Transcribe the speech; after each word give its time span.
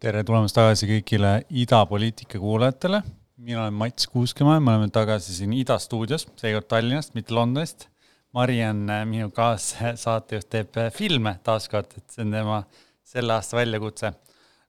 tere 0.00 0.24
tulemast 0.24 0.56
tagasi 0.56 0.88
kõigile 0.88 1.30
idapoliitika 1.62 2.38
kuulajatele. 2.40 3.02
mina 3.40 3.62
olen 3.62 3.74
Mats 3.74 4.06
Kuuskemaa, 4.08 4.60
me 4.60 4.72
oleme 4.72 4.88
tagasi 4.92 5.34
siin 5.34 5.52
Ida 5.52 5.78
stuudios, 5.78 6.26
seekord 6.36 6.66
Tallinnast, 6.68 7.14
mitte 7.14 7.34
Londonist. 7.34 7.86
Mari 8.32 8.58
on 8.64 8.82
äh, 8.90 9.04
minu 9.06 9.30
kaassaatejuht, 9.30 10.48
teeb 10.50 10.76
äh, 10.78 10.90
filme 10.92 11.36
taaskord, 11.44 11.94
et 11.96 12.04
see 12.10 12.24
on 12.24 12.34
tema 12.34 12.58
selle 13.04 13.36
aasta 13.36 13.58
väljakutse. 13.58 14.12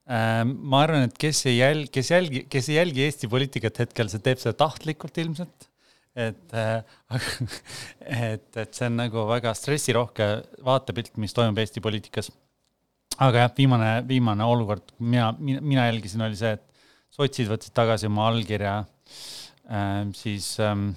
Äh, 0.09 0.43
ma 0.45 0.83
arvan, 0.85 1.09
et 1.09 1.17
kes 1.21 1.43
ei 1.49 1.59
jälgi, 1.59 1.91
kes 1.93 2.13
jälgi, 2.13 2.45
kes 2.51 2.69
ei 2.71 2.79
jälgi 2.79 3.03
Eesti 3.05 3.29
poliitikat 3.31 3.83
hetkel, 3.83 4.09
see 4.11 4.23
teeb 4.23 4.41
seda 4.41 4.57
tahtlikult 4.63 5.19
ilmselt. 5.21 5.67
et, 6.11 6.53
et, 8.33 8.47
et 8.59 8.73
see 8.75 8.87
on 8.89 8.97
nagu 8.99 9.21
väga 9.29 9.53
stressirohke 9.55 10.25
vaatepilt, 10.65 11.13
mis 11.23 11.31
toimub 11.31 11.61
Eesti 11.61 11.79
poliitikas 11.83 12.27
aga 13.21 13.45
jah, 13.45 13.53
viimane, 13.57 13.91
viimane 14.07 14.45
olukord, 14.47 14.93
mina, 14.99 15.31
mina 15.39 15.85
jälgisin, 15.89 16.23
oli 16.25 16.37
see, 16.39 16.55
et 16.57 16.65
sotsid 17.13 17.49
võtsid 17.51 17.75
tagasi 17.75 18.09
oma 18.09 18.27
allkirja 18.31 18.75
äh, 18.81 20.03
siis 20.17 20.53
ähm, 20.63 20.91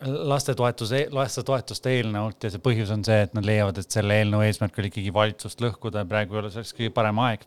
lastetoetuse, 0.00 1.06
lastetoetuste 1.12 1.92
eelnõult 1.98 2.46
ja 2.46 2.52
see 2.52 2.62
põhjus 2.64 2.92
on 2.94 3.04
see, 3.04 3.18
et 3.26 3.34
nad 3.36 3.46
leiavad, 3.46 3.80
et 3.80 3.96
selle 3.96 4.16
eelnõu 4.20 4.44
eesmärk 4.46 4.78
oli 4.80 4.90
ikkagi 4.92 5.12
valitsust 5.14 5.60
lõhkuda 5.60 6.04
ja 6.04 6.08
praegu 6.08 6.36
ei 6.36 6.42
ole 6.44 6.52
selleks 6.54 6.72
kõige 6.76 6.94
parem 6.96 7.20
aeg. 7.26 7.44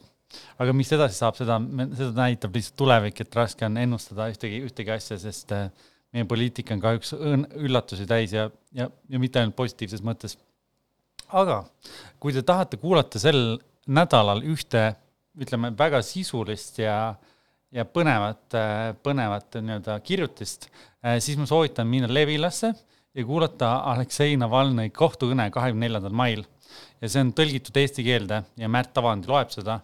aga 0.61 0.73
mis 0.73 0.91
edasi 0.93 1.17
saab, 1.17 1.37
seda, 1.37 1.59
seda 1.97 2.11
näitab 2.17 2.55
lihtsalt 2.55 2.77
tulevik, 2.77 3.21
et 3.21 3.35
raske 3.37 3.65
on 3.65 3.77
ennustada 3.81 4.29
ühtegi, 4.33 4.61
ühtegi 4.65 4.93
asja, 4.93 5.17
sest 5.21 5.51
äh, 5.53 5.69
meie 6.13 6.25
poliitika 6.29 6.73
on 6.73 6.81
kahjuks 6.81 7.13
üllatusi 7.17 8.07
täis 8.09 8.33
ja, 8.33 8.49
ja, 8.73 8.89
ja 9.09 9.21
mitte 9.21 9.41
ainult 9.41 9.57
positiivses 9.57 10.05
mõttes 10.05 10.37
aga 11.33 11.63
kui 12.21 12.33
te 12.33 12.43
tahate 12.45 12.77
kuulata 12.81 13.21
sel 13.21 13.57
nädalal 13.89 14.43
ühte, 14.47 14.93
ütleme, 15.39 15.73
väga 15.77 16.01
sisulist 16.05 16.79
ja, 16.79 17.15
ja 17.73 17.85
põnevat, 17.89 18.55
põnevat 19.03 19.59
nii-öelda 19.59 19.97
kirjutist, 20.05 20.69
eh, 21.03 21.19
siis 21.23 21.39
ma 21.39 21.47
soovitan 21.49 21.87
minna 21.89 22.09
Levilasse 22.11 22.73
ja 23.13 23.25
kuulata 23.25 23.75
Aleksei 23.93 24.37
Navalnõi 24.37 24.91
kohtukõne 24.93 25.49
kahekümne 25.53 25.87
neljandal 25.87 26.13
mail. 26.13 26.45
ja 27.01 27.09
see 27.09 27.21
on 27.21 27.33
tõlgitud 27.35 27.75
eesti 27.77 28.03
keelde 28.03 28.43
ja 28.57 28.69
Märt 28.69 28.97
Avandi 28.97 29.27
loeb 29.27 29.51
seda. 29.53 29.79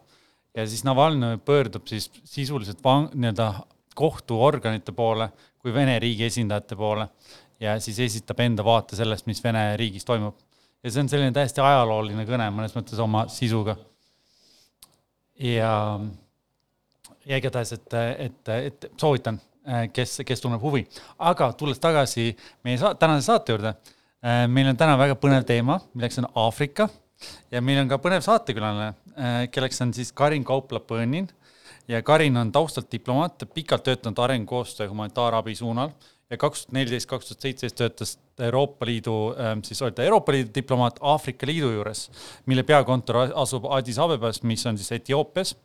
ja 0.56 0.66
siis 0.68 0.84
Navalnõi 0.84 1.38
pöördub 1.38 1.88
siis 1.88 2.10
sisuliselt 2.24 2.84
vang-, 2.84 3.14
nii-öelda 3.14 3.54
kohtuorganite 3.96 4.92
poole 4.92 5.32
kui 5.60 5.74
Vene 5.74 6.00
riigi 6.00 6.26
esindajate 6.26 6.76
poole 6.76 7.10
ja 7.60 7.80
siis 7.80 8.00
esitab 8.00 8.40
enda 8.40 8.64
vaate 8.64 8.96
sellest, 8.96 9.28
mis 9.28 9.44
Vene 9.44 9.76
riigis 9.78 10.06
toimub 10.06 10.38
ja 10.84 10.92
see 10.92 11.04
on 11.04 11.12
selline 11.12 11.36
täiesti 11.36 11.62
ajalooline 11.64 12.26
kõne 12.28 12.48
mõnes 12.56 12.76
mõttes 12.78 13.00
oma 13.04 13.26
sisuga. 13.32 13.76
ja, 15.40 16.00
ja 17.30 17.38
igatahes, 17.38 17.76
et, 17.78 17.96
et, 18.26 18.52
et 18.58 18.90
soovitan, 18.98 19.38
kes, 19.94 20.20
kes 20.26 20.42
tunneb 20.42 20.64
huvi, 20.66 20.82
aga 21.30 21.52
tulles 21.58 21.80
tagasi 21.82 22.32
meie 22.66 22.80
sa 22.82 22.96
tänase 22.98 23.30
saate 23.30 23.54
juurde, 23.54 23.76
meil 24.50 24.72
on 24.72 24.80
täna 24.80 24.98
väga 25.00 25.16
põnev 25.22 25.46
teema, 25.48 25.78
milleks 25.94 26.20
on 26.24 26.28
Aafrika. 26.48 26.90
Ja 27.52 27.60
meil 27.60 27.82
on 27.82 27.90
ka 27.92 27.98
põnev 28.00 28.24
saatekülaline, 28.24 28.94
kelleks 29.52 29.82
on 29.84 29.90
siis 29.96 30.14
Karin 30.16 30.46
Kaupla-Põõnin. 30.48 31.26
Ja 31.92 32.00
Karin 32.06 32.38
on 32.40 32.52
taustalt 32.56 32.88
diplomaat, 32.94 33.44
pikalt 33.54 33.84
töötanud 33.84 34.22
arengukoostöö 34.24 34.88
humanitaarabi 34.88 35.56
suunal. 35.60 35.92
Ja 36.30 36.38
kaks 36.38 36.64
tuhat 36.64 36.78
neliteist, 36.78 37.10
kaks 37.10 37.28
tuhat 37.28 37.44
seitseteist 37.44 37.76
töötas 37.76 38.14
Euroopa 38.46 38.88
Liidu, 38.88 39.16
siis 39.68 39.82
oli 39.82 39.92
ta 39.98 40.06
Euroopa 40.06 40.32
Liidu 40.32 40.54
diplomaat 40.56 41.02
Aafrika 41.02 41.48
Liidu 41.50 41.74
juures, 41.74 42.06
mille 42.46 42.64
peakontor 42.64 43.24
asub 43.36 43.68
Addis 43.74 44.00
Abebas, 44.00 44.44
mis 44.48 44.64
on 44.70 44.78
siis 44.78 44.92
Etioopias. 45.00 45.56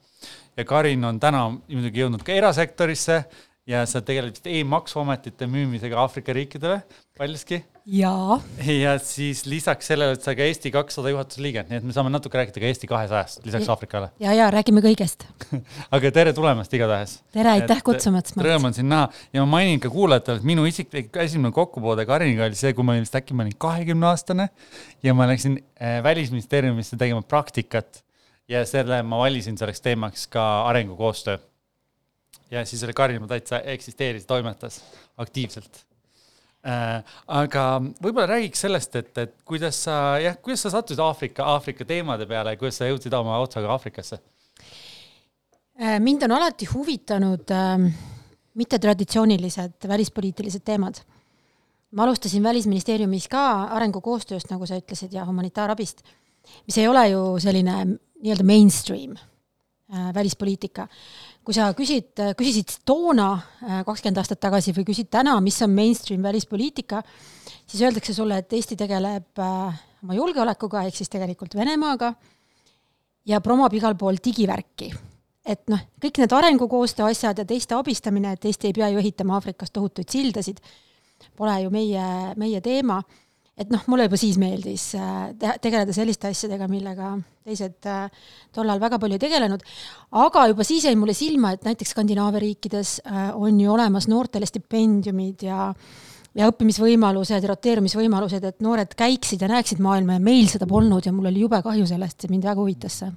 Ja 0.57 0.65
Karin 0.65 1.05
on 1.05 1.21
täna 1.21 1.49
muidugi 1.51 2.05
jõudnud 2.05 2.25
ka 2.27 2.33
erasektorisse 2.33 3.25
ja 3.67 3.85
sa 3.89 4.03
tegeled 4.05 4.37
vist 4.37 4.49
e-maksuametite 4.51 5.49
müümisega 5.49 5.97
Aafrika 6.03 6.35
riikidele 6.37 6.83
paljuski 7.19 7.63
jaa. 7.87 8.37
ja 8.83 8.99
siis 8.99 9.45
lisaks 9.47 9.89
sellele, 9.89 10.19
et 10.19 10.25
sa 10.25 10.35
ka 10.37 10.45
Eesti 10.45 10.71
kakssada 10.75 11.13
juhatuse 11.13 11.43
liige, 11.45 11.65
nii 11.69 11.81
et 11.81 11.87
me 11.89 11.97
saame 11.97 12.13
natuke 12.13 12.39
rääkida 12.41 12.61
ka 12.61 12.69
Eesti 12.69 12.91
kahesajast 12.91 13.45
lisaks 13.47 13.69
Aafrikale. 13.73 14.11
ja, 14.21 14.35
ja 14.37 14.51
räägime 14.53 14.85
kõigest 14.85 15.25
aga 15.97 16.13
tere 16.13 16.37
tulemast 16.37 16.77
igatahes. 16.77 17.19
tere, 17.33 17.57
aitäh 17.57 17.81
kutsumast. 17.87 18.37
Rõõm 18.37 18.69
on 18.69 18.77
sind 18.77 18.93
näha 18.93 19.09
ja 19.33 19.45
ma 19.45 19.57
mainin 19.57 19.81
ka 19.81 19.93
kuulajatele, 19.93 20.43
et 20.43 20.49
minu 20.53 20.69
isiklik 20.69 21.17
esimene 21.25 21.53
kokkupuude 21.57 22.05
Kariniga 22.09 22.45
oli 22.49 22.61
see, 22.61 22.77
kui 22.77 22.85
ma 22.85 22.97
olin 22.97 23.09
vist 23.09 23.17
äkki 23.17 23.37
ma 23.37 23.47
olin 23.47 23.57
kahekümne 23.65 24.13
aastane 24.13 24.51
ja 25.05 25.17
ma 25.17 25.29
läksin 25.33 25.57
äh, 25.81 26.03
välisministeeriumisse 26.05 27.01
tegema 27.01 27.25
praktikat 27.25 28.04
ja 28.49 28.65
selle 28.69 29.03
ma 29.03 29.19
valisin 29.19 29.59
selleks 29.59 29.81
teemaks 29.81 30.27
ka 30.33 30.45
arengukoostöö. 30.69 31.39
ja 32.51 32.65
siis 32.65 32.85
oli 32.85 32.93
Karin 32.93 33.29
täitsa 33.29 33.61
eksisteeris, 33.61 34.27
toimetas 34.27 34.83
aktiivselt 35.17 35.87
äh,. 36.67 37.05
aga 37.27 37.81
võib-olla 38.03 38.27
räägiks 38.27 38.61
sellest, 38.61 38.97
et, 38.97 39.19
et 39.19 39.35
kuidas 39.45 39.85
sa 39.85 40.19
jah, 40.21 40.37
kuidas 40.43 40.63
sa 40.63 40.71
sattusid 40.71 41.01
Aafrika, 41.01 41.45
Aafrika 41.45 41.85
teemade 41.85 42.27
peale, 42.27 42.57
kuidas 42.57 42.79
sa 42.79 42.89
jõudsid 42.89 43.15
oma 43.17 43.39
otsaga 43.39 43.73
Aafrikasse 43.73 44.21
äh,? 45.81 46.01
mind 46.01 46.29
on 46.29 46.37
alati 46.37 46.69
huvitanud 46.73 47.51
äh, 47.51 47.89
mittetraditsioonilised 48.55 49.89
välispoliitilised 49.89 50.65
teemad. 50.65 50.95
ma 51.95 52.03
alustasin 52.03 52.43
Välisministeeriumis 52.43 53.29
ka 53.31 53.41
arengukoostööst, 53.77 54.49
nagu 54.51 54.67
sa 54.67 54.75
ütlesid, 54.81 55.13
ja 55.15 55.23
humanitaarabist, 55.25 56.01
mis 56.67 56.79
ei 56.79 56.89
ole 56.91 57.05
ju 57.09 57.21
selline 57.39 57.77
nii-öelda 58.25 58.49
mainstream 58.49 59.15
äh, 59.19 60.11
välispoliitika 60.17 60.89
kui 61.45 61.55
sa 61.57 61.69
küsid, 61.77 62.17
küsisid 62.39 62.79
toona, 62.89 63.29
äh, 63.63 63.81
kakskümmend 63.87 64.21
aastat 64.23 64.41
tagasi 64.43 64.73
või 64.77 64.87
küsid 64.89 65.11
täna, 65.13 65.37
mis 65.45 65.61
on 65.65 65.75
mainstream 65.77 66.23
välispoliitika, 66.25 67.03
siis 67.67 67.83
öeldakse 67.85 68.15
sulle, 68.17 68.41
et 68.41 68.53
Eesti 68.57 68.79
tegeleb 68.81 69.43
äh, 69.45 69.83
oma 70.05 70.17
julgeolekuga, 70.17 70.87
ehk 70.89 70.97
siis 70.97 71.13
tegelikult 71.13 71.57
Venemaaga, 71.59 72.15
ja 73.29 73.41
promob 73.45 73.73
igal 73.77 73.97
pool 74.01 74.21
digivärki. 74.25 74.93
et 75.45 75.69
noh, 75.69 75.81
kõik 76.01 76.23
need 76.23 76.33
arengukoostöö 76.33 77.11
asjad 77.11 77.39
ja 77.39 77.45
teiste 77.45 77.77
abistamine, 77.77 78.33
et 78.33 78.45
Eesti 78.45 78.71
ei 78.71 78.73
pea 78.73 78.89
ju 78.89 78.99
ehitama 78.99 79.35
Aafrikas 79.37 79.71
tohutuid 79.71 80.09
sildasid, 80.09 80.61
pole 81.37 81.59
ju 81.61 81.71
meie, 81.71 82.07
meie 82.41 82.61
teema 82.65 83.03
et 83.59 83.71
noh, 83.71 83.83
mulle 83.91 84.09
juba 84.09 84.19
siis 84.19 84.39
meeldis 84.41 84.89
äh, 84.99 85.35
teha, 85.39 85.59
tegeleda 85.63 85.95
selliste 85.95 86.31
asjadega, 86.33 86.67
millega 86.71 87.13
teised 87.47 87.87
äh, 87.91 88.09
tollal 88.55 88.83
väga 88.83 88.99
palju 89.03 89.19
ei 89.19 89.23
tegelenud, 89.23 89.63
aga 90.25 90.49
juba 90.51 90.67
siis 90.67 90.89
jäi 90.89 90.97
mulle 90.99 91.15
silma, 91.17 91.55
et 91.55 91.67
näiteks 91.67 91.95
Skandinaavia 91.95 92.43
riikides 92.43 92.97
äh, 93.07 93.31
on 93.37 93.61
ju 93.61 93.71
olemas 93.75 94.11
noortele 94.11 94.49
stipendiumid 94.51 95.47
ja 95.47 95.71
ja 96.35 96.49
õppimisvõimalused, 96.51 97.45
roteerumisvõimalused, 97.47 98.43
et 98.49 98.65
noored 98.65 98.97
käiksid 98.99 99.45
ja 99.45 99.49
näeksid 99.53 99.79
maailma 99.79 100.17
ja 100.17 100.23
meil 100.23 100.49
seda 100.51 100.67
polnud 100.67 101.07
ja 101.07 101.13
mul 101.15 101.31
oli 101.31 101.45
jube 101.45 101.61
kahju 101.63 101.87
sellest 101.87 102.27
ja 102.27 102.31
mind 102.33 102.49
väga 102.49 102.59
huvitas 102.59 102.97
see. 103.05 103.13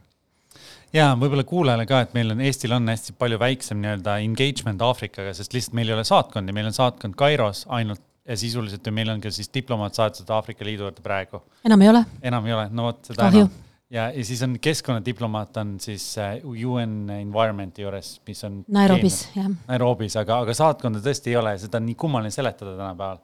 Ja 0.95 1.09
võib-olla 1.19 1.43
kuulajale 1.43 1.87
ka, 1.89 2.03
et 2.05 2.13
meil 2.15 2.31
on, 2.31 2.41
Eestil 2.45 2.71
on 2.77 2.87
hästi 2.87 3.17
palju 3.19 3.39
väiksem 3.41 3.81
nii-öelda 3.81 4.19
engagement 4.23 4.85
Aafrikaga, 4.85 5.33
sest 5.35 5.57
lihtsalt 5.57 5.75
meil 5.75 5.89
ei 5.89 5.97
ole 5.97 6.05
saatkondi, 6.07 6.53
meil 6.55 6.69
on 6.69 6.77
saatkond 6.77 7.17
Kairos 7.19 7.65
ainult 7.73 8.05
ja 8.27 8.37
sisuliselt 8.37 8.85
ju 8.85 8.93
meil 8.93 9.09
on 9.13 9.21
ka 9.23 9.31
siis 9.31 9.49
diplomaat 9.53 9.95
saadetud 9.97 10.29
Aafrika 10.35 10.65
Liidu 10.65 10.87
juurde 10.87 11.03
praegu. 11.03 11.41
enam 11.65 11.81
ei 11.81 11.89
ole? 11.93 12.03
enam 12.21 12.45
ei 12.49 12.57
ole, 12.57 12.67
no 12.71 12.89
vot 12.89 12.99
seda 13.11 13.27
Kahju. 13.27 13.45
enam. 13.45 13.63
ja, 13.89 14.09
ja 14.11 14.25
siis 14.25 14.43
on 14.43 14.57
keskkonnadiplomaat 14.61 15.57
on 15.63 15.77
siis 15.83 16.09
äh, 16.21 16.35
UN 16.43 17.09
Environmenti 17.19 17.85
juures, 17.85 18.17
mis 18.27 18.43
on 18.43 18.63
Nairobis, 18.67 19.21
jah. 19.35 19.49
Nairobis, 19.69 20.17
aga, 20.19 20.41
aga 20.45 20.57
saatkonda 20.57 21.01
tõesti 21.03 21.33
ei 21.33 21.39
ole, 21.39 21.55
seda 21.61 21.81
on 21.81 21.87
nii 21.87 21.97
kummaline 21.99 22.33
seletada 22.33 22.75
tänapäeval 22.75 23.23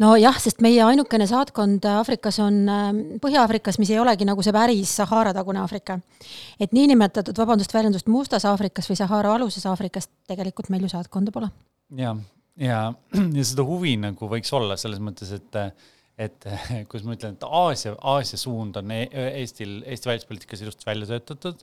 nojah, 0.00 0.38
sest 0.40 0.62
meie 0.64 0.80
ainukene 0.84 1.26
saatkond 1.28 1.84
Aafrikas 1.86 2.38
on 2.42 2.62
ähm, 2.72 3.00
Põhja-Aafrikas, 3.22 3.78
mis 3.78 3.92
ei 3.92 4.00
olegi 4.00 4.26
nagu 4.26 4.42
see 4.42 4.54
päris 4.54 4.94
Sahara-tagune 4.96 5.60
Aafrika. 5.60 5.98
et 6.60 6.72
niinimetatud, 6.72 7.36
vabandust 7.38 7.74
väljendust, 7.74 8.08
Mustas 8.08 8.48
Aafrikas 8.48 8.88
või 8.90 8.98
Sahara 8.98 9.34
aluses 9.36 9.66
Aafrikas 9.68 10.08
tegelikult 10.26 10.72
meil 10.72 10.88
ju 10.88 10.94
saatkonda 10.94 11.34
pole. 11.34 11.52
jah, 11.96 12.16
ja, 12.60 12.92
ja 13.38 13.44
seda 13.46 13.64
huvi 13.66 13.96
nagu 14.00 14.28
võiks 14.30 14.52
olla 14.56 14.76
selles 14.80 15.02
mõttes, 15.04 15.32
et, 15.36 15.58
et 16.20 16.48
kuidas 16.90 17.06
ma 17.06 17.16
ütlen, 17.16 17.36
et 17.36 17.46
Aasia, 17.46 17.94
Aasia 18.14 18.40
suund 18.40 18.78
on 18.80 18.94
e 18.94 19.04
Eestil, 19.42 19.80
Eesti 19.86 20.12
välispoliitikas 20.12 20.64
ilusti 20.64 20.88
välja 20.88 21.08
töötatud. 21.14 21.62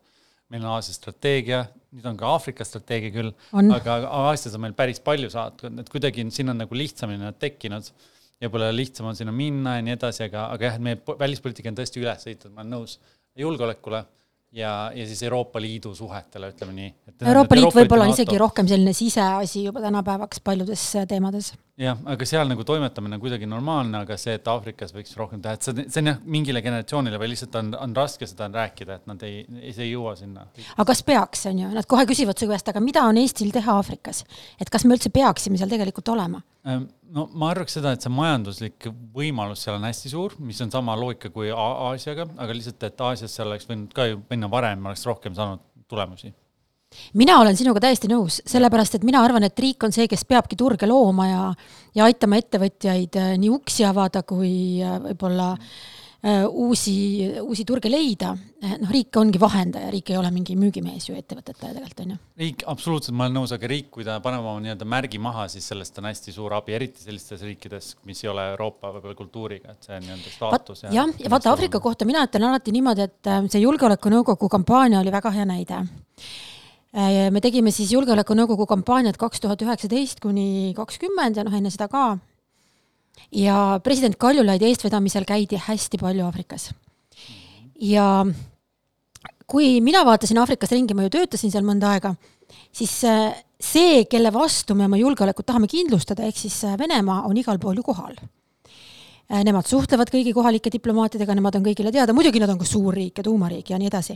meil 0.49 0.63
on 0.65 0.71
Aasia 0.73 0.95
strateegia, 0.95 1.63
nüüd 1.93 2.05
on 2.09 2.15
ka 2.17 2.29
Aafrika 2.33 2.65
strateegia 2.65 3.13
küll, 3.13 3.33
aga 3.53 3.99
Aasias 4.25 4.55
on 4.57 4.63
meil 4.63 4.73
päris 4.77 5.01
palju 5.03 5.29
saatkondi, 5.29 5.83
et 5.83 5.91
kuidagi 5.93 6.25
siin 6.33 6.49
on 6.49 6.57
nagu 6.57 6.75
lihtsamini 6.75 7.21
nad 7.21 7.37
tekkinud. 7.37 7.91
Ja 8.39 8.47
pole 8.47 8.69
lihtsam 8.71 9.09
on 9.09 9.17
sinna 9.19 9.33
minna 9.35 9.73
ja 9.75 9.81
nii 9.83 9.97
edasi, 9.97 10.21
aga, 10.29 10.45
aga 10.53 10.63
jah, 10.63 10.75
et 10.77 10.83
meie 10.85 11.15
välispoliitika 11.19 11.73
on 11.73 11.75
tõesti 11.75 11.99
üles 11.99 12.21
ehitatud, 12.23 12.53
ma 12.55 12.61
olen 12.63 12.71
nõus, 12.71 12.93
julgeolekule 13.35 13.99
ja, 14.51 14.91
ja 14.95 15.05
siis 15.05 15.23
Euroopa 15.23 15.61
Liidu 15.61 15.93
suhetele, 15.95 16.49
ütleme 16.53 16.73
nii. 16.73 16.91
Euroopa 17.27 17.57
Liit 17.57 17.75
võib-olla 17.75 18.07
on 18.07 18.13
isegi 18.13 18.37
rohkem 18.39 18.67
selline 18.69 18.93
siseasi 18.97 19.65
juba 19.67 19.81
tänapäevaks 19.83 20.41
paljudes 20.43 20.83
teemades. 21.07 21.51
jah, 21.79 21.99
aga 22.11 22.25
seal 22.27 22.49
nagu 22.49 22.63
toimetamine 22.67 23.15
on 23.15 23.21
kuidagi 23.23 23.47
normaalne, 23.47 24.01
aga 24.03 24.17
see, 24.19 24.33
et 24.35 24.47
Aafrikas 24.51 24.91
võiks 24.95 25.15
rohkem 25.17 25.41
teha, 25.43 25.55
et 25.55 25.67
see, 25.67 25.85
see 25.87 26.03
on 26.03 26.11
jah, 26.11 26.19
mingile 26.25 26.63
generatsioonile 26.65 27.21
või 27.21 27.31
lihtsalt 27.33 27.55
on, 27.61 27.71
on 27.79 27.95
raske 27.95 28.27
seda 28.27 28.49
rääkida, 28.51 28.99
et 28.99 29.07
nad 29.07 29.23
ei, 29.27 29.45
ei 29.69 29.91
jõua 29.91 30.15
sinna. 30.19 30.47
aga 30.75 30.87
kas 30.91 31.03
peaks, 31.07 31.45
on 31.51 31.63
ju, 31.63 31.71
nad 31.75 31.87
kohe 31.89 32.07
küsivad 32.09 32.39
su 32.39 32.49
käest, 32.49 32.73
aga 32.73 32.83
mida 32.83 33.05
on 33.07 33.21
Eestil 33.21 33.53
teha 33.55 33.77
Aafrikas? 33.79 34.25
et 34.59 34.69
kas 34.69 34.85
me 34.85 34.97
üldse 34.97 35.13
peaksime 35.13 35.61
seal 35.61 35.71
tegelikult 35.71 36.11
olema? 36.15 36.41
Ehm, 36.67 36.89
no 37.15 37.25
ma 37.39 37.51
arvaks 37.53 37.77
seda, 37.79 37.93
et 37.93 38.05
see 38.05 38.11
majanduslik 38.13 38.89
võimalus 39.15 39.63
seal 39.65 39.77
on 39.77 39.87
hästi 39.87 40.11
suur, 40.11 40.35
mis 40.43 40.59
on 40.65 40.71
sama 40.73 40.95
loogika 40.99 41.31
kui 41.33 41.51
Aasiaga, 41.53 42.27
aga 42.37 42.55
lihtsalt, 42.55 42.85
et 42.85 43.01
Aasias 43.07 43.35
seal 43.35 43.49
oleks 43.49 43.69
võinud 43.69 43.95
ka 43.95 44.09
ju 44.09 44.21
minna 44.29 44.49
varem, 44.51 44.85
oleks 44.85 45.05
rohkem 45.09 45.35
saanud 45.37 45.63
tulemusi. 45.89 46.31
Mina 47.21 47.35
olen 47.37 47.57
sinuga 47.57 47.83
täiesti 47.83 48.09
nõus, 48.09 48.39
sellepärast 48.49 48.97
et 48.97 49.05
mina 49.05 49.21
arvan, 49.21 49.45
et 49.45 49.61
riik 49.61 49.83
on 49.85 49.93
see, 49.93 50.07
kes 50.09 50.25
peabki 50.25 50.57
turge 50.57 50.89
looma 50.89 51.27
ja, 51.29 51.43
ja 51.97 52.07
aitama 52.09 52.39
ettevõtjaid 52.41 53.17
äh, 53.21 53.33
nii 53.41 53.51
uksi 53.53 53.85
avada 53.85 54.23
kui 54.25 54.81
äh, 54.81 54.97
võib-olla 55.03 55.51
äh, 55.53 55.75
uusi, 56.49 56.93
uusi 57.39 57.63
turge 57.63 57.89
leida. 57.89 58.33
noh, 58.59 58.89
riik 58.91 59.15
ongi 59.15 59.39
vahendaja, 59.39 59.87
riik 59.93 60.09
ei 60.11 60.17
ole 60.19 60.31
mingi 60.35 60.57
müügimees 60.59 61.05
ju 61.07 61.15
ettevõtetele 61.15 61.71
tegelikult 61.77 62.01
on 62.03 62.11
ju. 62.11 62.17
riik, 62.41 62.65
absoluutselt, 62.67 63.15
ma 63.15 63.27
olen 63.27 63.39
nõus, 63.39 63.53
aga 63.55 63.69
riik, 63.71 63.87
kui 63.93 64.03
ta 64.03 64.17
paneb 64.23 64.43
oma 64.43 64.59
nii-öelda 64.65 64.87
märgi 64.89 65.21
maha, 65.21 65.47
siis 65.51 65.69
sellest 65.71 65.97
on 66.01 66.09
hästi 66.09 66.35
suur 66.35 66.57
abi, 66.57 66.75
eriti 66.75 67.05
sellistes 67.05 67.45
riikides, 67.47 67.93
mis 68.09 68.23
ei 68.25 68.33
ole 68.33 68.49
Euroopa 68.51 68.91
võib-olla 68.97 69.15
kultuuriga, 69.21 69.77
et 69.77 69.87
see 69.87 70.01
nii-öelda 70.03 70.35
staatus. 70.35 70.85
jah, 70.91 71.15
ja 71.23 71.31
vaata 71.31 71.53
Aafrika 71.53 71.79
kohta 71.79 72.07
mina 72.09 72.27
ütlen 72.27 72.49
alati 72.51 72.75
niimoodi, 72.75 73.07
et 73.07 73.33
see 73.47 73.63
Julgeolekunõukogu 73.63 74.51
kampaania 74.51 74.99
oli 74.99 75.15
väga 75.15 75.31
hea 75.39 75.47
näide 75.47 75.85
Äh, 76.89 77.27
me 77.29 77.37
tegime 77.37 77.69
siis 77.69 77.91
Julgeolekunõukogu 77.93 78.65
kampaaniat 78.65 79.17
kaks 79.21 79.43
tuhat 79.43 79.61
üheksateist 79.61 80.23
kuni 80.23 80.73
kakskümmend 80.77 81.37
ja 81.37 81.43
noh, 81.45 81.53
enne 81.53 81.69
seda 81.69 81.85
ka. 81.91 82.17
Ja 83.31 83.79
president 83.83 84.17
Kaljulaidi 84.17 84.69
eestvedamisel 84.69 85.25
käidi 85.27 85.59
hästi 85.67 85.97
palju 86.01 86.25
Aafrikas. 86.25 86.71
ja 87.81 88.25
kui 89.47 89.81
mina 89.81 90.05
vaatasin 90.05 90.37
Aafrikas 90.37 90.71
ringi, 90.71 90.93
ma 90.93 91.05
ju 91.07 91.13
töötasin 91.17 91.51
seal 91.51 91.63
mõnda 91.63 91.93
aega, 91.93 92.15
siis 92.71 93.03
äh, 93.03 93.31
see, 93.59 94.05
kelle 94.05 94.33
vastu 94.33 94.75
me 94.75 94.85
oma 94.85 94.97
julgeolekut 94.97 95.45
tahame 95.45 95.67
kindlustada, 95.67 96.25
ehk 96.25 96.37
siis 96.37 96.63
äh, 96.63 96.77
Venemaa 96.77 97.23
on 97.29 97.37
igal 97.37 97.59
pool 97.59 97.79
ju 97.79 97.83
kohal 97.83 98.15
Äh, 99.29 99.43
nemad 99.45 99.67
suhtlevad 99.69 100.09
kõigi 100.09 100.31
kohalike 100.33 100.71
diplomaatidega, 100.73 101.35
nemad 101.37 101.53
on 101.59 101.65
kõigile 101.67 101.91
teada, 101.93 102.15
muidugi 102.17 102.39
nad 102.41 102.49
on 102.49 102.57
ka 102.57 102.65
suur 102.65 102.95
riik 102.97 103.19
ja 103.21 103.23
tuumariik 103.27 103.67
ja 103.69 103.77
nii 103.77 103.85
edasi. 103.85 104.15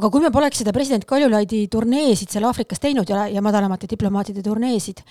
aga 0.00 0.08
kui 0.08 0.22
me 0.24 0.30
poleks 0.32 0.62
seda 0.62 0.72
president 0.72 1.04
Kaljulaidi 1.04 1.66
turneesid 1.68 2.32
seal 2.32 2.46
Aafrikas 2.48 2.80
teinud 2.80 3.10
ja, 3.12 3.26
ja 3.28 3.42
madalamate 3.44 3.84
diplomaatide 3.90 4.40
turneesid, 4.40 5.02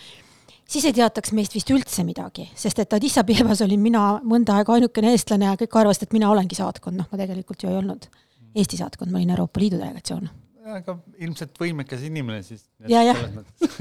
siis 0.69 0.85
ei 0.85 0.95
teataks 0.95 1.33
meist 1.37 1.55
vist 1.57 1.71
üldse 1.73 2.05
midagi, 2.07 2.49
sest 2.57 2.83
et 2.83 2.97
Addis 2.97 3.17
Abebas 3.21 3.63
olin 3.65 3.81
mina 3.81 4.03
mõnda 4.23 4.59
aega 4.59 4.77
ainukene 4.77 5.15
eestlane 5.15 5.49
ja 5.49 5.55
kõik 5.59 5.79
arvasid, 5.81 6.07
et 6.07 6.17
mina 6.17 6.29
olengi 6.31 6.57
saatkond, 6.59 6.99
noh, 6.99 7.09
ma 7.11 7.21
tegelikult 7.23 7.65
ju 7.65 7.71
ei 7.71 7.79
olnud 7.81 8.09
Eesti 8.57 8.79
saatkond, 8.79 9.11
ma 9.13 9.19
olin 9.19 9.35
Euroopa 9.35 9.61
Liidu 9.61 9.77
delegatsioon 9.77 10.29
aga 10.69 10.95
ilmselt 11.23 11.55
võimekas 11.59 12.01
inimene 12.05 12.41
siis. 12.45 12.65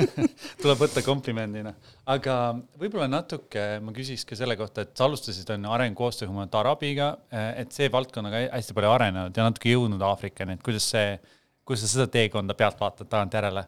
tuleb 0.63 0.81
võtta 0.81 1.03
komplimendina. 1.05 1.75
aga 2.09 2.37
võib-olla 2.81 3.09
natuke 3.11 3.65
ma 3.85 3.95
küsiks 3.97 4.25
ka 4.29 4.39
selle 4.39 4.57
kohta, 4.59 4.85
et 4.85 4.95
sa 4.97 5.09
alustasid 5.09 5.51
on 5.55 5.69
arengukoostöö 5.75 6.31
humanitaarabiga, 6.31 7.11
et 7.61 7.75
see 7.77 7.91
valdkond 7.93 8.31
on 8.31 8.35
ka 8.35 8.45
hästi 8.57 8.77
palju 8.77 8.93
arenenud 8.95 9.37
ja 9.37 9.49
natuke 9.49 9.75
jõudnud 9.75 10.05
Aafrikani, 10.09 10.59
et 10.59 10.65
kuidas 10.65 10.89
see, 10.95 11.19
kuidas 11.69 11.85
sa 11.85 11.93
seda 11.97 12.09
teekonda 12.19 12.57
pealt 12.59 12.81
vaatad 12.81 13.11
tagantjärele? 13.11 13.67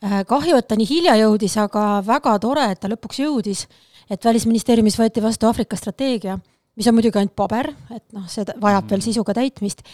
Äh, 0.00 0.22
kahju, 0.28 0.56
et 0.56 0.68
ta 0.68 0.78
nii 0.80 0.88
hilja 0.88 1.18
jõudis, 1.20 1.58
aga 1.60 2.00
väga 2.06 2.38
tore, 2.40 2.70
et 2.72 2.80
ta 2.80 2.88
lõpuks 2.88 3.20
jõudis, 3.20 3.66
et 4.10 4.24
Välisministeeriumis 4.24 4.96
võeti 4.96 5.20
vastu 5.20 5.46
Aafrika 5.46 5.76
strateegia, 5.76 6.38
mis 6.76 6.88
on 6.88 6.96
muidugi 6.96 7.20
ainult 7.20 7.36
paber, 7.36 7.68
et 7.92 8.06
noh, 8.16 8.24
see 8.28 8.46
vajab 8.48 8.86
mm. 8.86 8.90
veel 8.94 9.04
sisuga 9.04 9.36
täitmist 9.36 9.84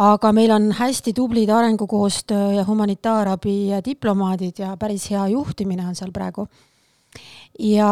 aga 0.00 0.32
meil 0.32 0.52
on 0.54 0.70
hästi 0.72 1.12
tublid 1.16 1.50
arengukoostöö 1.52 2.52
ja 2.56 2.64
humanitaarabi 2.64 3.82
diplomaadid 3.84 4.62
ja 4.62 4.76
päris 4.76 5.10
hea 5.10 5.26
juhtimine 5.28 5.86
on 5.86 5.94
seal 5.94 6.12
praegu. 6.12 6.46
ja 7.58 7.88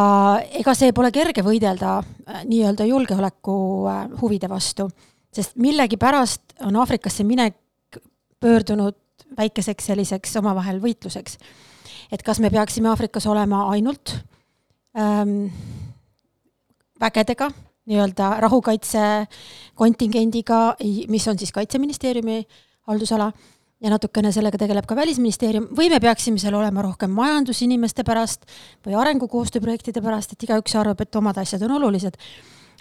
ega 0.60 0.74
see 0.74 0.92
pole 0.92 1.10
kerge 1.12 1.42
võidelda 1.42 1.98
äh, 1.98 2.44
nii-öelda 2.44 2.86
julgeoleku 2.86 3.58
äh, 3.90 4.04
huvide 4.20 4.48
vastu, 4.48 4.88
sest 5.32 5.56
millegipärast 5.56 6.60
on 6.64 6.76
Aafrikasse 6.76 7.24
minek 7.24 7.56
pöördunud 8.40 8.94
väikeseks 9.36 9.90
selliseks 9.90 10.36
omavahel 10.40 10.80
võitluseks. 10.80 11.38
et 12.12 12.22
kas 12.22 12.40
me 12.40 12.50
peaksime 12.50 12.88
Aafrikas 12.88 13.26
olema 13.26 13.68
ainult 13.70 14.16
ähm, 14.98 15.52
vägedega 17.00 17.50
nii-öelda 17.88 18.40
rahukaitse 18.40 19.26
kontingendiga, 19.74 20.76
mis 21.08 21.28
on 21.28 21.38
siis 21.38 21.52
Kaitseministeeriumi 21.52 22.42
haldusala, 22.88 23.32
ja 23.80 23.92
natukene 23.92 24.32
sellega 24.34 24.58
tegeleb 24.58 24.86
ka 24.88 24.96
Välisministeerium, 24.98 25.68
või 25.76 25.88
me 25.92 26.00
peaksime 26.02 26.40
seal 26.42 26.56
olema 26.58 26.82
rohkem 26.84 27.12
majandusinimeste 27.14 28.04
pärast 28.06 28.46
või 28.86 28.96
arengukoostööprojektide 28.98 30.02
pärast, 30.02 30.34
et 30.34 30.48
igaüks 30.48 30.74
arvab, 30.78 31.00
et 31.04 31.20
omad 31.20 31.38
asjad 31.38 31.62
on 31.66 31.76
olulised. 31.78 32.18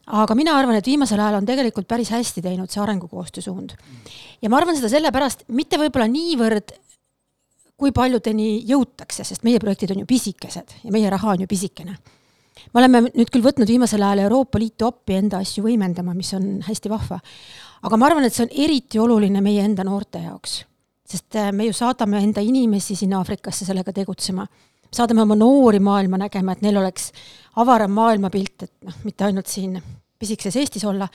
Aga 0.07 0.35
mina 0.35 0.55
arvan, 0.55 0.77
et 0.79 0.87
viimasel 0.87 1.19
ajal 1.19 1.41
on 1.41 1.47
tegelikult 1.47 1.87
päris 1.87 2.11
hästi 2.15 2.41
teinud 2.41 2.71
see 2.71 2.81
arengukoostöö 2.83 3.43
suund. 3.43 3.75
ja 4.41 4.49
ma 4.49 4.57
arvan 4.57 4.77
seda 4.77 4.89
sellepärast, 4.89 5.47
mitte 5.47 5.79
võib-olla 5.81 6.07
niivõrd, 6.11 6.75
kui 7.77 7.91
paljudeni 7.91 8.63
jõutakse, 8.65 9.23
sest 9.23 9.43
meie 9.43 9.59
projektid 9.59 9.91
on 9.93 9.99
ju 10.01 10.09
pisikesed 10.09 10.79
ja 10.83 10.91
meie 10.91 11.09
raha 11.13 11.35
on 11.35 11.43
ju 11.45 11.47
pisikene 11.47 11.97
me 12.73 12.81
oleme 12.81 13.03
nüüd 13.07 13.29
küll 13.31 13.45
võtnud 13.45 13.69
viimasel 13.69 14.03
ajal 14.03 14.25
Euroopa 14.27 14.59
Liitu 14.61 14.87
appi 14.87 15.17
enda 15.17 15.41
asju 15.43 15.63
võimendama, 15.65 16.15
mis 16.17 16.33
on 16.37 16.57
hästi 16.65 16.91
vahva. 16.91 17.19
aga 17.81 17.97
ma 17.97 18.09
arvan, 18.09 18.25
et 18.25 18.33
see 18.33 18.45
on 18.47 18.53
eriti 18.65 18.99
oluline 18.99 19.41
meie 19.41 19.63
enda 19.63 19.85
noorte 19.87 20.21
jaoks, 20.23 20.59
sest 21.07 21.37
äh, 21.37 21.51
me 21.51 21.67
ju 21.67 21.75
saadame 21.77 22.21
enda 22.23 22.41
inimesi 22.41 22.95
sinna 22.95 23.21
Aafrikasse 23.21 23.65
sellega 23.65 23.93
tegutsema. 23.93 24.47
Saadame 24.93 25.21
oma 25.21 25.35
noori 25.35 25.79
maailma 25.79 26.17
nägema, 26.17 26.53
et 26.53 26.61
neil 26.61 26.77
oleks 26.77 27.11
avaram 27.55 27.91
maailmapilt, 27.91 28.63
et 28.63 28.73
noh, 28.85 28.99
mitte 29.03 29.27
ainult 29.27 29.47
siin 29.47 29.81
pisikeses 30.19 30.55
Eestis 30.55 30.85
olla. 30.85 31.07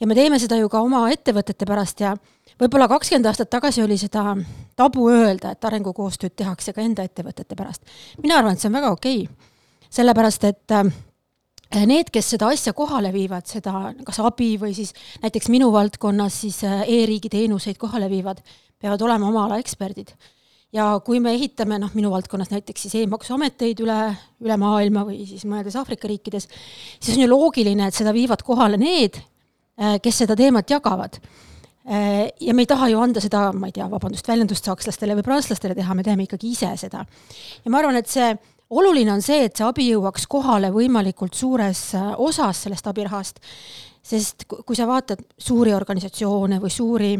ja 0.00 0.06
me 0.06 0.14
teeme 0.14 0.38
seda 0.38 0.56
ju 0.56 0.68
ka 0.68 0.80
oma 0.80 1.06
ettevõtete 1.10 1.66
pärast 1.66 2.00
ja 2.00 2.16
võib-olla 2.60 2.88
kakskümmend 2.88 3.26
aastat 3.26 3.50
tagasi 3.50 3.82
oli 3.82 3.96
seda 3.98 4.36
tabu 4.76 5.08
öelda, 5.08 5.52
et 5.52 5.64
arengukoostööd 5.64 6.36
tehakse 6.36 6.72
ka 6.72 6.80
enda 6.80 7.02
ettevõtete 7.02 7.56
pärast. 7.56 7.82
mina 8.22 8.38
arvan, 8.38 8.52
et 8.52 8.60
see 8.60 8.68
on 8.68 8.78
väga 8.80 8.92
okei 8.92 9.24
okay 9.24 9.50
sellepärast 9.92 10.44
et 10.48 10.74
äh, 10.74 11.86
need, 11.86 12.10
kes 12.12 12.32
seda 12.34 12.50
asja 12.52 12.74
kohale 12.76 13.12
viivad, 13.14 13.46
seda 13.48 13.92
kas 14.06 14.20
abi 14.24 14.54
või 14.60 14.74
siis 14.76 14.92
näiteks 15.24 15.50
minu 15.52 15.70
valdkonnas 15.74 16.42
siis 16.44 16.62
äh, 16.68 16.84
e-riigi 16.88 17.32
teenuseid 17.32 17.80
kohale 17.80 18.08
viivad, 18.12 18.42
peavad 18.80 19.04
olema 19.04 19.28
oma 19.28 19.46
ala 19.46 19.60
eksperdid. 19.62 20.14
Ja 20.72 20.88
kui 21.04 21.20
me 21.20 21.34
ehitame, 21.36 21.78
noh, 21.82 21.92
minu 21.96 22.10
valdkonnas 22.12 22.52
näiteks 22.52 22.86
siis 22.86 22.96
e-maksuameteid 23.02 23.82
üle, 23.84 24.00
üle 24.44 24.56
maailma 24.60 25.04
või 25.08 25.22
siis 25.28 25.44
mõnedes 25.48 25.76
Aafrika 25.80 26.08
riikides, 26.10 26.48
siis 26.98 27.16
on 27.16 27.26
ju 27.26 27.30
loogiline, 27.30 27.88
et 27.88 27.96
seda 27.96 28.14
viivad 28.16 28.44
kohale 28.46 28.80
need, 28.80 29.20
äh, 29.80 29.98
kes 30.02 30.24
seda 30.24 30.38
teemat 30.38 30.70
jagavad 30.70 31.20
ja 31.82 32.54
me 32.54 32.62
ei 32.62 32.66
taha 32.66 32.88
ju 32.92 33.00
anda 33.02 33.20
seda, 33.20 33.48
ma 33.52 33.66
ei 33.66 33.74
tea, 33.74 33.88
vabandust 33.90 34.28
väljendust, 34.28 34.64
sakslastele 34.68 35.16
või 35.18 35.26
prantslastele 35.26 35.74
teha, 35.74 35.94
me 35.98 36.04
teeme 36.06 36.26
ikkagi 36.28 36.52
ise 36.54 36.70
seda. 36.78 37.04
ja 37.64 37.70
ma 37.70 37.80
arvan, 37.80 37.98
et 37.98 38.06
see 38.06 38.28
oluline 38.70 39.12
on 39.12 39.22
see, 39.22 39.44
et 39.48 39.56
see 39.56 39.66
abi 39.66 39.88
jõuaks 39.90 40.28
kohale 40.30 40.70
võimalikult 40.72 41.34
suures 41.34 41.80
äh, 41.98 42.12
osas 42.22 42.64
sellest 42.66 42.86
abirahast, 42.86 43.42
sest 44.02 44.46
kui 44.48 44.76
sa 44.78 44.86
vaatad 44.86 45.24
suuri 45.38 45.74
organisatsioone 45.74 46.60
või 46.62 46.70
suuri 46.70 47.12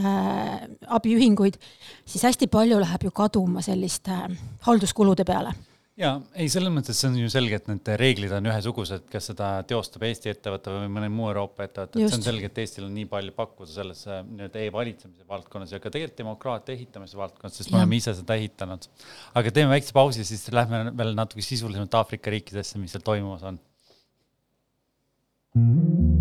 äh, 0.00 0.66
abiühinguid, 0.98 1.58
siis 2.04 2.26
hästi 2.28 2.50
palju 2.52 2.80
läheb 2.82 3.08
ju 3.08 3.14
kaduma 3.14 3.64
selliste 3.64 4.12
äh, 4.12 4.36
halduskulude 4.68 5.24
peale 5.28 5.54
ja 5.96 6.10
ei, 6.36 6.48
selles 6.52 6.72
mõttes 6.72 6.98
see 7.00 7.08
on 7.08 7.16
ju 7.18 7.28
selge, 7.32 7.58
et 7.58 7.68
need 7.70 7.88
reeglid 8.00 8.32
on 8.36 8.48
ühesugused, 8.50 9.06
kas 9.12 9.30
seda 9.30 9.48
teostab 9.68 10.04
Eesti 10.08 10.30
ettevõte 10.32 10.74
või 10.74 10.90
mõne 10.92 11.08
muu 11.12 11.30
Euroopa 11.30 11.64
ettevõte, 11.64 11.96
et 11.96 12.12
see 12.12 12.18
on 12.20 12.26
selge, 12.26 12.50
et 12.50 12.60
Eestil 12.62 12.86
on 12.88 12.92
nii 12.96 13.08
palju 13.10 13.32
pakkuda 13.36 13.72
selles 13.72 14.02
äh, 14.10 14.20
nii-öelda 14.26 14.64
e-valitsemise 14.66 15.24
valdkonnas 15.30 15.72
ja 15.72 15.80
ka 15.80 15.92
tegelikult 15.92 16.20
demokraatia 16.20 16.76
ehitamise 16.76 17.20
valdkonnas, 17.20 17.56
sest 17.60 17.72
me 17.72 17.80
oleme 17.80 18.00
ise 18.00 18.14
seda 18.18 18.36
ehitanud. 18.36 18.90
aga 19.40 19.54
teeme 19.56 19.72
väikse 19.72 19.96
pausi, 19.96 20.26
siis 20.28 20.44
lähme 20.52 20.90
veel 20.96 21.16
natuke 21.16 21.44
sisulisemalt 21.44 21.96
Aafrika 22.02 22.34
riikidesse, 22.34 22.80
mis 22.82 22.92
seal 22.92 23.06
toimumas 23.06 23.46
on 23.48 23.58
mm. 25.54 25.72
-hmm. 25.72 26.15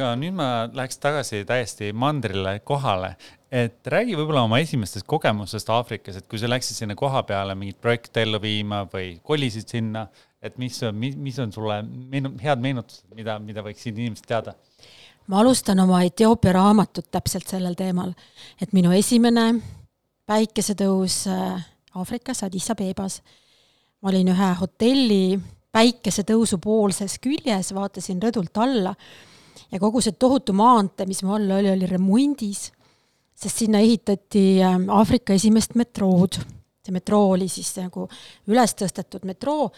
Aga 0.00 0.14
nüüd 0.16 0.32
ma 0.36 0.48
läheks 0.72 0.96
tagasi 1.00 1.42
täiesti 1.48 1.90
mandrile 1.92 2.56
kohale, 2.64 3.12
et 3.52 3.84
räägi 3.92 4.16
võib-olla 4.16 4.46
oma 4.46 4.60
esimestest 4.62 5.04
kogemustest 5.10 5.68
Aafrikas, 5.74 6.16
et 6.20 6.28
kui 6.30 6.40
sa 6.40 6.48
läksid 6.48 6.78
sinna 6.78 6.96
koha 6.96 7.22
peale 7.28 7.56
mingit 7.58 7.80
projekte 7.82 8.24
ellu 8.24 8.40
viima 8.40 8.86
või 8.88 9.18
kolisid 9.26 9.68
sinna, 9.68 10.06
et 10.40 10.56
mis, 10.62 10.78
mis, 10.96 11.18
mis 11.20 11.40
on 11.42 11.52
sulle 11.52 11.82
meenu-, 11.84 12.32
head 12.40 12.62
meenutused, 12.64 13.04
mida, 13.16 13.36
mida 13.44 13.64
võiksid 13.66 13.98
inimesed 13.98 14.28
teada? 14.28 14.56
ma 15.30 15.44
alustan 15.44 15.78
oma 15.78 16.00
Etioopia 16.02 16.56
raamatut 16.56 17.06
täpselt 17.12 17.46
sellel 17.46 17.76
teemal, 17.78 18.14
et 18.58 18.72
minu 18.74 18.90
esimene 18.96 19.52
päikesetõus 20.26 21.22
äh, 21.30 21.68
Aafrikas, 21.94 22.40
Addis 22.46 22.70
Abebas, 22.72 23.20
ma 24.00 24.10
olin 24.10 24.32
ühe 24.32 24.52
hotelli 24.58 25.38
päikesetõusu 25.70 26.58
poolses 26.62 27.18
küljes, 27.22 27.74
vaatasin 27.76 28.22
rõdult 28.22 28.58
alla 28.58 28.96
ja 29.70 29.80
kogu 29.80 30.02
see 30.04 30.16
tohutu 30.18 30.54
maantee, 30.56 31.08
mis 31.08 31.22
mu 31.26 31.34
all 31.36 31.50
oli, 31.58 31.70
oli 31.72 31.88
remondis, 31.88 32.68
sest 33.40 33.62
sinna 33.64 33.80
ehitati 33.82 34.44
ähm, 34.64 34.88
Aafrika 34.92 35.36
esimest 35.36 35.76
metrood. 35.78 36.40
see 36.80 36.94
metroo 36.96 37.34
oli 37.34 37.44
siis 37.52 37.74
nagu 37.76 38.06
üles 38.48 38.72
tõstetud 38.72 39.26
metroo, 39.28 39.68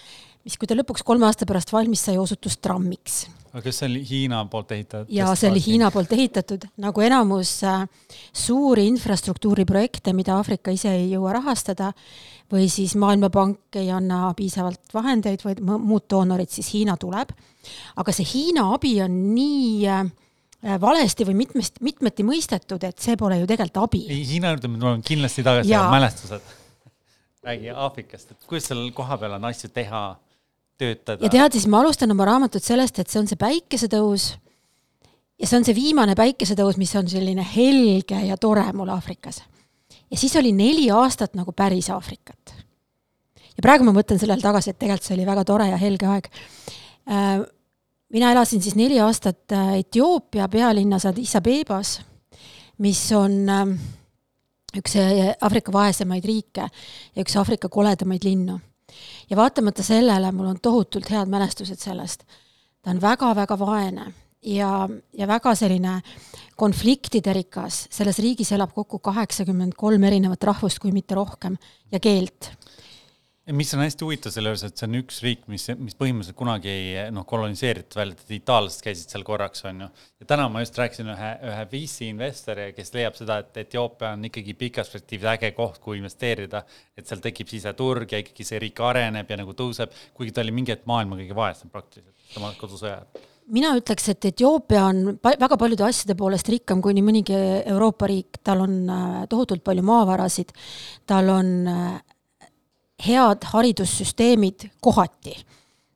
mis, 0.46 0.54
kui 0.54 0.68
ta 0.70 0.76
lõpuks 0.78 1.02
kolme 1.04 1.26
aasta 1.26 1.46
pärast 1.50 1.72
valmis 1.75 2.04
sai, 2.06 2.14
osutus 2.18 2.61
trammiks. 2.62 3.25
aga 3.52 3.62
kas 3.66 3.82
see 3.82 3.88
oli 3.90 4.02
Hiina 4.08 4.44
poolt 4.50 4.72
ehitatud? 4.72 5.11
jaa, 5.12 5.34
see 5.37 5.50
oli 5.50 5.62
Hiina 5.66 5.90
poolt 5.90 6.12
ehitatud, 6.14 6.68
nagu 6.82 7.04
enamus 7.04 7.56
äh, 7.68 7.87
suuri 8.32 8.87
infrastruktuuriprojekte, 8.94 10.14
mida 10.16 10.38
Aafrika 10.38 10.75
ise 10.75 10.94
ei 10.94 11.11
jõua 11.11 11.37
rahastada, 11.40 11.92
või 12.52 12.68
siis 12.70 12.94
Maailmapank 13.00 13.80
ei 13.80 13.90
anna 13.90 14.28
piisavalt 14.37 14.94
vahendeid 14.94 15.44
või 15.46 15.78
muud 15.80 16.06
doonorid, 16.11 16.50
siis 16.52 16.70
Hiina 16.75 16.96
tuleb. 17.00 17.32
Aga 17.97 18.14
see 18.14 18.26
Hiina 18.28 18.69
abi 18.75 18.95
on 19.04 19.19
nii 19.35 19.87
äh, 19.90 20.11
valesti 20.83 21.26
või 21.28 21.37
mitmest, 21.45 21.81
mitmeti 21.85 22.26
mõistetud, 22.26 22.83
et 22.88 22.99
see 23.02 23.16
pole 23.21 23.40
ju 23.40 23.49
tegelikult 23.50 23.85
abi. 23.85 24.02
ei, 24.09 24.25
Hiina 24.28 24.54
juurde 24.54 24.73
me 24.73 24.83
tuleme 24.83 25.07
kindlasti 25.07 25.47
tagasi, 25.47 25.76
mälestused. 25.95 26.52
räägi 27.42 27.73
Aafrikast, 27.75 28.31
et 28.31 28.49
kuidas 28.49 28.71
seal 28.71 28.85
kohapeal 28.95 29.38
on 29.38 29.50
asju 29.50 29.73
teha, 29.75 30.04
töötada? 30.78 31.25
ja 31.25 31.33
tead, 31.33 31.59
siis 31.59 31.69
ma 31.71 31.83
alustan 31.83 32.11
oma 32.14 32.28
raamatut 32.28 32.64
sellest, 32.64 32.99
et 32.99 33.11
see 33.11 33.23
on 33.23 33.31
see 33.31 33.40
päikesetõus 33.40 34.33
ja 35.38 35.49
see 35.49 35.59
on 35.59 35.66
see 35.66 35.76
viimane 35.76 36.14
päikesetõus, 36.19 36.78
mis 36.78 36.95
on 36.99 37.09
selline 37.11 37.47
helge 37.54 38.21
ja 38.26 38.38
tore 38.40 38.69
mul 38.76 38.95
Aafrikas 38.95 39.42
ja 40.12 40.19
siis 40.19 40.37
oli 40.37 40.52
neli 40.52 40.90
aastat 40.90 41.35
nagu 41.35 41.52
päris 41.52 41.90
Aafrikat. 41.90 42.54
ja 43.57 43.62
praegu 43.62 43.85
ma 43.85 43.95
mõtlen 43.97 44.21
sellele 44.21 44.45
tagasi, 44.45 44.71
et 44.71 44.78
tegelikult 44.78 45.09
see 45.09 45.16
oli 45.16 45.26
väga 45.28 45.45
tore 45.49 45.69
ja 45.71 45.78
helge 45.81 46.09
aeg. 46.09 46.28
Äh, 47.11 47.40
mina 48.12 48.32
elasin 48.32 48.62
siis 48.62 48.76
neli 48.78 49.00
aastat 49.00 49.52
äh, 49.52 49.78
Etioopia 49.78 50.49
pealinnas 50.49 51.06
Addis 51.06 51.37
Abebas, 51.37 52.00
mis 52.78 53.00
on 53.12 53.49
äh, 53.49 53.66
üks 54.78 54.97
Aafrika 55.40 55.73
vaesemaid 55.73 56.25
riike 56.25 56.68
ja 57.14 57.25
üks 57.25 57.37
Aafrika 57.37 57.68
koledamaid 57.68 58.25
linnu. 58.25 58.61
ja 59.30 59.37
vaatamata 59.37 59.82
sellele 59.82 60.32
mul 60.32 60.47
on 60.47 60.61
tohutult 60.62 61.11
head 61.11 61.28
mälestused 61.28 61.78
sellest. 61.78 62.23
ta 62.82 62.90
on 62.90 63.00
väga-väga 63.00 63.59
vaene 63.59 64.12
ja, 64.42 64.88
ja 65.12 65.26
väga 65.26 65.54
selline 65.54 66.00
konfliktide 66.56 67.32
rikas, 67.32 67.87
selles 67.90 68.18
riigis 68.23 68.52
elab 68.52 68.75
kokku 68.75 68.99
kaheksakümmend 68.99 69.75
kolm 69.78 70.04
erinevat 70.04 70.44
rahvust, 70.44 70.78
kui 70.82 70.92
mitte 70.92 71.16
rohkem, 71.18 71.56
ja 71.92 72.00
keelt. 72.00 72.52
Mis 73.50 73.72
on 73.75 73.82
hästi 73.82 74.04
huvitav 74.06 74.30
selle 74.34 74.52
juures, 74.52 74.62
et 74.68 74.78
see 74.78 74.87
on 74.87 74.96
üks 75.00 75.16
riik, 75.25 75.40
mis, 75.50 75.64
mis 75.80 75.96
põhimõtteliselt 75.99 76.38
kunagi 76.38 76.70
ei 76.70 77.06
noh, 77.14 77.25
koloniseeritud 77.26 77.99
välja, 77.99 78.14
et 78.14 78.30
itaallased 78.38 78.84
käisid 78.87 79.11
seal 79.11 79.25
korraks, 79.26 79.64
on 79.66 79.82
ju. 79.82 79.88
ja 80.22 80.28
täna 80.30 80.46
ma 80.52 80.62
just 80.62 80.78
rääkisin 80.78 81.11
ühe, 81.11 81.32
ühe 81.50 81.64
VC 81.72 82.06
investori, 82.06 82.68
kes 82.76 82.94
leiab 82.94 83.18
seda, 83.18 83.40
et 83.42 83.58
Etioopia 83.64 84.12
on 84.14 84.28
ikkagi 84.30 84.54
pikas 84.58 84.92
perspektiivis 84.92 85.32
äge 85.34 85.50
koht, 85.56 85.80
kuhu 85.82 85.99
investeerida, 85.99 86.62
et 86.96 87.08
seal 87.08 87.25
tekib 87.25 87.50
siseturg 87.50 88.14
ja 88.14 88.22
ikkagi 88.22 88.46
see 88.46 88.62
riik 88.62 88.78
areneb 88.87 89.34
ja 89.34 89.40
nagu 89.42 89.56
tõuseb, 89.58 89.90
kuigi 90.14 90.34
ta 90.34 90.44
oli 90.44 90.54
mingi 90.54 90.76
hetk 90.76 90.87
maailma 90.90 91.18
kõige 91.18 91.37
vaesem 91.37 91.72
praktiliselt 91.72 92.38
oma 92.38 92.54
kodusõja 92.61 93.00
ajal. 93.00 93.28
Mina 93.52 93.72
ütleks, 93.75 94.06
et 94.12 94.25
Etioopia 94.30 94.84
on 94.87 95.16
väga 95.18 95.56
paljude 95.58 95.82
asjade 95.82 96.14
poolest 96.16 96.46
rikkam 96.49 96.78
kui 96.80 96.94
nii 96.94 97.02
mõnigi 97.04 97.34
Euroopa 97.75 98.06
riik, 98.06 98.38
tal 98.46 98.62
on 98.62 98.76
äh, 98.87 99.16
tohutult 99.28 99.64
palju 99.66 99.82
maavarasid, 99.84 100.54
tal 101.11 101.28
on 101.34 101.50
äh, 101.68 101.96
head 103.06 103.47
haridussüsteemid 103.52 104.68
kohati, 104.80 105.35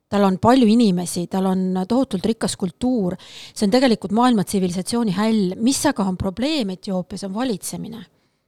tal 0.09 0.23
on 0.27 0.37
palju 0.41 0.67
inimesi, 0.69 1.27
tal 1.31 1.49
on 1.51 1.83
tohutult 1.87 2.25
rikas 2.25 2.55
kultuur, 2.59 3.17
see 3.53 3.67
on 3.67 3.73
tegelikult 3.73 4.15
maailma 4.15 4.45
tsivilisatsiooni 4.47 5.15
häll, 5.17 5.53
mis 5.63 5.83
aga 5.89 6.05
on 6.07 6.17
probleem 6.19 6.75
Etioopias, 6.75 7.25
on 7.27 7.35
valitsemine. 7.35 8.03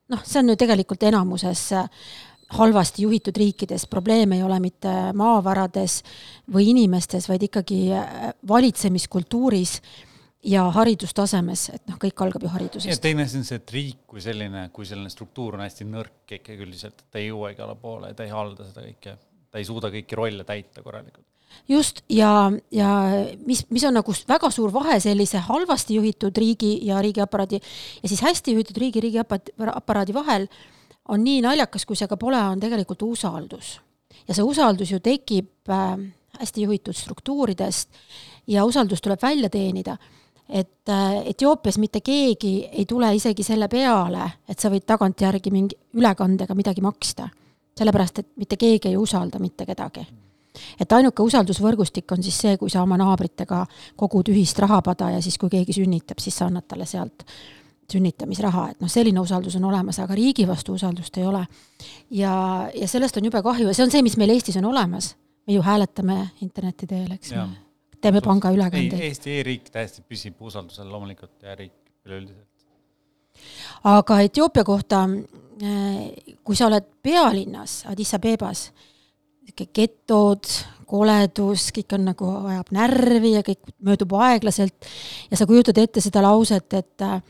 noh, 0.10 0.26
see 0.26 0.40
on 0.42 0.50
ju 0.50 0.58
tegelikult 0.58 1.04
enamuses 1.06 1.68
äh, 1.78 1.90
halvasti 2.58 3.04
juhitud 3.04 3.38
riikides. 3.38 3.86
Probleem 3.88 4.32
ei 4.34 4.44
ole 4.44 4.60
mitte 4.60 4.94
maavarades 5.14 6.00
või 6.54 6.72
inimestes, 6.72 7.30
vaid 7.30 7.44
ikkagi 7.46 7.82
äh, 7.94 8.32
valitsemiskultuuris 8.48 9.80
ja 10.44 10.66
haridustasemes, 10.72 11.66
et 11.76 11.88
noh, 11.90 11.98
kõik 12.00 12.22
algab 12.24 12.44
ju 12.46 12.52
haridusest. 12.54 12.92
ja 12.92 13.02
teine 13.04 13.26
asi 13.28 13.40
on 13.42 13.48
see, 13.48 13.60
et 13.60 13.74
riik 13.76 14.06
kui 14.08 14.22
selline, 14.24 14.70
kui 14.76 14.88
selline 14.88 15.12
struktuur 15.12 15.58
on 15.58 15.66
hästi 15.66 15.88
nõrk 15.90 16.38
ikkagi 16.40 16.64
üldiselt, 16.64 17.02
et 17.02 17.12
ta 17.12 17.20
ei 17.20 17.28
jõua 17.28 17.52
igale 17.56 17.76
poole, 17.80 18.14
ta 18.16 18.24
ei 18.28 18.32
halda 18.32 18.68
seda 18.70 18.86
kõike, 18.86 19.18
ta 19.52 19.60
ei 19.60 19.68
suuda 19.68 19.92
kõiki 19.92 20.20
rolle 20.20 20.48
täita 20.48 20.84
korralikult 20.86 21.26
just, 21.68 22.04
ja, 22.10 22.52
ja 22.72 22.90
mis, 23.46 23.66
mis 23.70 23.84
on 23.88 23.98
nagu 23.98 24.14
väga 24.30 24.52
suur 24.54 24.74
vahe 24.74 25.00
sellise 25.04 25.42
halvasti 25.50 25.98
juhitud 25.98 26.38
riigi 26.38 26.78
ja 26.88 27.02
riigiaparaadi 27.02 27.60
ja 28.04 28.10
siis 28.10 28.22
hästi 28.22 28.54
juhitud 28.56 28.78
riigi, 28.78 29.02
riigiaparaadi 29.04 30.14
vahel 30.14 30.48
on 31.10 31.24
nii 31.26 31.42
naljakas, 31.42 31.86
kui 31.90 31.98
see 31.98 32.08
ka 32.08 32.18
pole, 32.22 32.40
on 32.54 32.62
tegelikult 32.62 33.02
usaldus. 33.08 33.80
ja 34.28 34.34
see 34.38 34.46
usaldus 34.46 34.92
ju 34.92 35.00
tekib 35.04 35.70
äh, 35.74 35.98
hästi 36.40 36.62
juhitud 36.68 36.96
struktuuridest 36.96 37.90
ja 38.48 38.66
usaldus 38.66 39.02
tuleb 39.02 39.22
välja 39.22 39.50
teenida. 39.50 39.98
Et 40.50 40.90
äh, 40.90 41.28
Etioopias 41.30 41.78
mitte 41.78 42.02
keegi 42.02 42.70
ei 42.72 42.86
tule 42.86 43.12
isegi 43.16 43.44
selle 43.44 43.68
peale, 43.68 44.32
et 44.50 44.60
sa 44.60 44.72
võid 44.74 44.86
tagantjärgi 44.86 45.52
mingi 45.52 45.78
ülekandega 45.94 46.56
midagi 46.56 46.82
maksta. 46.82 47.30
sellepärast, 47.80 48.20
et 48.20 48.28
mitte 48.36 48.58
keegi 48.58 48.90
ei 48.90 48.98
usalda 48.98 49.40
mitte 49.40 49.66
kedagi 49.66 50.08
et 50.80 50.92
ainuke 50.92 51.24
usaldusvõrgustik 51.24 52.12
on 52.12 52.24
siis 52.24 52.38
see, 52.42 52.58
kui 52.58 52.70
sa 52.70 52.82
oma 52.84 52.98
naabritega 53.00 53.66
kogud 53.96 54.32
ühist 54.34 54.60
rahapada 54.60 55.12
ja 55.16 55.22
siis, 55.22 55.38
kui 55.38 55.50
keegi 55.50 55.78
sünnitab, 55.78 56.20
siis 56.20 56.36
sa 56.36 56.50
annad 56.50 56.68
talle 56.68 56.88
sealt 56.90 57.24
sünnitamisraha, 57.90 58.68
et 58.74 58.84
noh, 58.84 58.92
selline 58.92 59.22
usaldus 59.22 59.56
on 59.58 59.66
olemas, 59.70 59.98
aga 60.04 60.18
riigi 60.18 60.46
vastu 60.48 60.76
usaldust 60.78 61.18
ei 61.18 61.26
ole. 61.26 61.46
ja, 62.12 62.34
ja 62.76 62.88
sellest 62.88 63.18
on 63.18 63.26
jube 63.26 63.42
kahju 63.44 63.68
ja 63.68 63.74
see 63.74 63.88
on 63.88 63.94
see, 63.94 64.04
mis 64.06 64.18
meil 64.18 64.36
Eestis 64.36 64.58
on 64.62 64.70
olemas. 64.70 65.16
me 65.48 65.54
ju 65.54 65.62
hääletame 65.66 66.30
interneti 66.42 66.88
teel, 66.88 67.12
eks 67.12 67.32
ju. 67.32 67.48
Teeme 68.02 68.22
pangaülekandeid. 68.26 69.02
Eesti 69.10 69.40
e-riik 69.40 69.70
täiesti 69.74 70.04
püsib 70.08 70.40
usaldusel 70.42 70.90
loomulikult 70.92 71.44
ja 71.44 71.56
riik 71.60 71.76
üleüldiselt. 72.08 72.48
aga 73.84 74.20
Etioopia 74.22 74.64
kohta, 74.64 75.06
eh, 75.62 76.36
kui 76.44 76.56
sa 76.56 76.68
oled 76.68 76.86
pealinnas 77.02 77.84
Addis 77.88 78.14
Abebas, 78.14 78.70
niisugune 79.50 79.74
getod, 79.74 80.46
koledus, 80.90 81.70
kõik 81.74 81.94
on 81.98 82.06
nagu, 82.10 82.30
ajab 82.50 82.72
närvi 82.74 83.34
ja 83.36 83.42
kõik 83.46 83.74
möödub 83.86 84.14
aeglaselt 84.18 84.88
ja 85.30 85.38
sa 85.38 85.46
kujutad 85.46 85.78
ette 85.78 86.02
seda 86.02 86.24
lauset, 86.26 86.74
et 86.74 87.06
äh, 87.06 87.22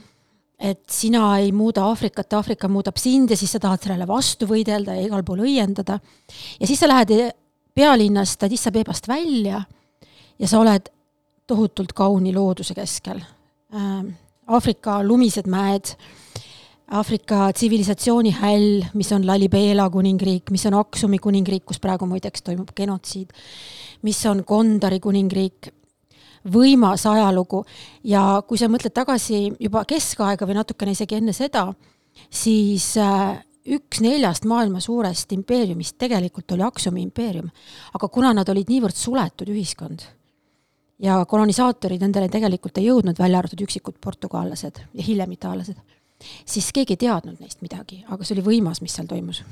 et 0.59 0.81
sina 0.91 1.38
ei 1.39 1.53
muuda 1.55 1.85
Aafrikat, 1.88 2.33
Aafrika 2.35 2.67
muudab 2.67 2.97
sind 2.99 3.31
ja 3.31 3.38
siis 3.39 3.53
sa 3.55 3.61
tahad 3.63 3.79
sellele 3.79 4.07
vastu 4.07 4.47
võidelda 4.49 4.97
ja 4.97 5.05
igal 5.07 5.23
pool 5.23 5.45
õiendada. 5.45 5.99
ja 6.59 6.67
siis 6.67 6.79
sa 6.79 6.89
lähed 6.89 7.13
pealinnast 7.73 8.43
Addis 8.43 8.67
Abebast 8.67 9.07
välja 9.07 9.61
ja 10.39 10.48
sa 10.48 10.60
oled 10.60 10.89
tohutult 11.50 11.93
kauni 11.98 12.34
looduse 12.34 12.75
keskel. 12.77 13.22
Ähm, 13.75 14.13
Aafrika 14.50 15.00
lumised 15.05 15.50
mäed, 15.50 15.93
Aafrika 16.89 17.51
tsivilisatsiooni 17.53 18.31
häll, 18.34 18.86
mis 18.98 19.12
on 19.13 19.27
Lalibela 19.27 19.89
kuningriik, 19.93 20.50
mis 20.50 20.65
on 20.65 20.79
Aksumi 20.79 21.19
kuningriik, 21.22 21.67
kus 21.69 21.77
praegu 21.81 22.08
muideks 22.10 22.41
toimub 22.41 22.72
genotsiid, 22.77 23.36
mis 24.01 24.22
on 24.25 24.41
Kondari 24.48 24.98
kuningriik 25.00 25.69
võimas 26.50 27.03
ajalugu 27.05 27.62
ja 28.10 28.41
kui 28.48 28.58
sa 28.58 28.72
mõtled 28.72 28.96
tagasi 28.96 29.50
juba 29.60 29.84
keskaega 29.86 30.48
või 30.50 30.58
natukene 30.58 30.96
isegi 30.96 31.19
enne 31.19 31.36
seda, 31.36 31.67
siis 32.31 32.96
äh, 32.98 33.38
üks 33.69 34.01
neljast 34.01 34.48
maailma 34.50 34.81
suurest 34.81 35.29
impeeriumist 35.36 36.00
tegelikult 36.01 36.55
oli 36.55 36.65
Aksumi 36.65 37.03
impeerium. 37.05 37.51
aga 37.93 38.08
kuna 38.08 38.34
nad 38.34 38.50
olid 38.50 38.72
niivõrd 38.72 38.98
suletud 38.98 39.51
ühiskond 39.51 40.08
ja 40.99 41.21
kolonisaatorid 41.29 42.03
nendele 42.03 42.29
tegelikult 42.31 42.77
ei 42.81 42.89
jõudnud, 42.89 43.19
välja 43.19 43.39
arvatud 43.39 43.63
üksikud 43.65 43.99
portugallased 44.03 44.83
ja 44.93 45.05
hiljem 45.05 45.35
itaallased, 45.37 45.79
siis 46.45 46.71
keegi 46.75 46.97
ei 46.97 47.03
teadnud 47.07 47.39
neist 47.39 47.63
midagi, 47.65 48.03
aga 48.07 48.23
see 48.23 48.37
oli 48.37 48.47
võimas, 48.51 48.83
mis 48.83 48.95
seal 48.97 49.07
toimus 49.09 49.43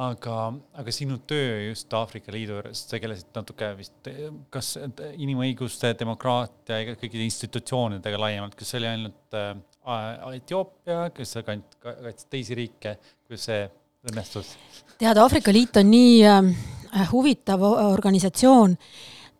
aga, 0.00 0.36
aga 0.80 0.94
sinu 0.94 1.18
töö 1.28 1.68
just 1.68 1.92
Aafrika 1.94 2.32
Liidu 2.32 2.56
juures, 2.56 2.84
tegelesid 2.88 3.28
natuke 3.36 3.68
vist, 3.76 4.10
kas 4.52 4.74
inimõiguste, 5.20 5.92
demokraatia 6.00 6.80
ja 6.80 6.96
kõikide 6.96 7.26
institutsioonidega 7.26 8.20
laiemalt, 8.20 8.56
kas 8.58 8.72
see 8.72 8.80
oli 8.80 8.90
ainult 8.92 9.38
äh, 9.38 10.36
Etioopia, 10.38 11.08
kas 11.14 11.36
sa 11.36 11.44
kaitsid 11.46 12.28
teisi 12.32 12.58
riike, 12.58 12.96
kuidas 13.26 13.48
see 13.50 13.64
õnnestus? 14.10 14.54
tead, 15.00 15.18
Aafrika 15.20 15.52
Liit 15.52 15.76
on 15.80 15.90
nii 15.92 16.14
äh, 16.28 17.10
huvitav 17.12 17.64
organisatsioon 17.66 18.78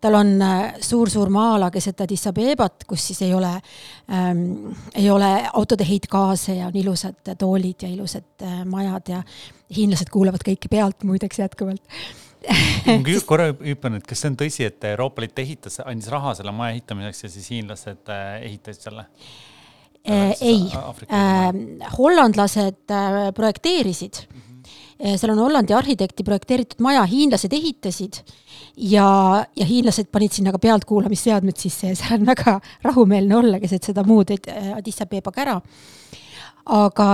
tal 0.02 0.18
on 0.18 0.32
suur-suur 0.82 1.30
äh, 1.30 1.34
maa-ala 1.36 1.70
keset 1.74 2.00
Addis 2.04 2.26
Abebat, 2.30 2.86
kus 2.88 3.06
siis 3.10 3.22
ei 3.22 3.34
ole 3.34 3.52
ähm,, 3.54 4.72
ei 4.94 5.08
ole 5.10 5.30
autode 5.52 5.86
heitgaase 5.88 6.58
ja 6.58 6.66
on 6.66 6.76
ilusad 6.76 7.34
toolid 7.38 7.86
ja 7.86 7.92
ilusad 7.92 8.42
äh, 8.42 8.64
majad 8.66 9.14
ja 9.14 9.22
hiinlased 9.76 10.10
kuulavad 10.12 10.44
kõike 10.46 10.70
pealt 10.72 11.06
muideks 11.08 11.38
jätkuvalt. 11.42 12.02
Ma 12.86 12.98
korra 13.30 13.50
hüppan, 13.54 13.98
et 13.98 14.06
kas 14.08 14.22
see 14.22 14.32
on 14.32 14.36
tõsi, 14.40 14.66
et 14.66 14.84
Euroopa 14.92 15.22
Liit 15.22 15.38
ehitas, 15.38 15.78
andis 15.86 16.10
raha 16.12 16.34
selle 16.38 16.54
maja 16.56 16.74
ehitamiseks 16.76 17.26
ja 17.26 17.32
siis 17.32 17.50
hiinlased 17.54 18.12
äh, 18.12 18.36
ehitasid 18.48 18.88
selle? 18.88 19.06
Äh, 20.02 20.32
ei, 20.42 20.64
äh, 21.06 21.90
hollandlased 21.98 22.96
projekteerisid. 23.36 24.24
Mm. 24.28 24.40
-hmm 24.40 24.48
seal 25.02 25.32
on 25.32 25.38
Hollandi 25.42 25.74
arhitekti 25.74 26.22
projekteeritud 26.22 26.78
maja, 26.84 27.00
hiinlased 27.10 27.52
ehitasid 27.52 28.20
ja, 28.76 29.44
ja 29.56 29.66
hiinlased 29.66 30.08
panid 30.12 30.32
sinna 30.32 30.52
ka 30.52 30.60
pealtkuulamisseadmed 30.62 31.58
sisse 31.58 31.92
ja 31.92 31.98
seal 31.98 32.20
on 32.20 32.26
väga 32.26 32.58
rahumeelne 32.84 33.36
olla 33.36 33.60
keset 33.60 33.90
seda 33.90 34.04
muud 34.06 34.32
Addis 34.76 35.02
Abeba 35.04 35.32
kära. 35.32 35.60
aga 36.64 37.06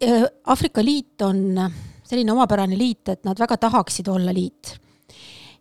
eh, 0.00 0.24
Aafrika 0.46 0.84
Liit 0.84 1.22
on 1.22 1.70
selline 2.08 2.32
omapärane 2.32 2.78
liit, 2.78 3.08
et 3.08 3.24
nad 3.24 3.38
väga 3.38 3.56
tahaksid 3.56 4.08
olla 4.08 4.34
liit. 4.34 4.78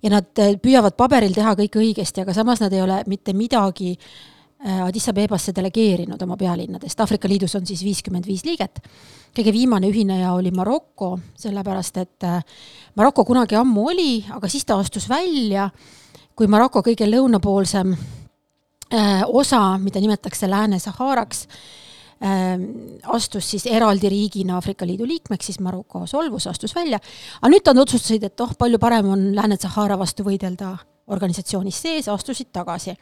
ja 0.03 0.09
nad 0.09 0.39
eh, 0.39 0.55
püüavad 0.61 0.97
paberil 0.97 1.33
teha 1.33 1.55
kõike 1.55 1.83
õigesti, 1.83 2.21
aga 2.21 2.33
samas 2.33 2.61
nad 2.61 2.73
ei 2.73 2.81
ole 2.81 3.03
mitte 3.07 3.33
midagi 3.33 3.95
äh, 3.97 4.01
Äh, 4.01 4.35
Addis 4.57 5.05
Abebasse 5.11 5.53
delegeerinud 5.53 6.21
oma 6.25 6.33
pealinnadest, 6.37 6.99
Aafrika 6.99 7.29
Liidus 7.29 7.53
on 7.55 7.65
siis 7.69 7.83
viiskümmend 7.85 8.25
viis 8.25 8.41
liiget. 8.45 8.79
kõige 9.37 9.51
viimane 9.53 9.85
ühineja 9.87 10.31
oli 10.33 10.49
Maroko, 10.51 11.19
sellepärast 11.37 11.97
et 11.97 12.23
äh, 12.25 12.43
Maroko 12.95 13.25
kunagi 13.25 13.55
ammu 13.55 13.83
oli, 13.91 14.25
aga 14.33 14.49
siis 14.49 14.65
ta 14.65 14.79
astus 14.79 15.05
välja, 15.09 15.69
kui 16.35 16.47
Maroko 16.47 16.81
kõige 16.81 17.05
lõunapoolsem 17.05 17.93
äh, 17.93 19.21
osa, 19.27 19.77
mida 19.77 20.01
nimetatakse 20.01 20.49
Lääne-Saharaks, 20.49 21.47
astus 23.13 23.45
siis 23.51 23.67
eraldi 23.69 24.09
riigina 24.09 24.55
Aafrika 24.55 24.87
Liidu 24.89 25.05
liikmeks, 25.05 25.45
siis 25.45 25.59
Maroko 25.59 26.07
solvus, 26.07 26.47
astus 26.47 26.73
välja. 26.75 26.97
aga 27.41 27.51
nüüd 27.53 27.69
nad 27.69 27.77
otsustasid, 27.77 28.23
et 28.23 28.41
oh, 28.41 28.57
palju 28.57 28.79
parem 28.81 29.13
on 29.13 29.35
Lääne-Sahara 29.35 29.99
vastu 29.99 30.25
võidelda 30.25 30.73
organisatsioonis 31.13 31.81
sees, 31.81 32.07
astusid 32.09 32.49
tagasi 32.51 32.97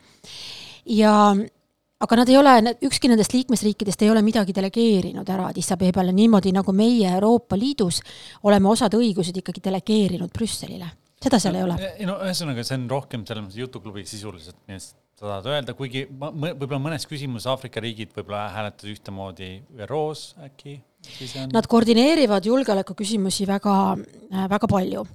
ja 0.85 1.13
aga 2.05 2.17
nad 2.19 2.29
ei 2.29 2.37
ole, 2.37 2.75
ükski 2.85 3.09
nendest 3.11 3.33
liikmesriikidest 3.33 4.03
ei 4.03 4.11
ole 4.11 4.21
midagi 4.25 4.53
delegeerinud 4.55 5.29
ära 5.31 5.49
Addis 5.49 5.71
Abebale 5.75 6.13
niimoodi, 6.15 6.53
nagu 6.55 6.75
meie 6.75 7.13
Euroopa 7.15 7.57
Liidus 7.59 8.01
oleme 8.43 8.69
osad 8.69 8.97
õigused 8.97 9.37
ikkagi 9.41 9.63
delegeerinud 9.63 10.33
Brüsselile. 10.33 10.91
seda 11.25 11.39
seal 11.39 11.55
no, 11.55 11.59
ei 11.59 11.65
ole. 11.65 12.05
no 12.05 12.19
ühesõnaga, 12.27 12.63
see 12.67 12.77
on 12.77 12.89
rohkem 12.91 13.25
selles 13.25 13.45
mõttes 13.45 13.61
jutuklubi 13.63 14.05
sisuliselt, 14.05 14.59
nii 14.67 14.77
et 14.77 15.04
sa 15.15 15.29
tahad 15.29 15.47
öelda, 15.47 15.73
kuigi 15.77 16.03
võib-olla 16.11 16.81
mõnes 16.89 17.07
küsimuses 17.07 17.47
Aafrika 17.47 17.79
riigid 17.83 18.11
võib-olla 18.15 18.49
hääletasid 18.51 18.97
ühtemoodi 18.97 19.49
ÜRO-s 19.85 20.35
äkki. 20.43 20.75
Nad 21.53 21.67
koordineerivad 21.69 22.45
julgeolekuküsimusi 22.49 23.45
väga, 23.47 23.75
äh, 24.33 24.49
väga 24.49 24.67
palju. 24.67 25.05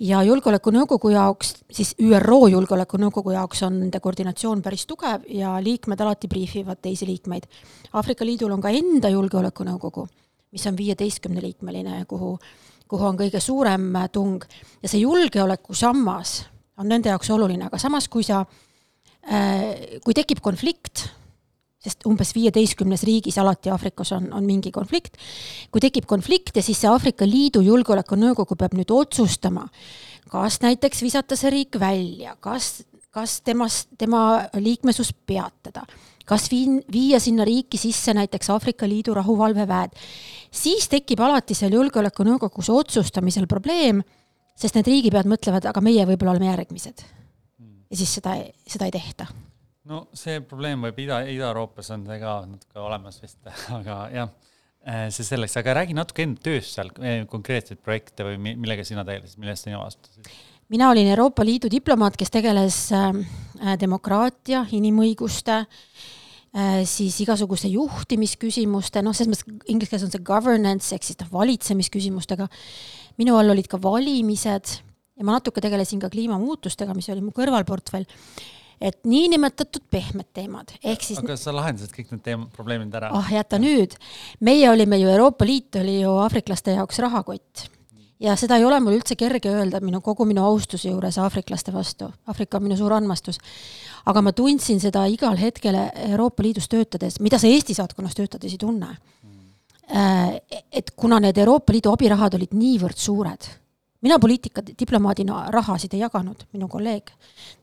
ja 0.00 0.22
Julgeolekunõukogu 0.22 1.10
jaoks, 1.12 1.54
siis 1.70 1.94
ÜRO 1.98 2.48
Julgeolekunõukogu 2.50 3.32
jaoks 3.32 3.62
on 3.62 3.78
nende 3.80 4.00
koordinatsioon 4.00 4.62
päris 4.62 4.86
tugev 4.86 5.22
ja 5.28 5.56
liikmed 5.62 6.00
alati 6.00 6.28
briifivad 6.28 6.78
teisi 6.82 7.06
liikmeid. 7.06 7.46
Aafrika 7.92 8.24
Liidul 8.24 8.52
on 8.52 8.60
ka 8.60 8.68
enda 8.68 9.08
Julgeolekunõukogu, 9.08 10.06
mis 10.52 10.66
on 10.66 10.76
viieteistkümneliikmeline, 10.76 12.04
kuhu, 12.04 12.38
kuhu 12.88 13.06
on 13.06 13.16
kõige 13.16 13.40
suurem 13.40 13.92
tung 14.12 14.44
ja 14.82 14.88
see 14.88 15.00
julgeolekusammas 15.00 16.44
on 16.76 16.88
nende 16.88 17.08
jaoks 17.08 17.30
oluline, 17.30 17.66
aga 17.66 17.78
samas, 17.78 18.08
kui 18.08 18.22
sa, 18.22 18.44
kui 19.22 20.14
tekib 20.18 20.40
konflikt 20.42 21.06
sest 21.82 22.06
umbes 22.06 22.30
viieteistkümnes 22.36 23.02
riigis 23.06 23.38
alati 23.42 23.72
Aafrikas 23.72 24.12
on, 24.14 24.28
on 24.34 24.46
mingi 24.46 24.70
konflikt. 24.74 25.18
kui 25.70 25.82
tekib 25.82 26.06
konflikt 26.10 26.56
ja 26.56 26.62
siis 26.62 26.80
see 26.82 26.90
Aafrika 26.90 27.26
Liidu 27.26 27.62
Julgeolekunõukogu 27.66 28.56
peab 28.58 28.76
nüüd 28.78 28.92
otsustama, 28.94 29.66
kas 30.30 30.60
näiteks 30.62 31.02
visata 31.02 31.38
see 31.38 31.50
riik 31.50 31.78
välja, 31.82 32.36
kas, 32.40 32.84
kas 33.10 33.40
temast, 33.42 33.90
tema 33.98 34.44
liikmesus 34.54 35.12
peatada, 35.26 35.82
kas 36.28 36.46
viin, 36.52 36.78
viia 36.92 37.20
sinna 37.20 37.46
riiki 37.48 37.80
sisse 37.80 38.14
näiteks 38.14 38.52
Aafrika 38.54 38.86
Liidu 38.88 39.16
rahuvalveväed, 39.18 39.98
siis 40.54 40.86
tekib 40.92 41.20
alati 41.24 41.58
seal 41.58 41.74
Julgeolekunõukogus 41.74 42.70
otsustamisel 42.70 43.50
probleem, 43.50 44.04
sest 44.54 44.78
need 44.78 44.86
riigipead 44.86 45.26
mõtlevad, 45.26 45.66
aga 45.66 45.82
meie 45.82 46.06
võib-olla 46.06 46.36
oleme 46.36 46.52
järgmised. 46.52 47.02
Ja 47.92 48.00
siis 48.00 48.18
seda, 48.18 48.38
seda 48.66 48.88
ei 48.88 48.94
tehta 48.94 49.28
no 49.88 50.04
see 50.16 50.40
probleem 50.46 50.86
võib 50.86 51.02
Ida, 51.04 51.22
Ida-Euroopas 51.32 51.90
on 51.96 52.06
see 52.06 52.20
ka 52.22 52.36
natuke 52.46 52.82
olemas 52.82 53.18
vist, 53.22 53.40
aga 53.78 53.98
jah, 54.14 54.32
äh, 54.86 55.04
see 55.14 55.26
selleks, 55.26 55.56
aga 55.60 55.76
räägi 55.80 55.96
natuke 55.98 56.26
enda 56.26 56.42
tööst 56.44 56.76
seal, 56.76 56.92
äh, 57.02 57.22
konkreetseid 57.30 57.82
projekte 57.82 58.26
või 58.28 58.38
millega 58.52 58.86
sina 58.86 59.06
tegelesid, 59.08 59.40
millest 59.42 59.68
sina 59.68 59.82
vastutasid? 59.82 60.32
mina 60.72 60.88
olin 60.88 61.10
Euroopa 61.10 61.44
Liidu 61.44 61.68
diplomaat, 61.68 62.16
kes 62.16 62.30
tegeles 62.32 62.76
ähm, 62.96 63.24
äh, 63.60 63.74
demokraatia, 63.80 64.62
inimõiguste 64.72 65.58
äh,, 65.60 66.78
siis 66.88 67.18
igasuguste 67.24 67.68
juhtimisküsimuste, 67.72 69.02
noh, 69.04 69.16
selles 69.16 69.34
mõttes 69.34 69.68
inglise 69.72 69.92
keeles 69.92 70.06
on 70.06 70.14
see 70.14 70.24
governance 70.24 70.94
ehk 70.94 71.04
siis 71.04 71.18
noh, 71.20 71.28
valitsemisküsimustega. 71.34 72.48
minu 73.20 73.36
all 73.36 73.52
olid 73.52 73.68
ka 73.68 73.82
valimised 73.82 74.78
ja 75.22 75.28
ma 75.28 75.38
natuke 75.38 75.62
tegelesin 75.62 76.02
ka 76.02 76.10
kliimamuutustega, 76.10 76.96
mis 76.98 77.08
oli 77.14 77.22
mu 77.22 77.30
kõrvalportfell 77.36 78.08
et 78.82 78.98
niinimetatud 79.06 79.84
pehmed 79.92 80.26
teemad, 80.34 80.72
ehk 80.82 81.04
siis. 81.06 81.20
aga 81.22 81.36
sa 81.38 81.54
lahendasid 81.54 81.92
kõik 81.94 82.10
need 82.14 82.24
teemad, 82.26 82.50
probleemid 82.56 82.94
ära? 82.98 83.12
ah, 83.14 83.28
jäta 83.30 83.60
nüüd. 83.62 83.94
meie 84.42 84.66
olime 84.70 84.98
ju, 84.98 85.10
Euroopa 85.12 85.46
Liit 85.46 85.78
oli 85.78 86.00
ju 86.00 86.16
aafriklaste 86.24 86.74
jaoks 86.74 86.98
rahakott. 87.04 87.68
ja 88.22 88.34
seda 88.38 88.58
ei 88.58 88.66
ole 88.66 88.80
mul 88.82 88.98
üldse 88.98 89.16
kerge 89.18 89.52
öelda 89.52 89.80
minu, 89.84 90.02
kogu 90.02 90.26
minu 90.26 90.42
austuse 90.46 90.90
juures 90.90 91.18
aafriklaste 91.18 91.74
vastu. 91.74 92.10
Aafrika 92.26 92.58
on 92.58 92.66
minu 92.66 92.76
suur 92.80 92.94
armastus. 92.98 93.38
aga 94.06 94.22
ma 94.22 94.34
tundsin 94.34 94.82
seda 94.82 95.06
igal 95.06 95.38
hetkel 95.38 95.78
Euroopa 96.10 96.42
Liidus 96.42 96.68
töötades, 96.68 97.20
mida 97.20 97.38
sa 97.38 97.46
Eesti 97.46 97.78
saatkonnas 97.78 98.18
töötades 98.18 98.52
ei 98.52 98.58
tunne. 98.58 98.96
Äh, 99.92 100.40
et 100.72 100.94
kuna 100.96 101.20
need 101.20 101.38
Euroopa 101.38 101.72
Liidu 101.72 101.92
abirahad 101.92 102.34
olid 102.34 102.54
niivõrd 102.56 102.98
suured 102.98 103.61
mina 104.02 104.18
poliitika 104.18 104.62
diplomaadina 104.66 105.46
rahasid 105.54 105.94
ei 105.94 106.02
jaganud, 106.02 106.46
minu 106.52 106.68
kolleeg 106.70 107.12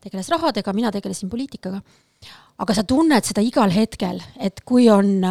tegeles 0.00 0.28
rahadega, 0.32 0.72
mina 0.76 0.92
tegelesin 0.92 1.30
poliitikaga. 1.30 1.80
aga 2.60 2.74
sa 2.76 2.84
tunned 2.84 3.24
seda 3.24 3.40
igal 3.40 3.72
hetkel, 3.72 4.20
et 4.36 4.60
kui 4.68 4.90
on, 4.92 5.24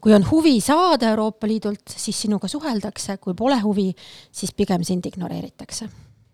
kui 0.00 0.14
on 0.16 0.24
huvi 0.30 0.56
saada 0.64 1.10
Euroopa 1.12 1.46
Liidult, 1.46 1.92
siis 1.92 2.22
sinuga 2.22 2.48
suheldakse, 2.48 3.18
kui 3.20 3.34
pole 3.36 3.58
huvi, 3.60 3.90
siis 4.32 4.54
pigem 4.56 4.84
sind 4.84 5.06
ignoreeritakse. 5.06 5.88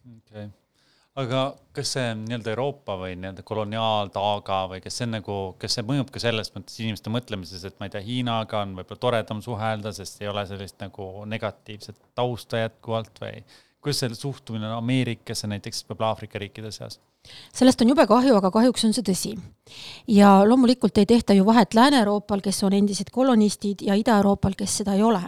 okei 0.07 0.45
okay., 0.45 0.51
aga 1.15 1.41
kas 1.77 1.91
see 1.97 2.12
nii-öelda 2.23 2.55
Euroopa 2.55 2.97
või 3.01 3.17
nii-öelda 3.19 3.43
koloniaaltaaga 3.47 4.61
või 4.71 4.85
kas 4.85 4.97
see 4.97 5.09
on 5.09 5.19
nagu, 5.19 5.41
kas 5.61 5.77
see 5.77 5.85
mõjub 5.88 6.15
ka 6.15 6.23
selles 6.23 6.53
mõttes 6.55 6.79
inimeste 6.81 7.12
mõtlemises, 7.12 7.67
et 7.69 7.77
ma 7.81 7.88
ei 7.88 7.95
tea, 7.97 8.05
Hiinaga 8.07 8.62
on 8.62 8.79
võib-olla 8.79 9.03
toredam 9.03 9.43
suhelda, 9.45 9.93
sest 9.93 10.23
ei 10.23 10.31
ole 10.31 10.47
sellist 10.49 10.79
nagu 10.81 11.27
negatiivset 11.29 11.99
tausta 12.15 12.62
jätkuvalt 12.65 13.21
või 13.23 13.43
kuidas 13.83 13.99
see 13.99 14.14
suhtumine 14.14 14.68
on 14.68 14.79
Ameerikasse 14.79 15.49
näiteks 15.51 15.85
võib-olla 15.88 16.12
Aafrika 16.12 16.38
riikide 16.38 16.71
seas? 16.71 17.01
sellest 17.55 17.83
on 17.83 17.90
jube 17.92 18.07
kahju, 18.11 18.35
aga 18.38 18.51
kahjuks 18.51 18.85
on 18.88 18.95
see 18.95 19.05
tõsi. 19.07 19.33
ja 20.11 20.40
loomulikult 20.47 20.99
ei 20.99 21.07
tehta 21.07 21.35
ju 21.35 21.47
vahet 21.47 21.75
Lääne-Euroopal, 21.75 22.42
kes 22.42 22.62
on 22.66 22.75
endised 22.79 23.11
kolonistid, 23.12 23.83
ja 23.87 23.95
Ida-Euroopal, 23.95 24.57
kes 24.59 24.81
seda 24.83 24.95
ei 24.99 25.03
ole. 25.03 25.23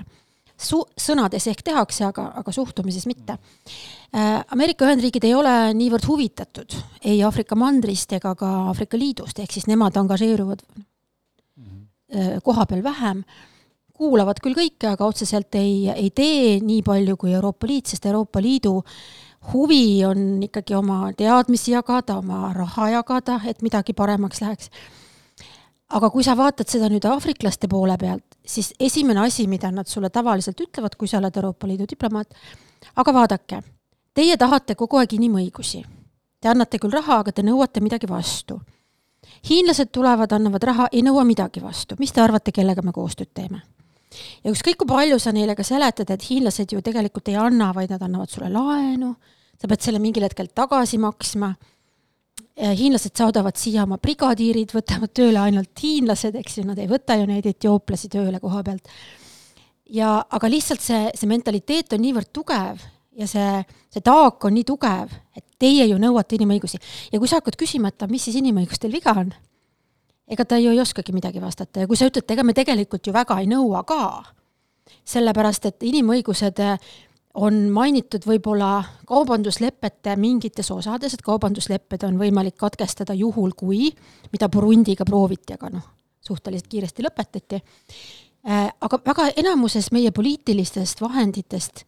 Su-, 0.58 0.86
sõnades 0.98 1.46
ehk 1.50 1.62
tehakse, 1.66 2.04
aga, 2.06 2.28
aga 2.42 2.52
suhtumises 2.52 3.06
mitte 3.10 3.34
äh,. 3.34 4.44
Ameerika 4.54 4.86
Ühendriigid 4.86 5.26
ei 5.26 5.34
ole 5.34 5.54
niivõrd 5.74 6.06
huvitatud 6.06 6.76
ei 7.02 7.22
Aafrika 7.26 7.58
mandrist 7.58 8.12
ega 8.14 8.34
ka 8.38 8.50
Aafrika 8.68 8.98
Liidust, 8.98 9.38
ehk 9.38 9.50
siis 9.54 9.66
nemad 9.66 9.96
angažeeruvad 9.98 10.62
-hmm. 10.66 11.82
äh, 12.14 12.38
koha 12.42 12.66
peal 12.66 12.82
vähem 12.82 13.18
äh, 13.18 13.53
kuulavad 13.94 14.40
küll 14.42 14.56
kõike, 14.58 14.90
aga 14.90 15.06
otseselt 15.06 15.54
ei, 15.58 15.86
ei 15.90 16.10
tee 16.10 16.58
nii 16.64 16.82
palju 16.86 17.16
kui 17.20 17.34
Euroopa 17.34 17.68
Liit, 17.70 17.92
sest 17.92 18.06
Euroopa 18.10 18.42
Liidu 18.42 18.80
huvi 19.52 20.04
on 20.04 20.42
ikkagi 20.42 20.74
oma 20.74 21.12
teadmisi 21.16 21.74
jagada, 21.74 22.18
oma 22.18 22.52
raha 22.56 22.90
jagada, 22.96 23.40
et 23.46 23.62
midagi 23.62 23.94
paremaks 23.94 24.40
läheks. 24.40 24.70
aga 25.94 26.10
kui 26.10 26.24
sa 26.24 26.34
vaatad 26.36 26.66
seda 26.66 26.88
nüüd 26.90 27.04
aafriklaste 27.06 27.68
poole 27.70 27.94
pealt, 28.00 28.24
siis 28.46 28.72
esimene 28.80 29.20
asi, 29.20 29.46
mida 29.46 29.70
nad 29.70 29.86
sulle 29.86 30.10
tavaliselt 30.10 30.60
ütlevad, 30.60 30.96
kui 30.98 31.08
sa 31.08 31.20
oled 31.20 31.36
Euroopa 31.36 31.68
Liidu 31.68 31.86
diplomaat, 31.90 32.34
aga 32.96 33.14
vaadake, 33.14 33.60
teie 34.14 34.36
tahate 34.36 34.74
kogu 34.74 34.98
aeg 34.98 35.14
inimõigusi. 35.14 35.84
Te 36.40 36.48
annate 36.48 36.80
küll 36.80 36.92
raha, 36.92 37.20
aga 37.22 37.32
te 37.32 37.42
nõuate 37.42 37.80
midagi 37.80 38.08
vastu. 38.10 38.60
hiinlased 39.48 39.92
tulevad, 39.92 40.32
annavad 40.32 40.62
raha, 40.62 40.88
ei 40.92 41.02
nõua 41.02 41.24
midagi 41.24 41.62
vastu, 41.62 41.96
mis 41.98 42.12
te 42.12 42.20
arvate, 42.20 42.52
kellega 42.52 42.82
me 42.82 42.92
koostööd 42.92 43.30
teeme? 43.34 43.62
Ja 44.44 44.52
ükskõik 44.52 44.80
kui 44.80 44.88
palju 44.90 45.18
sa 45.22 45.32
neile 45.34 45.56
ka 45.58 45.64
seletad, 45.66 46.10
et 46.10 46.26
hiinlased 46.28 46.72
ju 46.74 46.82
tegelikult 46.84 47.30
ei 47.32 47.38
anna, 47.40 47.72
vaid 47.76 47.92
nad 47.94 48.02
annavad 48.02 48.32
sulle 48.32 48.50
laenu, 48.52 49.14
sa 49.60 49.70
pead 49.70 49.84
selle 49.84 50.02
mingil 50.02 50.26
hetkel 50.26 50.50
tagasi 50.54 51.00
maksma. 51.02 51.54
hiinlased 52.54 53.16
saadavad 53.18 53.56
siia 53.58 53.82
oma 53.82 53.98
brigadiirid, 53.98 54.70
võtavad 54.74 55.10
tööle 55.14 55.40
ainult 55.42 55.80
hiinlased, 55.82 56.34
eks 56.38 56.58
ju, 56.58 56.64
nad 56.66 56.78
ei 56.78 56.90
võta 56.90 57.16
ju 57.18 57.26
neid 57.26 57.46
etiooplasi 57.46 58.08
tööle 58.08 58.40
koha 58.40 58.62
pealt. 58.62 58.88
ja, 59.90 60.24
aga 60.30 60.50
lihtsalt 60.50 60.80
see, 60.80 61.08
see 61.14 61.28
mentaliteet 61.28 61.92
on 61.92 62.02
niivõrd 62.02 62.30
tugev 62.32 62.84
ja 63.18 63.26
see, 63.30 63.64
see 63.90 64.02
taak 64.02 64.44
on 64.44 64.54
nii 64.54 64.66
tugev, 64.66 65.10
et 65.36 65.44
teie 65.58 65.86
ju 65.86 65.98
nõuate 65.98 66.38
inimõigusi. 66.38 66.78
ja 67.12 67.18
kui 67.18 67.28
sa 67.28 67.42
hakkad 67.42 67.58
küsima, 67.58 67.90
et 67.90 68.06
mis 68.10 68.22
siis 68.22 68.38
inimõigustel 68.42 68.94
viga 68.94 69.14
on 69.18 69.34
ega 70.28 70.44
ta 70.44 70.58
ju 70.58 70.72
ei 70.72 70.80
oskagi 70.80 71.12
midagi 71.12 71.40
vastata 71.40 71.84
ja 71.84 71.88
kui 71.88 71.98
sa 71.98 72.08
ütled, 72.08 72.26
ega 72.30 72.44
me 72.44 72.54
tegelikult 72.56 73.06
ju 73.06 73.12
väga 73.12 73.38
ei 73.42 73.48
nõua 73.50 73.84
ka, 73.88 74.24
sellepärast 75.04 75.68
et 75.68 75.84
inimõigused 75.90 76.62
eh, 76.64 76.92
on 77.34 77.64
mainitud 77.74 78.24
võib-olla 78.28 78.78
kaubanduslepete 79.08 80.14
mingites 80.16 80.70
osades, 80.70 81.16
et 81.16 81.24
kaubanduslepped 81.24 82.06
on 82.06 82.18
võimalik 82.20 82.56
katkestada 82.60 83.16
juhul, 83.18 83.56
kui, 83.58 83.88
mida 84.32 84.48
Burundiga 84.48 85.04
prooviti, 85.04 85.56
aga 85.56 85.72
noh, 85.74 85.88
suhteliselt 86.24 86.70
kiiresti 86.70 87.04
lõpetati. 87.04 87.60
Eh, 88.44 88.68
aga 88.68 89.00
väga 89.06 89.28
enamuses 89.40 89.90
meie 89.92 90.12
poliitilistest 90.14 91.00
vahenditest 91.04 91.84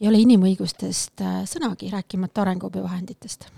ei 0.00 0.08
ole 0.08 0.20
inimõigustest 0.26 1.24
eh, 1.24 1.42
sõnagi, 1.48 1.92
rääkimata 1.92 2.44
arenguabivahenditest 2.44 3.50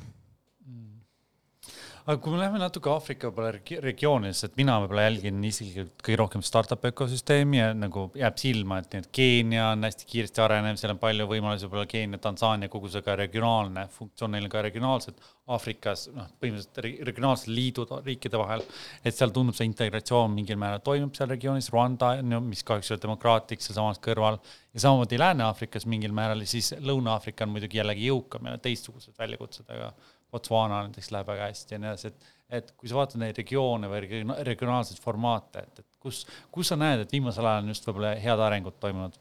aga 2.02 2.16
kui 2.18 2.32
me 2.34 2.40
läheme 2.40 2.58
natuke 2.58 2.90
Aafrika 2.90 3.28
võib-olla 3.28 3.52
regioonidesse, 3.84 4.48
et 4.48 4.56
mina 4.58 4.74
võib-olla 4.82 5.04
jälgin 5.06 5.38
isiklikult 5.46 6.02
kõige 6.02 6.18
rohkem 6.18 6.42
startup 6.42 6.82
ökosüsteemi 6.90 7.60
ja 7.60 7.68
nagu 7.78 8.08
jääb 8.18 8.40
silma, 8.42 8.80
et 8.82 8.96
nii, 8.96 9.04
et 9.04 9.10
Keenia 9.14 9.68
on 9.70 9.86
hästi 9.86 10.08
kiiresti 10.10 10.42
arenev, 10.42 10.78
seal 10.80 10.94
on 10.96 11.00
palju 11.02 11.28
võimalusi, 11.30 11.68
võib-olla 11.68 11.90
Keenia, 11.92 12.18
Tansaania, 12.22 12.70
kogu 12.72 12.90
see 12.90 13.04
ka 13.06 13.14
regionaalne 13.20 13.86
funktsioon, 13.94 14.34
neil 14.34 14.48
on 14.48 14.54
ka 14.54 14.64
regionaalsed 14.66 15.22
Aafrikas, 15.52 16.08
noh, 16.14 16.26
põhimõtteliselt 16.42 17.06
regionaalsed 17.06 17.50
liidud 17.50 17.92
riikide 18.06 18.40
vahel, 18.40 18.64
et 19.04 19.14
seal 19.14 19.34
tundub 19.34 19.56
see 19.58 19.66
integratsioon 19.70 20.34
mingil 20.34 20.58
määral 20.58 20.82
toimub 20.86 21.14
seal 21.18 21.30
regioonis, 21.30 21.70
Rwanda 21.74 22.14
mis 22.22 22.62
kahjuks 22.66 22.90
ei 22.90 22.96
ole 22.96 23.04
demokraatlik 23.06 23.62
sealsamas 23.62 24.02
kõrval, 24.02 24.38
ja 24.74 24.84
samamoodi 24.86 25.18
Lääne-Aafrikas 25.22 25.86
mingil 25.90 26.14
määral, 26.14 26.42
siis 26.50 26.72
Lõuna-Aafrika 26.78 27.46
on 27.46 27.54
muidugi 27.56 27.78
jällegi 27.78 28.06
jõukam 28.10 28.48
ja 28.50 28.58
teistsugused 28.62 29.18
väljakutsed, 29.18 29.66
aga 29.74 29.90
Botswana 30.32 30.82
näiteks 30.86 31.10
läheb 31.12 31.28
väga 31.28 31.50
hästi 31.50 31.74
ja 31.74 31.80
nii 31.80 31.90
edasi, 31.90 32.12
et, 32.12 32.30
et 32.58 32.70
kui 32.76 32.90
sa 32.90 32.98
vaatad 32.98 33.20
neid 33.20 33.36
regioone 33.38 33.90
või 33.90 34.22
regionaalseid 34.48 35.00
formaate, 35.02 35.66
et, 35.66 35.82
et 35.82 36.00
kus, 36.00 36.22
kus 36.54 36.72
sa 36.72 36.78
näed, 36.80 37.04
et 37.04 37.12
viimasel 37.12 37.46
ajal 37.46 37.66
on 37.66 37.74
just 37.74 37.88
võib-olla 37.88 38.14
head 38.22 38.46
arengud 38.48 38.78
toimunud? 38.82 39.18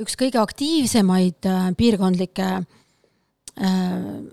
üks 0.00 0.16
kõige 0.16 0.40
aktiivsemaid 0.40 1.46
äh, 1.50 1.68
piirkondlikke 1.76 2.48
äh, 2.56 2.64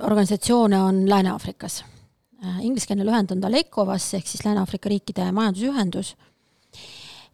organisatsioone 0.08 0.80
on 0.80 1.04
Lääne-Aafrikas 1.10 1.82
äh,. 1.84 2.64
Ingliskeelne 2.64 3.06
lühend 3.06 3.34
on 3.36 3.44
tal 3.44 3.58
ECOWAS 3.60 4.14
ehk 4.20 4.30
siis 4.30 4.46
Lääne-Aafrika 4.46 4.90
riikide 4.94 5.28
majandusühendus 5.36 6.16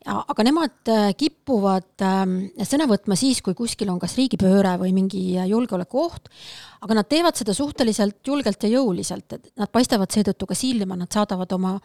aga 0.06 0.44
nemad 0.46 0.92
äh, 0.92 1.12
kipuvad 1.18 2.04
ähm, 2.04 2.36
sõna 2.68 2.88
võtma 2.90 3.16
siis, 3.20 3.42
kui 3.44 3.56
kuskil 3.58 3.92
on 3.94 4.00
kas 4.02 4.16
riigipööre 4.20 4.76
või 4.82 4.92
mingi 4.96 5.22
julgeolekuoht, 5.50 6.30
aga 6.84 6.98
nad 7.00 7.10
teevad 7.10 7.40
seda 7.40 7.56
suhteliselt 7.56 8.20
julgelt 8.28 8.64
ja 8.64 8.74
jõuliselt, 8.76 9.38
et 9.38 9.52
nad 9.60 9.72
paistavad 9.72 10.12
seetõttu 10.12 10.50
ka 10.50 10.58
silma, 10.58 10.98
nad 11.00 11.12
saadavad 11.14 11.56
oma, 11.56 11.78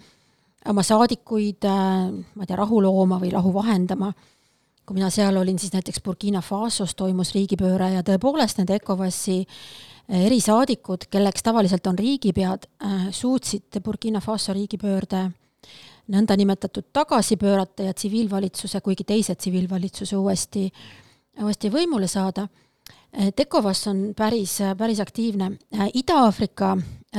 oma 0.68 0.86
saadikuid, 0.86 1.68
äh, 1.68 2.08
ma 2.10 2.46
ei 2.46 2.50
tea, 2.50 2.58
rahu 2.58 2.82
looma 2.84 3.20
või 3.22 3.32
rahu 3.34 3.54
vahendama. 3.54 4.12
kui 4.88 4.96
mina 4.96 5.10
seal 5.12 5.36
olin, 5.36 5.58
siis 5.60 5.74
näiteks 5.74 6.00
Burkina 6.00 6.40
Fasos 6.40 6.94
toimus 6.96 7.34
riigipööre 7.36 7.90
ja 7.92 8.02
tõepoolest 8.02 8.58
need 8.58 8.70
ECOWAS-i 8.78 9.42
äh, 9.44 10.24
erisaadikud, 10.26 11.10
kelleks 11.10 11.44
tavaliselt 11.44 11.86
on 11.86 11.98
riigipead, 11.98 12.64
suutsid 13.12 13.82
Burkina 13.84 14.20
Faso 14.24 14.54
riigipöörde 14.56 15.28
nõndanimetatud 16.12 16.88
tagasi 16.92 17.36
pöörata 17.36 17.88
ja 17.88 17.94
tsiviilvalitsuse, 17.94 18.80
kuigi 18.80 19.04
teise 19.04 19.34
tsiviilvalitsuse 19.34 20.16
uuesti, 20.16 20.68
uuesti 21.42 21.70
võimule 21.72 22.08
saada. 22.08 22.48
Tekovas 23.36 23.86
on 23.88 24.02
päris, 24.16 24.58
päris 24.78 25.00
aktiivne. 25.00 25.50
Ida-Aafrika 25.96 26.74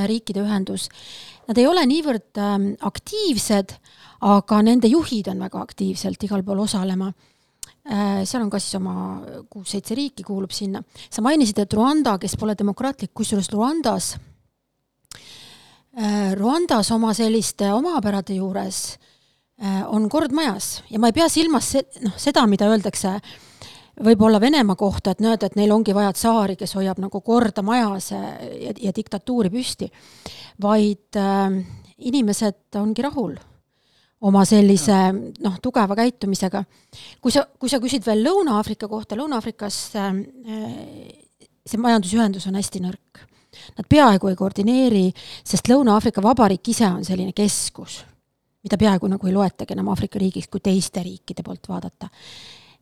riikide 0.05 0.43
ühendus, 0.45 0.85
nad 1.49 1.57
ei 1.57 1.65
ole 1.65 1.81
niivõrd 1.89 2.37
ähm, 2.37 2.67
aktiivsed, 2.85 3.73
aga 4.21 4.61
nende 4.61 4.91
juhid 4.91 5.31
on 5.31 5.41
väga 5.41 5.63
aktiivselt 5.65 6.23
igal 6.27 6.43
pool 6.45 6.61
osalema 6.61 7.09
äh, 7.09 8.21
seal 8.21 8.43
on 8.43 8.51
ka 8.53 8.61
siis 8.61 8.77
oma 8.77 8.95
kuus-seitse 9.49 9.97
riiki 9.97 10.23
kuulub 10.27 10.53
sinna. 10.53 10.83
sa 11.09 11.25
mainisid, 11.25 11.57
et 11.57 11.73
Rwanda, 11.73 12.19
kes 12.21 12.37
pole 12.37 12.53
demokraatlik, 12.59 13.15
kusjuures 13.17 13.49
Rwandas 13.49 14.13
Äh, 14.13 14.28
Rwandas 15.99 16.91
oma 16.95 17.11
selliste 17.17 17.73
omapärade 17.75 18.37
juures 18.37 18.97
äh, 19.59 19.83
on 19.91 20.07
kord 20.09 20.31
majas 20.31 20.79
ja 20.89 20.99
ma 20.99 21.09
ei 21.09 21.15
pea 21.17 21.27
silmas 21.31 21.73
se-, 21.75 21.85
noh, 22.05 22.15
seda, 22.15 22.45
mida 22.47 22.69
öeldakse 22.71 23.17
võib-olla 23.99 24.39
Venemaa 24.39 24.77
kohta, 24.79 25.11
et 25.11 25.19
näed, 25.23 25.43
et 25.43 25.57
neil 25.59 25.73
ongi 25.75 25.91
vaja 25.95 26.13
tsaari, 26.15 26.55
kes 26.55 26.77
hoiab 26.77 27.01
nagu 27.03 27.19
korda 27.19 27.63
majas 27.67 28.13
ja, 28.13 28.21
ja 28.79 28.93
diktatuuri 28.95 29.51
püsti, 29.51 29.89
vaid 30.63 31.19
äh, 31.19 31.59
inimesed 32.07 32.79
ongi 32.79 33.03
rahul 33.03 33.35
oma 34.23 34.43
sellise 34.47 34.97
noh, 35.43 35.57
tugeva 35.63 35.95
käitumisega. 35.95 36.63
kui 37.19 37.31
sa, 37.31 37.45
kui 37.59 37.71
sa 37.71 37.79
küsid 37.83 38.07
veel 38.07 38.23
Lõuna-Aafrika 38.23 38.87
kohta, 38.91 39.19
Lõuna-Aafrikas 39.19 39.81
äh, 39.99 40.13
see 41.67 41.81
majandusühendus 41.81 42.47
on 42.47 42.59
hästi 42.59 42.87
nõrk 42.87 43.27
Nad 43.77 43.87
peaaegu 43.89 44.29
ei 44.29 44.37
koordineeri, 44.39 45.07
sest 45.45 45.69
Lõuna-Aafrika 45.71 46.23
Vabariik 46.23 46.71
ise 46.73 46.87
on 46.87 47.05
selline 47.05 47.33
keskus, 47.35 47.99
mida 48.63 48.77
peaaegu 48.79 49.09
nagu 49.11 49.27
ei 49.27 49.35
loetagi 49.35 49.75
enam 49.75 49.91
Aafrika 49.93 50.19
riigiks, 50.21 50.49
kui 50.51 50.63
teiste 50.63 51.03
riikide 51.03 51.45
poolt 51.45 51.69
vaadata. 51.69 52.09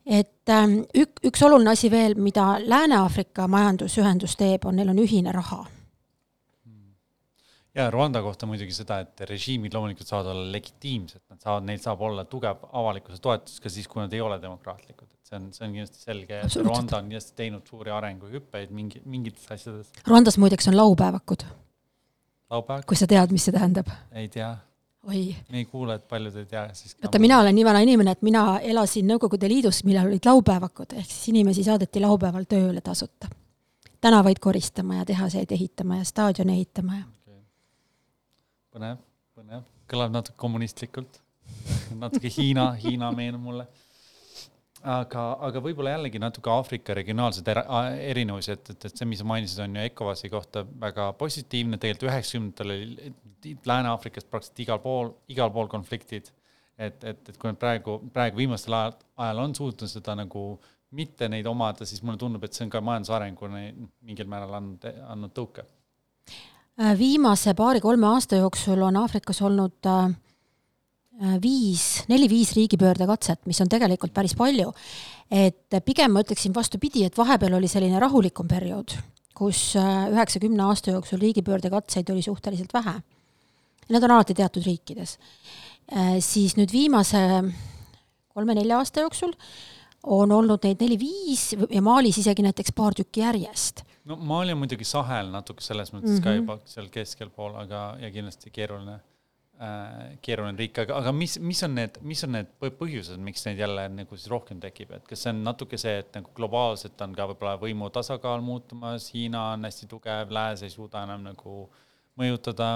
et 0.07 0.49
ähm, 0.49 0.79
ük-, 0.95 1.19
üks 1.27 1.41
oluline 1.43 1.73
asi 1.73 1.91
veel, 1.91 2.15
mida 2.15 2.57
Lääne-Aafrika 2.63 3.47
Majandusühendus 3.47 4.37
teeb, 4.39 4.65
on, 4.65 4.75
neil 4.75 4.89
on 4.89 5.01
ühine 5.03 5.33
raha. 5.35 5.65
Ja 7.75 7.91
Rwanda 7.91 8.21
kohta 8.25 8.47
muidugi 8.49 8.73
seda, 8.73 9.01
et 9.03 9.19
režiimid 9.29 9.75
loomulikult 9.75 10.07
saavad 10.07 10.31
olla 10.31 10.47
legitiimsed, 10.51 11.21
nad 11.29 11.43
saavad, 11.43 11.67
neil 11.67 11.83
saab 11.83 12.01
olla 12.01 12.23
tugev 12.25 12.63
avalikkuse 12.71 13.21
toetus 13.21 13.59
ka 13.61 13.69
siis, 13.69 13.85
kui 13.87 14.01
nad 14.01 14.13
ei 14.15 14.23
ole 14.23 14.39
demokraatlikud 14.41 15.16
see 15.27 15.35
on, 15.35 15.47
see 15.53 15.65
on 15.65 15.73
kindlasti 15.75 16.03
selge, 16.03 16.39
et 16.43 16.55
Rwanda 16.61 16.99
on 16.99 17.09
kindlasti 17.09 17.35
teinud 17.37 17.67
suuri 17.67 17.91
arenguhüppeid 17.93 18.71
mingi, 18.75 19.01
mingites 19.05 19.49
asjades. 19.51 19.89
Rwandas 20.07 20.37
muideks 20.41 20.69
on 20.71 20.77
laupäevakud. 20.77 21.43
laupäev? 22.49 22.85
kui 22.87 22.99
sa 22.99 23.07
tead, 23.07 23.33
mis 23.35 23.47
see 23.47 23.55
tähendab? 23.55 23.91
ei 24.11 24.29
tea. 24.31 24.53
oi. 25.07 25.23
me 25.51 25.63
ei 25.63 25.65
kuule, 25.65 25.97
et 25.99 26.07
paljud 26.07 26.35
ei 26.35 26.45
tea, 26.45 26.67
siis 26.77 26.95
vaata, 27.03 27.19
mina 27.19 27.39
olen 27.41 27.55
nii 27.55 27.65
vana 27.67 27.83
inimene, 27.83 28.15
et 28.15 28.23
mina 28.23 28.45
elasin 28.59 29.09
Nõukogude 29.11 29.49
Liidus, 29.51 29.83
millal 29.87 30.07
olid 30.11 30.29
laupäevakud, 30.29 30.95
ehk 30.95 31.11
siis 31.11 31.33
inimesi 31.33 31.65
saadeti 31.67 32.03
laupäeval 32.03 32.47
tööle 32.49 32.81
tasuta. 32.81 33.27
tänavaid 34.01 34.39
koristama 34.39 35.01
ja 35.01 35.05
tehaseid 35.05 35.51
ehitama 35.51 35.97
ja 35.97 36.03
staadione 36.07 36.53
ehitama 36.53 37.01
ja 37.01 37.03
okay.. 37.03 37.41
põnev, 38.71 39.03
põnev, 39.35 39.67
kõlab 39.91 40.15
natuke 40.15 40.37
kommunistlikult 40.37 41.19
natuke 42.03 42.31
Hiina, 42.37 42.71
Hiina 42.79 43.11
meenub 43.11 43.41
mulle 43.41 43.67
aga, 44.85 45.23
aga 45.47 45.61
võib-olla 45.63 45.95
jällegi 45.95 46.19
natuke 46.21 46.51
Aafrika 46.51 46.95
regionaalsed 46.97 47.49
erinevusi, 47.49 48.53
et, 48.53 48.71
et, 48.73 48.87
et 48.89 48.99
see, 48.99 49.07
mis 49.09 49.21
sa 49.21 49.27
mainisid, 49.27 49.61
on 49.63 49.77
ju 49.77 49.85
ECOWAS-i 49.89 50.31
kohta 50.33 50.63
väga 50.81 51.11
positiivne, 51.19 51.79
tegelikult 51.81 52.11
üheksakümnendatel 52.11 52.73
oli 52.75 53.13
Lääne-Aafrikas 53.65 54.27
praktiliselt 54.29 54.63
igal 54.65 54.81
pool, 54.83 55.13
igal 55.33 55.53
pool 55.53 55.69
konfliktid. 55.71 56.31
et, 56.77 57.03
et, 57.03 57.29
et 57.29 57.37
kui 57.41 57.49
nad 57.49 57.57
praegu, 57.57 57.97
praegu 58.13 58.37
viimastel 58.37 58.75
ajal, 58.77 58.99
ajal 59.17 59.39
on 59.41 59.55
suutnud 59.55 59.89
seda 59.89 60.13
nagu 60.15 60.43
mitte 60.93 61.27
neid 61.29 61.47
omada, 61.49 61.85
siis 61.85 62.03
mulle 62.05 62.19
tundub, 62.21 62.43
et 62.45 62.53
see 62.53 62.67
on 62.67 62.69
ka 62.71 62.81
majandusarenguni 62.85 63.63
mingil 64.05 64.29
määral 64.29 64.53
andnud, 64.59 64.85
andnud 65.09 65.33
tõuke. 65.33 65.65
viimase 66.99 67.53
paari-kolme 67.57 68.07
aasta 68.07 68.37
jooksul 68.43 68.85
on 68.85 69.01
Aafrikas 69.01 69.41
olnud 69.41 69.81
Äh, 69.87 70.15
viis, 71.41 72.03
neli-viis 72.07 72.53
riigipöördekatset, 72.55 73.45
mis 73.45 73.61
on 73.61 73.69
tegelikult 73.69 74.13
päris 74.13 74.35
palju. 74.37 74.73
et 75.31 75.75
pigem 75.85 76.13
ma 76.13 76.21
ütleksin 76.23 76.53
vastupidi, 76.55 77.03
et 77.03 77.17
vahepeal 77.17 77.57
oli 77.57 77.67
selline 77.67 77.99
rahulikum 77.99 78.47
periood, 78.47 78.93
kus 79.35 79.75
äh, 79.75 80.05
üheksa-kümne 80.13 80.63
aasta 80.63 80.91
jooksul 80.91 81.19
riigipöördekatseid 81.19 82.09
oli 82.09 82.21
suhteliselt 82.21 82.73
vähe. 82.73 82.93
Need 83.89 84.03
on 84.03 84.11
alati 84.11 84.33
teatud 84.33 84.63
riikides. 84.63 85.17
Äh, 85.91 86.19
siis 86.19 86.55
nüüd 86.55 86.71
viimase 86.71 87.19
kolme-nelja 88.33 88.77
aasta 88.77 89.03
jooksul 89.03 89.33
on 90.03 90.31
olnud 90.31 90.63
neid 90.63 90.79
neli-viis 90.79 91.49
ja 91.57 91.81
Malis 91.81 92.21
isegi 92.21 92.45
näiteks 92.45 92.71
paar 92.77 92.95
tükki 92.95 93.25
järjest. 93.25 93.83
no 94.05 94.15
Mali 94.15 94.53
on 94.55 94.61
muidugi 94.63 94.85
Sahel 94.87 95.33
natuke 95.33 95.61
selles 95.61 95.91
mõttes 95.91 96.09
mm 96.09 96.17
-hmm. 96.17 96.23
ka 96.23 96.29
mhm. 96.29 96.37
juba 96.37 96.59
seal 96.65 96.89
keskel 96.89 97.29
pool, 97.29 97.55
aga, 97.55 97.97
ja 97.99 98.11
kindlasti 98.11 98.49
keeruline 98.53 98.93
äh,, 98.93 99.16
keeruline 99.57 100.53
riik, 100.59 100.83
aga, 100.83 100.99
aga 101.01 101.11
mis, 101.17 101.37
mis 101.41 101.63
on 101.65 101.73
need, 101.79 101.95
mis 102.05 102.19
on 102.27 102.35
need 102.35 102.49
põhjused, 102.61 103.17
miks 103.25 103.41
neid 103.47 103.57
jälle 103.57 103.87
nagu 103.89 104.17
siis 104.17 104.29
rohkem 104.29 104.59
tekib, 104.61 104.91
et 104.93 105.07
kas 105.09 105.23
see 105.25 105.31
on 105.33 105.39
natuke 105.47 105.79
see, 105.81 105.95
et 106.03 106.11
nagu 106.13 106.29
globaalselt 106.37 107.01
on 107.01 107.15
ka 107.17 107.25
võib-olla 107.31 107.55
võimu 107.61 107.89
tasakaal 107.93 108.43
muutumas, 108.45 109.07
Hiina 109.15 109.47
on 109.55 109.65
hästi 109.65 109.89
tugev, 109.89 110.29
lääs 110.37 110.61
ei 110.61 110.73
suuda 110.73 111.01
enam 111.07 111.25
nagu 111.31 111.63
mõjutada 112.21 112.69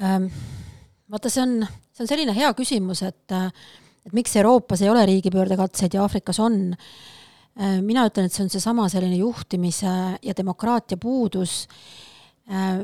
ähm,? 0.00 0.30
vaata, 1.12 1.28
see 1.28 1.44
on, 1.44 1.60
see 1.92 2.06
on 2.06 2.12
selline 2.14 2.38
hea 2.38 2.48
küsimus, 2.56 3.04
et, 3.04 3.36
et 4.08 4.16
miks 4.16 4.40
Euroopas 4.40 4.80
ei 4.80 4.88
ole 4.94 5.04
riigipöördekatseid 5.12 5.94
ja 5.94 6.06
Aafrikas 6.06 6.40
on. 6.42 6.72
Äh, 7.60 7.76
mina 7.84 8.08
ütlen, 8.08 8.26
et 8.26 8.34
see 8.34 8.42
on 8.42 8.50
seesama 8.50 8.88
selline 8.90 9.20
juhtimise 9.20 9.92
ja 10.24 10.34
demokraatia 10.40 10.98
puudus, 11.00 11.60
äh, 11.68 12.05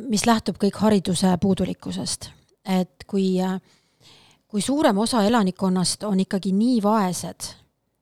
mis 0.08 0.26
lähtub 0.26 0.56
kõik 0.58 0.78
hariduse 0.82 1.36
puudulikkusest. 1.40 2.30
et 2.66 3.04
kui, 3.06 3.38
kui 4.48 4.62
suurem 4.62 4.98
osa 4.98 5.22
elanikkonnast 5.22 6.02
on 6.02 6.20
ikkagi 6.20 6.52
nii 6.52 6.82
vaesed, 6.82 7.48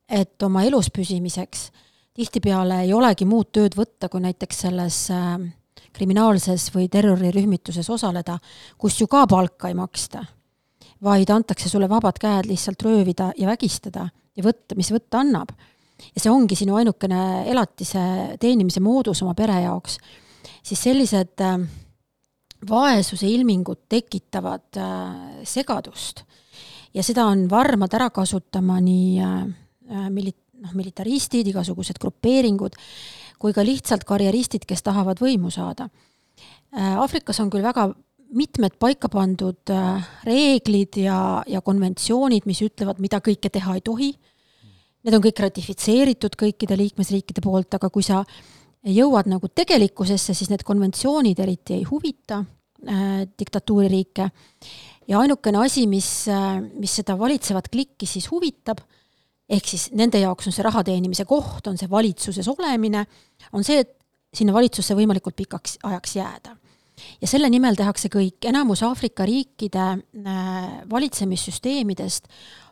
et 0.09 0.43
oma 0.43 0.63
elus 0.63 0.89
püsimiseks 0.91 1.71
tihtipeale 2.13 2.81
ei 2.85 2.93
olegi 2.93 3.25
muud 3.25 3.51
tööd 3.53 3.75
võtta, 3.77 4.09
kui 4.09 4.21
näiteks 4.23 4.63
selles 4.65 4.97
äh, 5.13 5.39
kriminaalses 5.93 6.69
või 6.75 6.87
terrorirühmituses 6.91 7.89
osaleda, 7.89 8.37
kus 8.77 8.99
ju 9.01 9.07
ka 9.11 9.25
palka 9.29 9.71
ei 9.71 9.77
maksta, 9.77 10.23
vaid 11.03 11.31
antakse 11.33 11.69
sulle 11.69 11.89
vabad 11.89 12.19
käed 12.21 12.49
lihtsalt 12.49 12.83
röövida 12.85 13.31
ja 13.37 13.49
vägistada 13.49 14.07
ja 14.35 14.45
võtta, 14.45 14.77
mis 14.79 14.91
võtta 14.93 15.21
annab. 15.23 15.51
ja 16.15 16.21
see 16.21 16.31
ongi 16.31 16.55
sinu 16.55 16.75
ainukene 16.75 17.47
elatise 17.51 18.01
teenimise 18.39 18.79
moodus 18.81 19.21
oma 19.21 19.33
pere 19.37 19.61
jaoks, 19.61 19.97
siis 20.63 20.83
sellised 20.83 21.41
äh, 21.45 21.57
vaesuse 22.69 23.27
ilmingud 23.27 23.87
tekitavad 23.89 24.77
äh, 24.77 25.41
segadust 25.43 26.23
ja 26.93 27.03
seda 27.05 27.25
on 27.31 27.47
varmad 27.49 27.93
ära 27.95 28.09
kasutama 28.13 28.79
nii 28.83 29.19
äh, 29.23 30.07
mili-, 30.11 30.35
noh, 30.61 30.75
militaristid, 30.77 31.49
igasugused 31.51 31.99
grupeeringud, 32.01 32.77
kui 33.41 33.55
ka 33.55 33.65
lihtsalt 33.65 34.05
karjeristid, 34.07 34.67
kes 34.69 34.83
tahavad 34.85 35.21
võimu 35.21 35.51
saada. 35.53 35.89
Äh, 36.75 36.95
Aafrikas 37.01 37.41
on 37.43 37.51
küll 37.53 37.65
väga 37.65 37.89
mitmed 38.37 38.77
paika 38.79 39.09
pandud 39.11 39.73
äh, 39.73 40.11
reeglid 40.27 41.01
ja, 41.03 41.41
ja 41.47 41.63
konventsioonid, 41.65 42.47
mis 42.47 42.61
ütlevad, 42.63 43.01
mida 43.03 43.19
kõike 43.23 43.51
teha 43.51 43.75
ei 43.77 43.83
tohi. 43.85 44.13
Need 45.01 45.17
on 45.17 45.23
kõik 45.23 45.39
ratifitseeritud 45.41 46.35
kõikide 46.37 46.77
liikmesriikide 46.77 47.41
poolt, 47.41 47.73
aga 47.73 47.89
kui 47.89 48.05
sa 48.05 48.21
jõuad 48.85 49.29
nagu 49.29 49.49
tegelikkusesse, 49.53 50.33
siis 50.33 50.49
need 50.49 50.63
konventsioonid 50.65 51.39
eriti 51.39 51.77
ei 51.77 51.83
huvita 51.89 52.41
äh, 52.41 53.27
diktatuuririike. 53.39 54.29
ja 55.07 55.19
ainukene 55.19 55.65
asi, 55.65 55.87
mis 55.87 56.27
äh,, 56.27 56.61
mis 56.73 56.95
seda 57.01 57.17
valitsevat 57.19 57.69
klikki 57.69 58.05
siis 58.05 58.31
huvitab 58.31 58.81
ehk 59.51 59.67
siis 59.67 59.89
nende 59.97 60.21
jaoks 60.21 60.47
on 60.47 60.55
see 60.55 60.65
raha 60.65 60.83
teenimise 60.87 61.25
koht, 61.29 61.67
on 61.67 61.77
see 61.79 61.89
valitsuses 61.91 62.47
olemine, 62.51 63.03
on 63.53 63.65
see, 63.67 63.81
et 63.83 63.97
sinna 64.33 64.55
valitsusse 64.55 64.95
võimalikult 64.95 65.35
pikaks 65.35 65.77
ajaks 65.83 66.15
jääda. 66.15 66.55
ja 67.21 67.27
selle 67.27 67.49
nimel 67.49 67.75
tehakse 67.75 68.11
kõik, 68.13 68.37
enamus 68.45 68.83
Aafrika 68.85 69.25
riikide 69.25 69.85
äh, 69.91 70.81
valitsemissüsteemidest 70.89 72.27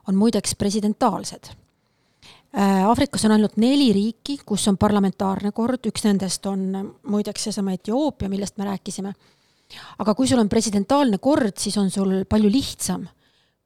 on 0.07 0.15
muideks 0.15 0.55
presidentaalsed. 0.55 1.51
Aafrikas 2.53 3.25
on 3.27 3.35
ainult 3.35 3.59
neli 3.61 3.91
riiki, 3.93 4.39
kus 4.45 4.63
on 4.71 4.77
parlamentaarne 4.81 5.51
kord, 5.53 5.85
üks 5.85 6.01
nendest 6.07 6.45
on 6.49 6.95
muideks 7.05 7.43
seesama 7.45 7.75
Etioopia, 7.77 8.29
millest 8.29 8.57
me 8.57 8.65
rääkisime. 8.65 9.13
aga 9.99 10.15
kui 10.17 10.27
sul 10.27 10.39
on 10.41 10.49
presidentaalne 10.49 11.17
kord, 11.21 11.53
siis 11.57 11.77
on 11.77 11.91
sul 11.93 12.25
palju 12.25 12.49
lihtsam 12.49 13.05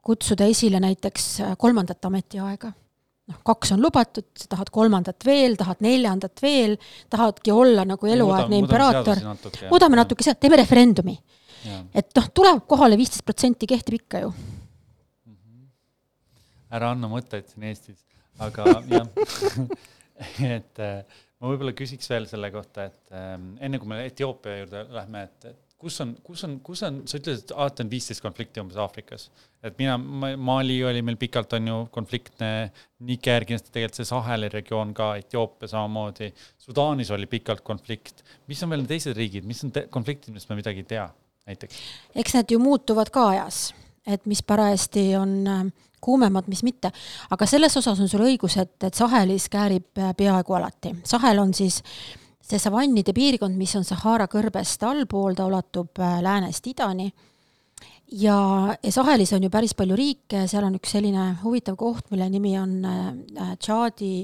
kutsuda 0.04 0.46
esile 0.52 0.80
näiteks 0.84 1.38
kolmandat 1.58 2.06
ametiaega 2.06 2.74
noh, 3.30 3.40
kaks 3.48 3.74
on 3.76 3.84
lubatud, 3.84 4.28
sa 4.38 4.50
tahad 4.52 4.72
kolmandat 4.74 5.26
veel, 5.26 5.56
tahad 5.60 5.84
neljandat 5.84 6.42
veel, 6.44 6.76
tahadki 7.12 7.54
olla 7.56 7.86
nagu 7.88 8.10
eluaegne 8.10 8.60
imperaator, 8.64 9.22
muudame 9.72 10.00
natuke 10.00 10.26
sealt, 10.26 10.42
teeme 10.44 10.60
referendumi. 10.60 11.18
et 11.96 12.10
noh, 12.18 12.26
tuleb 12.36 12.66
kohale 12.68 12.98
viisteist 13.00 13.24
protsenti, 13.24 13.68
kehtib 13.68 14.02
ikka 14.02 14.26
ju. 14.26 14.34
Mhm. 15.26 15.70
ära 16.76 16.92
anna 16.92 17.08
mõtteid 17.08 17.48
siin 17.48 17.64
Eestis, 17.70 18.04
aga 18.40 18.66
jah 18.90 19.08
et 20.56 20.82
äh, 20.82 21.04
ma 21.44 21.52
võib-olla 21.52 21.76
küsiks 21.76 22.08
veel 22.12 22.26
selle 22.30 22.50
kohta, 22.54 22.88
et 22.88 23.16
ähm, 23.18 23.54
enne 23.64 23.80
kui 23.82 23.90
me 23.92 24.00
Etioopia 24.08 24.62
juurde 24.62 24.86
lähme, 24.96 25.26
et, 25.28 25.50
et 25.52 25.74
kus 25.84 26.00
on, 26.00 26.14
kus 26.24 26.44
on, 26.48 26.54
kus 26.64 26.84
on, 26.88 27.02
sa 27.10 27.20
ütlesid, 27.20 27.44
et 27.44 27.54
alati 27.56 27.84
on 27.84 27.90
viisteist 27.92 28.24
konflikti 28.24 28.62
umbes 28.62 28.80
Aafrikas. 28.80 29.28
et 29.64 29.76
mina, 29.80 29.98
Mali 29.98 30.78
oli 30.88 31.02
meil 31.04 31.20
pikalt, 31.20 31.56
on 31.58 31.68
ju, 31.68 31.78
konfliktne, 31.92 32.52
Niger 33.08 33.44
kindlasti 33.48 33.74
tegelikult 33.74 34.00
see 34.00 34.08
Saheli 34.08 34.50
regioon 34.54 34.94
ka, 34.96 35.14
Etioopia 35.20 35.72
samamoodi, 35.74 36.32
Sudaanis 36.64 37.12
oli 37.12 37.28
pikalt 37.32 37.64
konflikt. 37.68 38.24
mis 38.48 38.64
on 38.64 38.72
veel 38.72 38.88
teised 38.88 39.18
riigid, 39.20 39.48
mis 39.50 39.64
on 39.68 39.76
konfliktid, 39.92 40.32
millest 40.32 40.52
me 40.52 40.60
midagi 40.62 40.86
ei 40.86 40.92
tea, 40.96 41.08
näiteks? 41.52 41.82
eks 42.24 42.38
need 42.40 42.56
ju 42.56 42.64
muutuvad 42.64 43.12
ka 43.12 43.28
ajas, 43.34 43.66
et 44.08 44.24
mis 44.30 44.44
parajasti 44.48 45.10
on 45.20 45.36
äh, 45.48 45.66
kuumemad, 46.04 46.50
mis 46.52 46.64
mitte. 46.68 46.92
aga 47.32 47.48
selles 47.50 47.78
osas 47.80 48.00
on 48.00 48.12
sul 48.12 48.26
õigus, 48.28 48.58
et, 48.62 48.76
et 48.84 48.94
Sahelis 48.94 49.48
käärib 49.52 50.00
äh, 50.00 50.14
peaaegu 50.18 50.60
alati. 50.60 50.94
Sahel 51.08 51.40
on 51.42 51.54
siis 51.56 51.82
see 52.44 52.60
savannide 52.60 53.16
piirkond, 53.16 53.56
mis 53.58 53.76
on 53.80 53.88
Sahara 53.88 54.28
kõrbest 54.32 54.84
allpool, 54.88 55.38
ta 55.38 55.48
ulatub 55.50 56.00
äh, 56.04 56.20
läänest 56.26 56.68
idani 56.68 57.10
ja, 58.12 58.38
ja 58.84 58.92
Sahelis 58.92 59.34
on 59.34 59.44
ju 59.44 59.52
päris 59.54 59.76
palju 59.78 59.98
riike, 59.98 60.46
seal 60.52 60.68
on 60.68 60.78
üks 60.78 60.96
selline 60.98 61.34
huvitav 61.44 61.80
koht, 61.80 62.10
mille 62.12 62.30
nimi 62.32 62.58
on 62.60 62.80
äh, 62.86 63.54
Tšaadi 63.60 64.16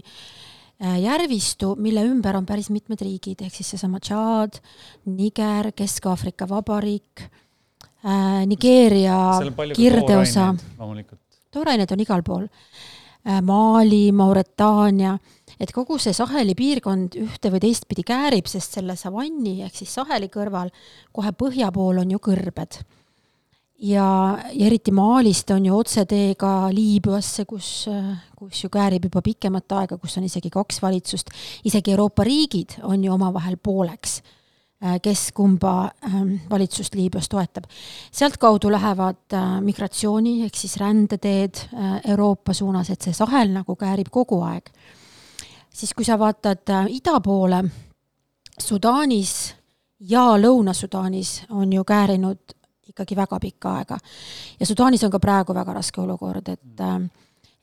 järvistu, 0.80 1.74
mille 1.76 2.06
ümber 2.08 2.38
on 2.40 2.46
päris 2.48 2.70
mitmed 2.72 3.02
riigid, 3.04 3.42
ehk 3.44 3.52
siis 3.52 3.74
seesama 3.74 4.00
Tšaad, 4.00 4.62
Niger, 5.12 5.74
Kesk-Aafrika 5.76 6.48
Vabariik 6.48 7.26
Nigeeria 8.46 9.40
kirdeosa. 9.76 10.56
Toorained 11.52 11.92
on 11.92 12.06
igal 12.06 12.24
pool 12.24 12.48
äh,. 12.50 13.42
Mali, 13.44 14.12
Mauretaania 14.16 15.18
et 15.60 15.74
kogu 15.76 15.98
see 16.00 16.16
Saheli 16.16 16.56
piirkond 16.58 17.18
ühte 17.20 17.52
või 17.52 17.62
teistpidi 17.64 18.06
käärib, 18.08 18.48
sest 18.48 18.78
selle 18.78 18.96
savanni 19.00 19.60
ehk 19.66 19.76
siis 19.76 19.92
Saheli 20.00 20.30
kõrval 20.32 20.72
kohe 21.16 21.34
põhja 21.36 21.72
pool 21.76 22.00
on 22.04 22.16
ju 22.16 22.22
kõrbed. 22.30 22.80
ja, 23.80 24.08
ja 24.54 24.66
eriti 24.68 24.92
Malist 24.92 25.52
on 25.52 25.66
ju 25.66 25.76
otsetee 25.76 26.36
ka 26.40 26.70
Liibüasse, 26.72 27.46
kus, 27.46 27.88
kus 28.36 28.64
ju 28.64 28.70
käärib 28.70 29.10
juba 29.10 29.22
pikemat 29.22 29.72
aega, 29.72 29.98
kus 29.98 30.18
on 30.18 30.24
isegi 30.24 30.50
kaks 30.50 30.82
valitsust, 30.82 31.30
isegi 31.64 31.92
Euroopa 31.92 32.24
riigid 32.24 32.80
on 32.84 33.04
ju 33.04 33.14
omavahel 33.14 33.58
pooleks 33.58 34.22
kes 35.04 35.32
kumba 35.36 35.92
ähm, 36.08 36.36
valitsust 36.50 36.96
Liibüas 36.96 37.28
toetab. 37.30 37.66
sealtkaudu 38.12 38.72
lähevad 38.72 39.34
äh, 39.34 39.60
migratsiooni 39.62 40.44
ehk 40.46 40.56
siis 40.56 40.78
rändeteed 40.78 41.66
äh, 41.74 42.00
Euroopa 42.14 42.54
suunas, 42.54 42.90
et 42.90 43.02
see 43.02 43.14
sahel 43.14 43.52
nagu 43.52 43.76
käärib 43.76 44.08
kogu 44.12 44.40
aeg 44.48 44.72
siis 45.80 45.94
kui 45.94 46.06
sa 46.06 46.20
vaatad 46.20 46.70
äh, 46.70 46.92
ida 47.00 47.20
poole, 47.24 47.64
Sudaanis 48.60 49.54
ja 50.10 50.26
Lõuna-Sudaanis 50.36 51.46
on 51.56 51.72
ju 51.74 51.84
käärinud 51.88 52.56
ikkagi 52.90 53.16
väga 53.16 53.40
pikka 53.40 53.76
aega. 53.80 53.98
ja 54.60 54.66
Sudaanis 54.66 55.04
on 55.04 55.12
ka 55.12 55.20
praegu 55.20 55.56
väga 55.56 55.74
raske 55.74 56.02
olukord, 56.02 56.48
et 56.48 56.84
äh, 56.84 57.00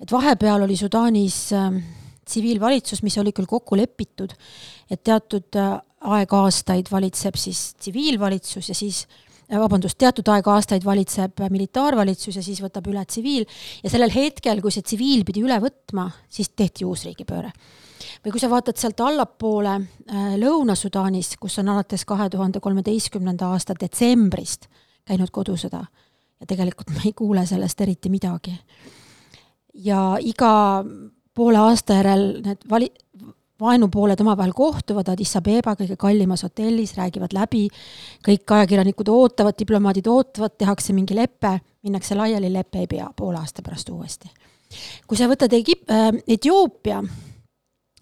et 0.00 0.12
vahepeal 0.12 0.62
oli 0.62 0.76
Sudaanis 0.76 1.52
äh, 1.52 1.82
tsiviilvalitsus, 2.24 3.02
mis 3.02 3.18
oli 3.18 3.32
küll 3.32 3.46
kokku 3.46 3.76
lepitud, 3.76 4.32
et 4.90 5.02
teatud 5.04 5.56
aeg 6.00 6.32
aastaid 6.36 6.90
valitseb 6.92 7.38
siis 7.40 7.74
tsiviilvalitsus 7.80 8.68
ja 8.68 8.74
siis 8.76 9.06
vabandust, 9.46 9.98
teatud 9.98 10.26
aeg 10.34 10.48
aastaid 10.50 10.84
valitseb 10.84 11.40
militaarvalitsus 11.50 12.36
ja 12.36 12.42
siis 12.42 12.60
võtab 12.62 12.88
üle 12.90 13.04
tsiviil 13.06 13.46
ja 13.82 13.90
sellel 13.90 14.10
hetkel, 14.10 14.60
kui 14.62 14.74
see 14.74 14.82
tsiviil 14.82 15.24
pidi 15.26 15.44
üle 15.46 15.58
võtma, 15.62 16.08
siis 16.28 16.50
tehti 16.50 16.84
uus 16.84 17.06
riigipööre 17.06 17.52
või 18.24 18.34
kui 18.34 18.42
sa 18.42 18.50
vaatad 18.50 18.78
sealt 18.80 19.00
allapoole 19.00 19.74
äh, 19.76 20.34
Lõuna-Sudaanis, 20.40 21.36
kus 21.40 21.60
on 21.62 21.70
alates 21.72 22.04
kahe 22.08 22.28
tuhande 22.30 22.60
kolmeteistkümnenda 22.60 23.52
aasta 23.54 23.76
detsembrist 23.78 24.68
käinud 25.06 25.30
kodusõda 25.34 25.84
ja 26.40 26.48
tegelikult 26.48 26.90
me 26.94 27.06
ei 27.06 27.14
kuule 27.16 27.46
sellest 27.46 27.80
eriti 27.80 28.10
midagi. 28.12 28.54
ja 29.74 30.16
iga 30.20 30.84
poole 31.34 31.58
aasta 31.60 32.00
järel 32.00 32.26
need 32.44 32.64
vali-, 32.70 32.92
vaenupooled 33.60 34.20
omavahel 34.20 34.52
kohtuvad 34.52 35.08
Addis 35.08 35.36
Abeba 35.36 35.76
kõige 35.78 35.96
kallimas 35.96 36.42
hotellis, 36.44 36.96
räägivad 36.96 37.32
läbi, 37.32 37.66
kõik 38.26 38.56
ajakirjanikud 38.58 39.08
ootavad, 39.08 39.56
diplomaadid 39.58 40.10
ootavad, 40.12 40.58
tehakse 40.58 40.92
mingi 40.92 41.16
lepe, 41.16 41.58
minnakse 41.82 42.18
laiali, 42.18 42.52
lepe 42.52 42.84
ei 42.84 42.90
pea 42.90 43.08
poole 43.16 43.40
aasta 43.40 43.64
pärast 43.64 43.88
uuesti 43.94 44.28
kui 45.06 45.18
sa 45.18 45.28
võtad 45.30 45.52
Egip- 45.56 45.90
äh,, 45.90 46.10
Etioopia, 46.36 47.02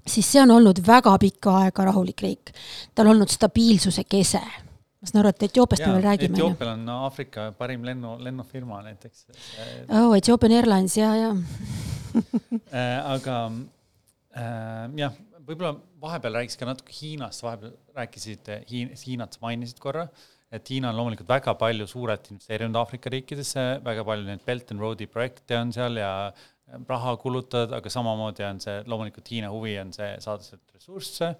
siis 0.06 0.28
see 0.32 0.42
on 0.42 0.54
olnud 0.56 0.80
väga 0.86 1.16
pikka 1.20 1.58
aega 1.64 1.88
rahulik 1.90 2.22
riik. 2.24 2.54
tal 2.94 3.06
on 3.06 3.16
olnud 3.16 3.32
stabiilsuse 3.32 4.04
kese. 4.04 4.40
ma 4.40 5.08
saan 5.08 5.20
aru, 5.20 5.34
et 5.34 5.42
Etioopiast 5.42 5.84
me 5.84 5.92
veel 5.92 6.06
räägime. 6.06 6.38
Etioopial 6.38 6.70
on 6.78 6.88
Aafrika 6.88 7.52
parim 7.52 7.84
lennu, 7.84 8.16
lennufirma 8.24 8.82
näiteks. 8.82 9.26
oh, 9.90 10.16
Ethiopian 10.16 10.52
Airlines 10.52 10.96
ja, 10.96 11.14
ja 11.16 11.30
äh, 12.72 13.12
aga 13.12 13.52
äh, 14.36 14.90
jah, 14.96 15.12
võib-olla 15.46 15.74
vahepeal 16.02 16.38
räägiks 16.40 16.58
ka 16.60 16.68
natuke 16.68 16.94
Hiinast, 16.96 17.44
vahepeal 17.44 17.74
rääkisid 17.96 18.50
Hiin-, 18.70 18.94
Hiinat 19.04 19.38
mainisid 19.42 19.80
korra, 19.82 20.06
et 20.54 20.70
Hiina 20.70 20.90
on 20.92 20.98
loomulikult 21.00 21.28
väga 21.28 21.54
palju 21.58 21.86
suurelt 21.90 22.30
investeerinud 22.30 22.78
Aafrika 22.78 23.12
riikidesse, 23.12 23.64
väga 23.84 24.04
palju 24.06 24.28
neid 24.28 24.44
Belt 24.46 24.70
and 24.74 24.82
Road'i 24.82 25.08
projekte 25.10 25.58
on 25.58 25.72
seal 25.74 25.98
ja 26.00 26.10
raha 26.88 27.16
kulutavad, 27.20 27.74
aga 27.76 27.90
samamoodi 27.92 28.46
on 28.46 28.62
see, 28.62 28.78
loomulikult 28.88 29.30
Hiina 29.30 29.50
huvi 29.52 29.76
on 29.82 29.92
see 29.96 30.14
saada 30.24 30.46
sealt 30.46 30.74
ressursse 30.76 31.34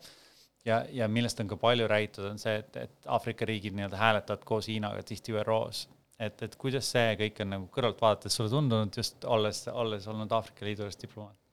ja, 0.68 0.82
ja 0.92 1.08
millest 1.08 1.40
on 1.40 1.48
ka 1.48 1.58
palju 1.60 1.88
räägitud, 1.90 2.26
on 2.30 2.40
see, 2.40 2.56
et, 2.60 2.76
et 2.76 3.08
Aafrika 3.16 3.48
riigid 3.48 3.76
nii-öelda 3.76 4.00
hääletavad 4.00 4.44
koos 4.48 4.68
Hiinaga 4.68 5.02
tihti 5.06 5.36
ÜRO-s. 5.36 5.88
et, 6.18 6.42
et 6.42 6.56
kuidas 6.56 6.90
see 6.94 7.16
kõik 7.20 7.40
on 7.42 7.50
nagu 7.56 7.70
kõrvalt 7.74 8.00
vaadates 8.00 8.36
sulle 8.36 8.52
tundunud, 8.52 8.94
just 8.96 9.24
olles, 9.24 9.64
olles 9.72 10.06
olnud 10.10 10.32
Aafrika 10.32 10.66
Liidu 10.66 10.84
juures 10.84 11.00
diplomaat? 11.00 11.43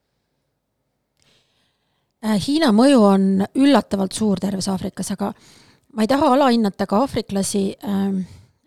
Äh, 2.21 2.37
Hiina 2.37 2.69
mõju 2.75 3.01
on 3.01 3.23
üllatavalt 3.57 4.13
suur 4.13 4.39
terves 4.41 4.67
Aafrikas, 4.69 5.09
aga 5.15 5.31
ma 5.97 6.05
ei 6.05 6.09
taha 6.09 6.27
alahinnata 6.35 6.85
ka 6.85 6.99
aafriklasi 7.01 7.63
äh, 7.73 8.03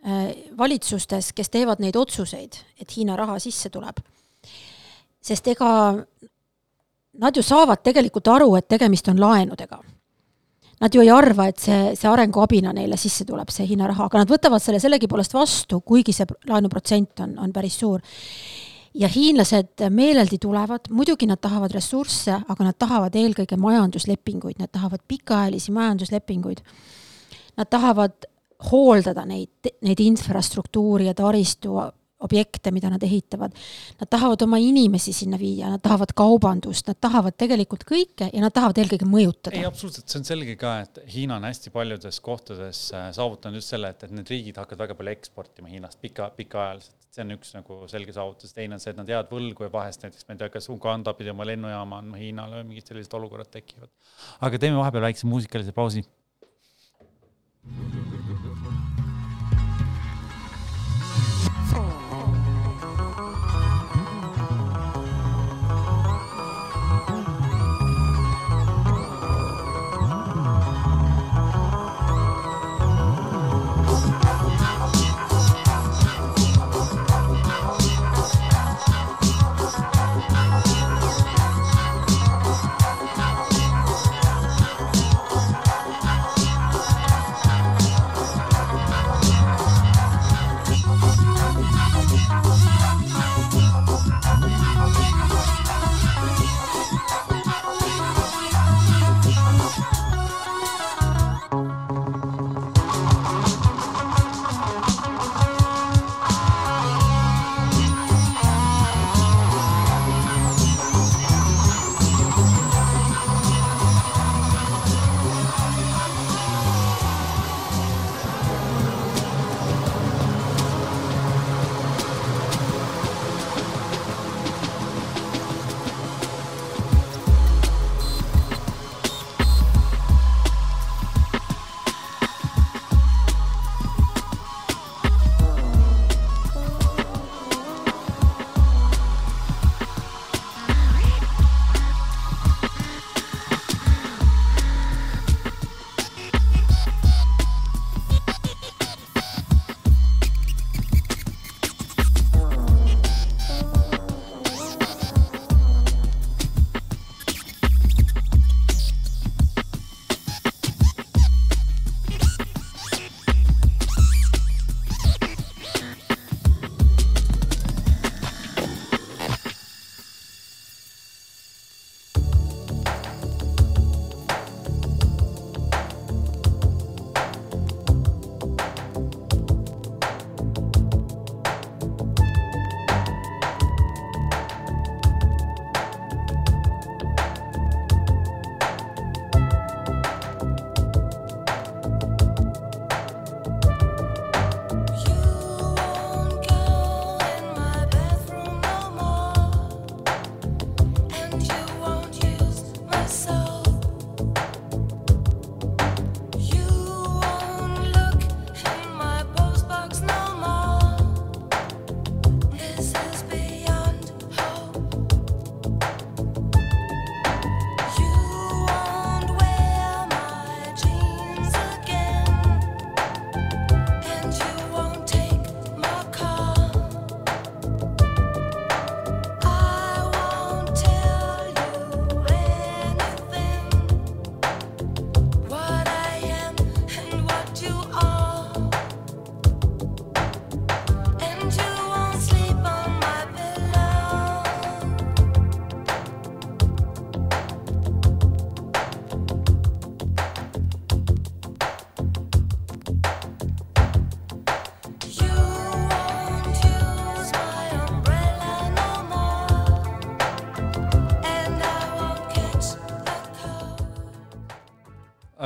äh, 0.02 0.24
valitsustes, 0.58 1.30
kes 1.32 1.52
teevad 1.54 1.82
neid 1.82 1.94
otsuseid, 1.96 2.58
et 2.82 2.96
Hiina 2.96 3.16
raha 3.16 3.38
sisse 3.38 3.70
tuleb. 3.70 4.02
sest 5.24 5.46
ega 5.48 5.68
nad 7.22 7.36
ju 7.36 7.42
saavad 7.42 7.80
tegelikult 7.80 8.28
aru, 8.28 8.56
et 8.58 8.66
tegemist 8.68 9.06
on 9.08 9.20
laenudega. 9.20 9.78
Nad 10.80 10.94
ju 10.94 11.00
ei 11.00 11.08
arva, 11.10 11.46
et 11.48 11.62
see, 11.62 11.94
see 11.96 12.10
arenguabina 12.10 12.74
neile 12.76 12.98
sisse 13.00 13.24
tuleb, 13.24 13.48
see 13.54 13.64
Hiina 13.70 13.86
raha, 13.86 14.10
aga 14.10 14.24
nad 14.24 14.34
võtavad 14.34 14.60
selle 14.60 14.82
sellegipoolest 14.82 15.32
vastu, 15.32 15.80
kuigi 15.80 16.12
see 16.12 16.26
laenuprotsent 16.50 17.22
on, 17.24 17.38
on 17.38 17.54
päris 17.54 17.78
suur 17.78 18.02
ja 18.94 19.08
hiinlased 19.08 19.82
meeleldi 19.90 20.38
tulevad, 20.38 20.90
muidugi 20.90 21.26
nad 21.26 21.40
tahavad 21.42 21.72
ressursse, 21.74 22.36
aga 22.48 22.64
nad 22.64 22.78
tahavad 22.78 23.16
eelkõige 23.18 23.58
majanduslepinguid, 23.58 24.60
nad 24.62 24.70
tahavad 24.72 25.02
pikaajalisi 25.08 25.72
majanduslepinguid. 25.74 26.62
Nad 27.56 27.70
tahavad 27.70 28.28
hooldada 28.70 29.24
neid, 29.26 29.74
neid 29.82 30.00
infrastruktuuri 30.00 31.06
ja 31.06 31.14
taristu 31.14 31.76
objekte, 32.24 32.72
mida 32.74 32.90
nad 32.92 33.02
ehitavad. 33.04 33.54
Nad 34.00 34.10
tahavad 34.10 34.42
oma 34.46 34.60
inimesi 34.62 35.14
sinna 35.16 35.38
viia, 35.40 35.70
nad 35.74 35.82
tahavad 35.84 36.14
kaubandust, 36.16 36.88
nad 36.90 37.00
tahavad 37.00 37.36
tegelikult 37.40 37.86
kõike 37.88 38.30
ja 38.30 38.44
nad 38.44 38.54
tahavad 38.54 38.80
eelkõige 38.82 39.08
mõjutada. 39.08 39.56
ei, 39.56 39.68
absoluutselt, 39.68 40.08
see 40.08 40.22
on 40.22 40.28
selge 40.28 40.58
ka, 40.60 40.76
et 40.86 41.00
Hiina 41.14 41.38
on 41.38 41.48
hästi 41.48 41.72
paljudes 41.74 42.20
kohtades 42.24 42.86
äh, 42.96 43.08
saavutanud 43.16 43.60
just 43.60 43.72
selle, 43.74 43.92
et, 43.94 44.04
et 44.06 44.14
need 44.14 44.30
riigid 44.30 44.60
hakkavad 44.60 44.86
väga 44.86 44.98
palju 44.98 45.16
eksportima 45.18 45.72
Hiinast 45.72 46.00
pika, 46.02 46.30
pikaajaliselt 46.36 47.04
see 47.14 47.24
on 47.24 47.34
üks 47.36 47.52
nagu 47.54 47.78
selge 47.90 48.14
saavutus, 48.16 48.54
teine 48.56 48.76
on 48.76 48.82
see, 48.82 48.94
et 48.94 48.98
nad 48.98 49.10
jäävad 49.10 49.30
võlgu 49.32 49.66
ja 49.66 49.72
vahest 49.72 50.04
näiteks 50.04 50.26
ma 50.28 50.34
ei 50.34 50.42
tea, 50.42 50.50
kas 50.56 50.68
Uganda 50.72 51.14
pidi 51.18 51.32
oma 51.32 51.46
lennujaama 51.48 52.00
andma 52.02 52.20
Hiinale 52.20 52.60
või 52.60 52.72
mingid 52.72 52.90
sellised 52.90 53.14
olukorrad 53.18 53.52
tekivad. 53.54 53.92
aga 54.48 54.62
teeme 54.62 54.80
vahepeal 54.80 55.08
väikse 55.08 55.30
muusikalise 55.30 55.76
pausi. 55.76 56.04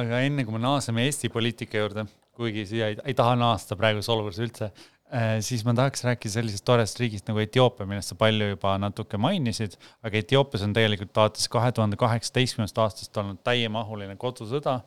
Aga 0.08 0.24
enne 0.26 0.44
kui 0.44 0.56
me 0.56 0.62
naaseme 0.64 1.04
Eesti 1.06 1.30
poliitika 1.32 1.82
juurde, 1.82 2.08
kuigi 2.38 2.64
siia 2.70 2.92
ei, 2.92 2.98
ei 3.04 3.16
taha 3.18 3.36
naasta 3.38 3.76
praeguses 3.78 4.10
olukorras 4.14 4.40
üldse, 4.42 4.72
Äh, 5.08 5.38
siis 5.40 5.62
ma 5.64 5.72
tahaks 5.72 6.02
rääkida 6.04 6.34
sellisest 6.34 6.66
toredast 6.68 6.98
riigist 7.00 7.30
nagu 7.30 7.40
Etioopia, 7.40 7.86
millest 7.88 8.12
sa 8.12 8.16
palju 8.20 8.50
juba 8.50 8.74
natuke 8.76 9.16
mainisid, 9.16 9.78
aga 10.04 10.20
Etioopias 10.20 10.66
on 10.66 10.74
tegelikult 10.76 11.16
alates 11.16 11.48
kahe 11.48 11.70
tuhande 11.72 11.96
kaheksateistkümnendast 12.00 12.80
aastast 12.84 13.20
olnud 13.22 13.40
täiemahuline 13.46 14.18
kodusõda. 14.20 14.82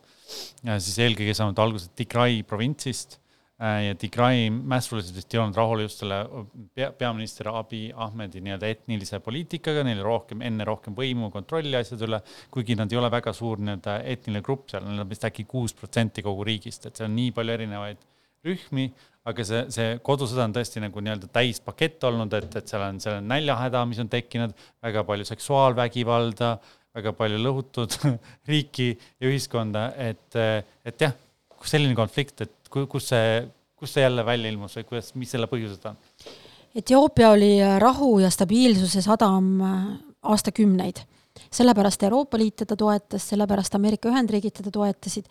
siis 0.78 1.00
eelkõige 1.02 1.34
saanud 1.34 1.58
alguse 1.58 1.90
Tigray 1.98 2.44
provintsist 2.46 3.18
ja 3.62 3.96
Tigray 4.00 4.48
mässulised 4.50 5.14
vist 5.14 5.34
ei 5.36 5.40
olnud 5.42 5.58
rahul 5.58 5.84
just 5.84 6.02
selle 6.02 6.18
pea, 6.74 6.90
peaminister 6.98 7.52
Abiy 7.52 7.92
Ahmedi 7.94 8.42
nii-öelda 8.42 8.70
etnilise 8.74 9.20
poliitikaga, 9.22 9.84
neil 9.86 10.02
rohkem, 10.06 10.42
enne 10.48 10.66
rohkem 10.66 10.96
võimu, 10.98 11.30
kontrolli 11.34 11.78
asjade 11.78 12.08
üle, 12.08 12.22
kuigi 12.54 12.78
nad 12.80 12.92
ei 12.92 12.98
ole 12.98 13.12
väga 13.14 13.34
suur 13.38 13.62
nii-öelda 13.62 14.00
etniline 14.16 14.42
grupp 14.46 14.72
seal, 14.72 14.88
neil 14.88 15.04
on 15.04 15.12
vist 15.12 15.28
äkki 15.30 15.46
kuus 15.50 15.76
protsenti 15.78 16.26
kogu 16.26 16.48
riigist, 16.48 16.88
et 16.90 16.98
seal 16.98 17.12
on 17.12 17.18
nii 17.20 17.36
palju 17.38 17.56
erinevaid 17.58 18.02
rühmi, 18.48 18.88
aga 19.30 19.46
see, 19.46 19.66
see 19.74 19.90
kodusõda 20.02 20.48
on 20.48 20.56
tõesti 20.56 20.82
nagu 20.82 21.04
nii-öelda 21.06 21.30
täispakett 21.34 22.08
olnud, 22.10 22.34
et, 22.34 22.56
et 22.58 22.72
seal 22.72 22.86
on, 22.88 23.02
seal 23.04 23.20
on 23.20 23.28
näljahäda, 23.30 23.84
mis 23.90 24.02
on 24.02 24.10
tekkinud, 24.10 24.56
väga 24.82 25.04
palju 25.06 25.28
seksuaalvägivalda, 25.30 26.56
väga 26.98 27.14
palju 27.20 27.44
lõhutud 27.44 28.00
riiki 28.50 28.90
ja 28.96 29.30
ühiskonda, 29.30 29.92
et, 30.02 30.40
et 30.88 31.06
jah, 31.06 31.14
selline 31.62 31.94
konflikt, 31.94 32.42
et 32.42 32.58
kus 32.72 33.12
see, 33.12 33.44
kus 33.76 33.94
see 33.96 34.06
jälle 34.06 34.26
välja 34.26 34.52
ilmus 34.52 34.78
või 34.80 34.88
kuidas, 34.90 35.14
mis 35.20 35.32
selle 35.36 35.50
põhjused 35.52 35.86
on? 35.90 36.00
Etioopia 36.76 37.34
oli 37.36 37.54
rahu 37.84 38.20
ja 38.24 38.30
stabiilsuse 38.32 39.02
sadam 39.04 39.58
aastakümneid. 40.22 41.04
sellepärast 41.52 42.04
Euroopa 42.04 42.38
Liit 42.38 42.56
teda 42.64 42.76
toetas, 42.76 43.30
sellepärast 43.30 43.76
Ameerika 43.76 44.10
Ühendriigid 44.10 44.56
teda 44.56 44.72
toetasid, 44.72 45.26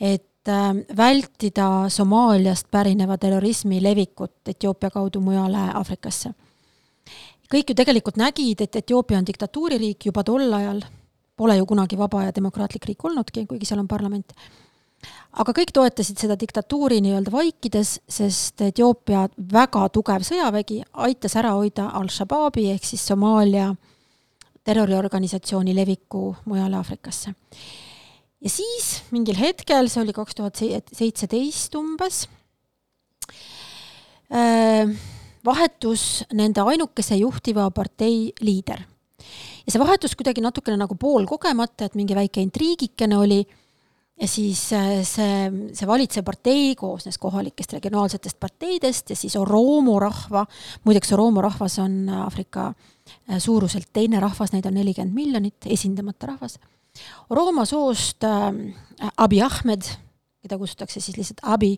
et 0.00 0.26
Äh, 0.48 0.96
vältida 0.96 1.88
Somaaliast 1.88 2.70
pärineva 2.70 3.18
terrorismi 3.18 3.82
levikut 3.82 4.48
Etioopia 4.48 4.90
kaudu 4.90 5.20
mujale 5.20 5.58
Aafrikasse. 5.74 6.30
kõik 7.54 7.70
ju 7.70 7.74
tegelikult 7.74 8.16
nägid, 8.16 8.60
et 8.60 8.76
Etioopia 8.76 9.18
on 9.18 9.26
diktatuuririik 9.26 10.06
juba 10.06 10.22
tol 10.24 10.52
ajal, 10.52 10.82
pole 11.36 11.56
ju 11.56 11.66
kunagi 11.66 11.98
vaba 11.98 12.22
ja 12.24 12.34
demokraatlik 12.34 12.84
riik 12.86 13.04
olnudki, 13.04 13.46
kuigi 13.46 13.66
seal 13.66 13.80
on 13.80 13.88
parlament. 13.88 14.32
Aga 15.36 15.52
kõik 15.52 15.72
toetasid 15.76 16.18
seda 16.18 16.36
diktatuuri 16.40 17.00
nii-öelda 17.04 17.32
vaikides, 17.32 17.98
sest 18.08 18.60
Etioopia 18.64 19.26
väga 19.52 19.88
tugev 19.94 20.24
sõjavägi 20.26 20.82
aitas 21.06 21.36
ära 21.36 21.56
hoida 21.58 21.90
Al-Shabaabi 22.00 22.70
ehk 22.74 22.84
siis 22.84 23.06
Somaalia 23.06 23.74
terroriorganisatsiooni 24.66 25.74
leviku 25.76 26.30
mujale 26.46 26.80
Aafrikasse 26.80 27.34
ja 28.42 28.50
siis 28.50 29.02
mingil 29.14 29.38
hetkel, 29.38 29.90
see 29.90 30.02
oli 30.04 30.14
kaks 30.16 30.36
tuhat 30.38 30.60
seitseteist 30.94 31.74
umbes, 31.78 32.24
äh, 34.30 34.90
vahetus 35.46 36.24
nende 36.34 36.62
ainukese 36.62 37.18
juhtiva 37.20 37.70
partei 37.74 38.32
liider. 38.40 38.84
ja 39.66 39.72
see 39.72 39.82
vahetus 39.82 40.14
kuidagi 40.14 40.42
natukene 40.44 40.76
nagu 40.78 40.94
poolkogemata, 40.94 41.88
et 41.88 41.96
mingi 41.98 42.14
väike 42.14 42.42
intriigikene 42.44 43.16
oli 43.18 43.40
ja 44.20 44.28
siis 44.28 44.60
äh, 44.72 45.02
see, 45.04 45.50
see 45.76 45.88
valitsev 45.88 46.24
partei 46.24 46.74
koosnes 46.78 47.18
kohalikest 47.20 47.74
regionaalsetest 47.76 48.38
parteidest 48.40 49.10
ja 49.12 49.16
siis 49.16 49.36
Oromo 49.36 49.98
rahva, 50.00 50.46
muideks 50.84 51.12
Oromo 51.12 51.44
rahvas 51.44 51.78
on 51.82 52.08
Aafrika 52.24 52.70
äh, 52.70 53.38
suuruselt 53.38 53.90
teine 53.92 54.20
rahvas, 54.20 54.54
neid 54.54 54.66
on 54.68 54.76
nelikümmend 54.78 55.14
miljonit, 55.14 55.68
esindamata 55.68 56.32
rahvas. 56.32 56.58
Rooma 57.30 57.66
soost 57.68 58.24
äh, 58.24 59.10
Abi 59.16 59.42
Ahmed, 59.44 59.84
keda 60.42 60.58
kutsutakse 60.58 61.00
siis 61.00 61.18
lihtsalt 61.18 61.44
Abi 61.44 61.74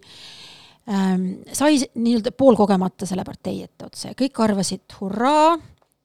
ähm,, 0.87 1.41
sai 1.53 1.81
nii-öelda 1.95 2.33
poolkogemata 2.39 3.09
selle 3.09 3.25
partei 3.27 3.65
etteotsa 3.67 4.13
ja 4.13 4.19
kõik 4.19 4.39
arvasid 4.45 5.01
hurraa, 5.01 5.57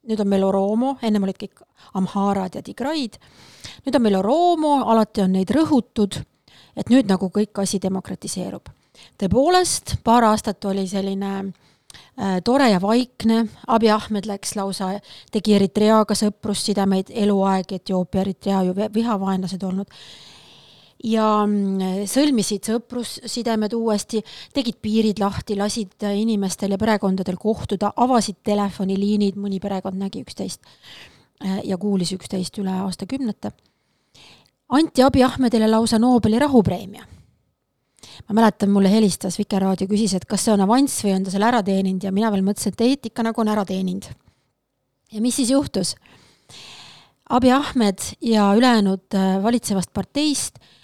nüüd 0.09 0.19
on 0.19 0.29
meil 0.29 0.43
Oromo, 0.43 0.97
ennem 1.01 1.23
olid 1.27 1.39
kõik 1.39 1.63
Amharad 1.97 2.57
ja 2.57 2.63
Tigraid, 2.63 3.17
nüüd 3.85 3.95
on 3.95 4.03
meil 4.03 4.19
Oromo, 4.19 4.75
alati 4.91 5.23
on 5.23 5.35
neid 5.37 5.51
rõhutud, 5.55 6.19
et 6.75 6.89
nüüd 6.91 7.09
nagu 7.09 7.29
kõik 7.33 7.63
asi 7.63 7.79
demokratiseerub. 7.81 8.69
tõepoolest, 9.17 9.97
paar 10.03 10.23
aastat 10.23 10.65
oli 10.65 10.85
selline 10.87 11.31
äh, 11.39 12.41
tore 12.43 12.69
ja 12.69 12.81
vaikne, 12.81 13.47
Abiy 13.67 13.91
Ahmed 13.91 14.27
läks 14.29 14.55
lausa, 14.55 14.93
tegi 15.31 15.55
Eritreaga 15.55 16.15
sõprussidemeid 16.15 17.09
eluaeg, 17.09 17.71
Etioopia, 17.79 18.21
Eritrea 18.21 18.61
ju 18.63 18.75
vihavaenlased 18.93 19.63
olnud, 19.63 19.89
ja 21.03 21.27
mm, 21.45 22.05
sõlmisid 22.09 22.69
sõprussidemed 22.71 23.75
uuesti, 23.75 24.21
tegid 24.55 24.79
piirid 24.83 25.19
lahti, 25.21 25.57
lasid 25.59 26.05
inimestel 26.07 26.75
ja 26.75 26.79
perekondadel 26.81 27.37
kohtuda, 27.39 27.93
avasid 28.03 28.39
telefoniliinid, 28.47 29.39
mõni 29.39 29.59
perekond 29.63 29.99
nägi 29.99 30.23
üksteist 30.23 30.63
äh, 30.63 31.59
ja 31.67 31.77
kuulis 31.77 32.13
üksteist 32.15 32.57
üle 32.61 32.75
aastakümnete. 32.85 33.51
anti 34.69 35.03
Abiy 35.03 35.23
Ahmedile 35.23 35.67
lausa 35.67 35.99
Nobeli 35.99 36.39
rahupreemia 36.39 37.03
ma 38.27 38.35
mäletan, 38.35 38.69
mulle 38.69 38.91
helistas 38.91 39.37
Vikerraadio, 39.39 39.87
küsis, 39.87 40.13
et 40.15 40.25
kas 40.25 40.45
see 40.45 40.53
on 40.53 40.61
avanss 40.63 41.03
või 41.03 41.15
on 41.17 41.23
ta 41.23 41.31
selle 41.31 41.47
ära 41.47 41.63
teeninud 41.63 42.03
ja 42.03 42.11
mina 42.11 42.31
veel 42.31 42.43
mõtlesin, 42.45 42.73
et 42.73 42.81
ei, 42.81 42.93
et 42.93 43.09
ikka 43.11 43.23
nagu 43.23 43.41
on 43.41 43.51
ära 43.51 43.65
teeninud. 43.65 44.07
ja 45.11 45.21
mis 45.21 45.35
siis 45.35 45.51
juhtus? 45.51 45.95
Abiy 47.29 47.51
Ahmed 47.51 47.99
ja 48.21 48.53
ülejäänud 48.55 49.15
äh, 49.15 49.43
valitsevast 49.43 49.93
parteist 49.93 50.59
äh, 50.59 50.82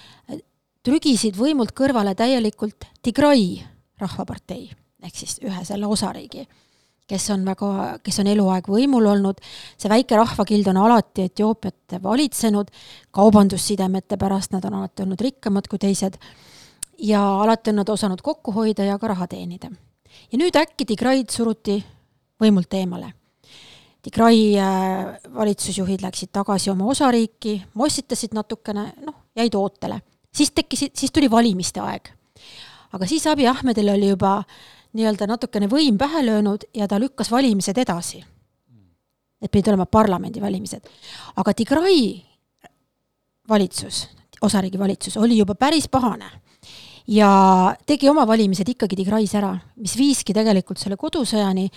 trügisid 0.86 1.38
võimult 1.38 1.74
kõrvale 1.76 2.16
täielikult 2.16 2.88
Tigray 3.04 3.60
rahvapartei 4.00 4.70
ehk 5.04 5.16
siis 5.16 5.38
ühe 5.46 5.62
selle 5.68 5.88
osariigi, 5.88 6.44
kes 7.10 7.30
on 7.34 7.46
väga, 7.48 8.00
kes 8.04 8.20
on 8.22 8.30
eluaeg 8.32 8.68
võimul 8.70 9.08
olnud, 9.14 9.40
see 9.80 9.92
väike 9.92 10.18
rahvakild 10.20 10.68
on 10.72 10.82
alati 10.84 11.28
Etioopiat 11.30 12.00
valitsenud, 12.04 12.72
kaubandussidemete 13.16 14.20
pärast 14.20 14.54
nad 14.56 14.66
on 14.68 14.82
alati 14.82 15.06
olnud 15.06 15.22
rikkamad 15.24 15.70
kui 15.72 15.80
teised 15.80 16.20
ja 17.00 17.22
alati 17.44 17.72
on 17.72 17.80
nad 17.82 17.90
osanud 17.90 18.22
kokku 18.22 18.52
hoida 18.56 18.84
ja 18.84 19.00
ka 19.00 19.08
raha 19.08 19.28
teenida. 19.28 19.72
ja 20.32 20.38
nüüd 20.38 20.56
äkki 20.56 20.86
Tigraid 20.86 21.30
suruti 21.32 21.80
võimult 22.40 22.74
eemale. 22.74 23.14
Tigray 24.02 24.56
äh, 24.56 25.18
valitsusjuhid 25.36 26.02
läksid 26.02 26.32
tagasi 26.32 26.70
oma 26.72 26.86
osariiki, 26.88 27.58
mossitasid 27.76 28.32
natukene, 28.34 28.94
noh, 29.04 29.16
jäid 29.36 29.56
ootele. 29.56 30.00
Siis 30.34 30.52
tekkisid, 30.52 30.96
siis 30.96 31.12
tuli 31.12 31.32
valimiste 31.32 31.80
aeg. 31.80 32.10
aga 32.94 33.06
siis 33.06 33.28
Abiy 33.28 33.48
Ahmedil 33.48 33.90
oli 33.90 34.10
juba 34.10 34.44
nii-öelda 34.98 35.28
natukene 35.30 35.70
võim 35.70 35.98
pähe 35.98 36.26
löönud 36.26 36.66
ja 36.74 36.88
ta 36.88 37.00
lükkas 37.00 37.32
valimised 37.32 37.78
edasi. 37.78 38.24
Need 39.40 39.52
pidid 39.52 39.68
olema 39.72 39.86
parlamendivalimised. 39.86 40.90
aga 41.36 41.54
Tigray 41.54 42.22
valitsus, 43.50 44.08
osariigi 44.42 44.80
valitsus, 44.80 45.18
oli 45.18 45.38
juba 45.38 45.56
päris 45.56 45.88
pahane 45.88 46.32
ja 47.10 47.76
tegi 47.86 48.10
oma 48.10 48.26
valimised 48.28 48.70
ikkagi 48.70 48.98
Tigrais 49.00 49.34
ära, 49.36 49.54
mis 49.82 49.96
viiski 49.98 50.34
tegelikult 50.34 50.82
selle 50.82 50.98
kodusõjani, 51.00 51.70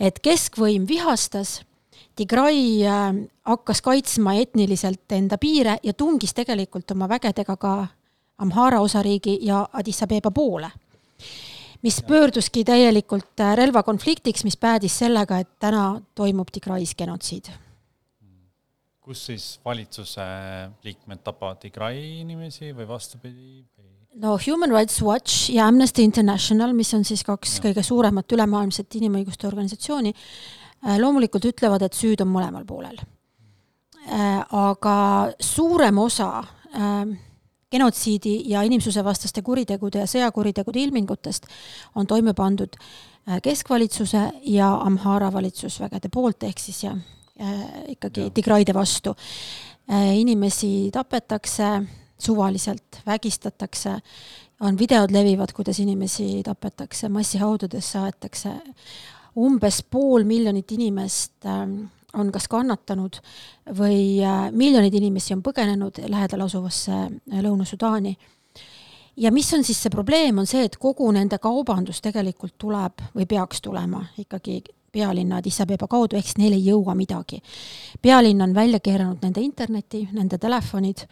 et 0.00 0.20
keskvõim 0.24 0.86
vihastas, 0.88 1.62
Tigray 2.18 2.82
äh, 2.82 3.12
hakkas 3.46 3.82
kaitsma 3.84 4.34
etniliselt 4.40 5.12
enda 5.14 5.38
piire 5.38 5.76
ja 5.82 5.92
tungis 5.94 6.34
tegelikult 6.34 6.90
oma 6.90 7.06
vägedega 7.10 7.54
ka 7.56 7.74
Amhara 8.38 8.80
osariigi 8.80 9.38
ja 9.42 9.66
Addis 9.72 10.02
Abeba 10.02 10.30
poole. 10.30 10.70
mis 11.82 12.02
pöörduski 12.02 12.64
täielikult 12.64 13.40
äh, 13.40 13.56
relvakonfliktiks, 13.56 14.44
mis 14.44 14.56
päädis 14.56 14.98
sellega, 14.98 15.38
et 15.38 15.48
täna 15.58 16.00
toimub 16.14 16.48
Tigrais 16.52 16.94
genotsiid 16.94 17.50
kus 19.08 19.26
siis 19.26 19.60
valitsuse 19.64 20.24
liikmed 20.84 21.22
tapavad 21.24 21.56
Tigray 21.62 22.20
inimesi 22.20 22.74
või 22.76 22.88
vastupidi 22.88 23.64
no 24.20 24.38
Human 24.46 24.70
Rights 24.70 25.02
Watch 25.02 25.50
ja 25.50 25.66
Amnesty 25.66 26.02
International, 26.02 26.72
mis 26.72 26.92
on 26.94 27.04
siis 27.04 27.22
kaks 27.24 27.58
ja. 27.58 27.68
kõige 27.68 27.84
suuremat 27.86 28.32
ülemaailmset 28.32 28.98
inimõiguste 29.00 29.48
organisatsiooni, 29.48 30.12
äh, 30.12 30.98
loomulikult 31.00 31.48
ütlevad, 31.52 31.84
et 31.86 31.96
süüd 31.96 32.22
on 32.24 32.32
mõlemal 32.32 32.66
poolel. 32.68 32.98
Äh, 34.08 34.42
aga 34.56 34.98
suurem 35.40 35.98
osa 36.02 36.30
äh, 36.42 37.00
genotsiidi 37.72 38.42
ja 38.50 38.62
inimsusevastaste 38.62 39.42
kuritegude 39.42 40.02
ja 40.02 40.08
sõjakuritegude 40.08 40.80
ilmingutest 40.80 41.46
on 41.94 42.06
toime 42.06 42.34
pandud 42.34 42.76
keskvalitsuse 43.42 44.22
ja 44.48 44.72
Amhara 44.80 45.32
valitsusvägede 45.32 46.08
poolt, 46.12 46.42
ehk 46.48 46.60
siis 46.62 46.82
ja, 46.84 46.94
ikkagi 47.88 48.28
ja. 48.28 48.30
Tigraide 48.34 48.74
vastu. 48.74 49.14
inimesi 50.14 50.90
tapetakse 50.92 51.82
suvaliselt 52.18 53.00
vägistatakse, 53.06 53.98
on 54.60 54.78
videod 54.78 55.10
levivad, 55.10 55.52
kuidas 55.52 55.78
inimesi 55.78 56.42
tapetakse, 56.44 57.08
massihaudadesse 57.08 57.98
aetakse, 57.98 58.50
umbes 59.36 59.82
pool 59.90 60.24
miljonit 60.24 60.72
inimest 60.72 61.46
ähm, 61.46 61.84
on 62.14 62.32
kas 62.32 62.48
kannatanud 62.48 63.20
või 63.78 64.22
äh, 64.24 64.48
miljoneid 64.52 64.94
inimesi 64.94 65.34
on 65.36 65.42
põgenenud 65.44 66.00
lähedal 66.08 66.46
asuvasse 66.46 66.92
äh, 66.92 67.42
Lõuna-Sudaani. 67.44 68.16
ja 69.16 69.32
mis 69.32 69.52
on 69.54 69.64
siis 69.64 69.82
see 69.82 69.90
probleem, 69.90 70.38
on 70.38 70.46
see, 70.46 70.64
et 70.64 70.76
kogu 70.76 71.10
nende 71.12 71.38
kaubandus 71.38 72.00
tegelikult 72.00 72.54
tuleb 72.58 73.04
või 73.14 73.26
peaks 73.26 73.60
tulema 73.60 74.04
ikkagi 74.18 74.62
pealinna 74.92 75.36
Addis 75.36 75.60
Abeba 75.60 75.86
kaudu, 75.86 76.16
ehk 76.16 76.26
siis 76.26 76.38
neil 76.38 76.56
ei 76.56 76.64
jõua 76.64 76.94
midagi. 76.94 77.42
pealinn 78.02 78.42
on 78.42 78.54
välja 78.54 78.80
keeranud 78.80 79.18
nende 79.22 79.40
interneti, 79.40 80.08
nende 80.12 80.38
telefonid, 80.38 81.04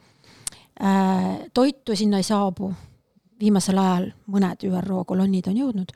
toitu 1.55 1.97
sinna 1.97 2.17
ei 2.17 2.23
saabu, 2.23 2.73
viimasel 3.41 3.79
ajal 3.79 4.09
mõned 4.33 4.65
ÜRO 4.65 5.05
kolonnid 5.05 5.49
on 5.53 5.57
jõudnud, 5.57 5.93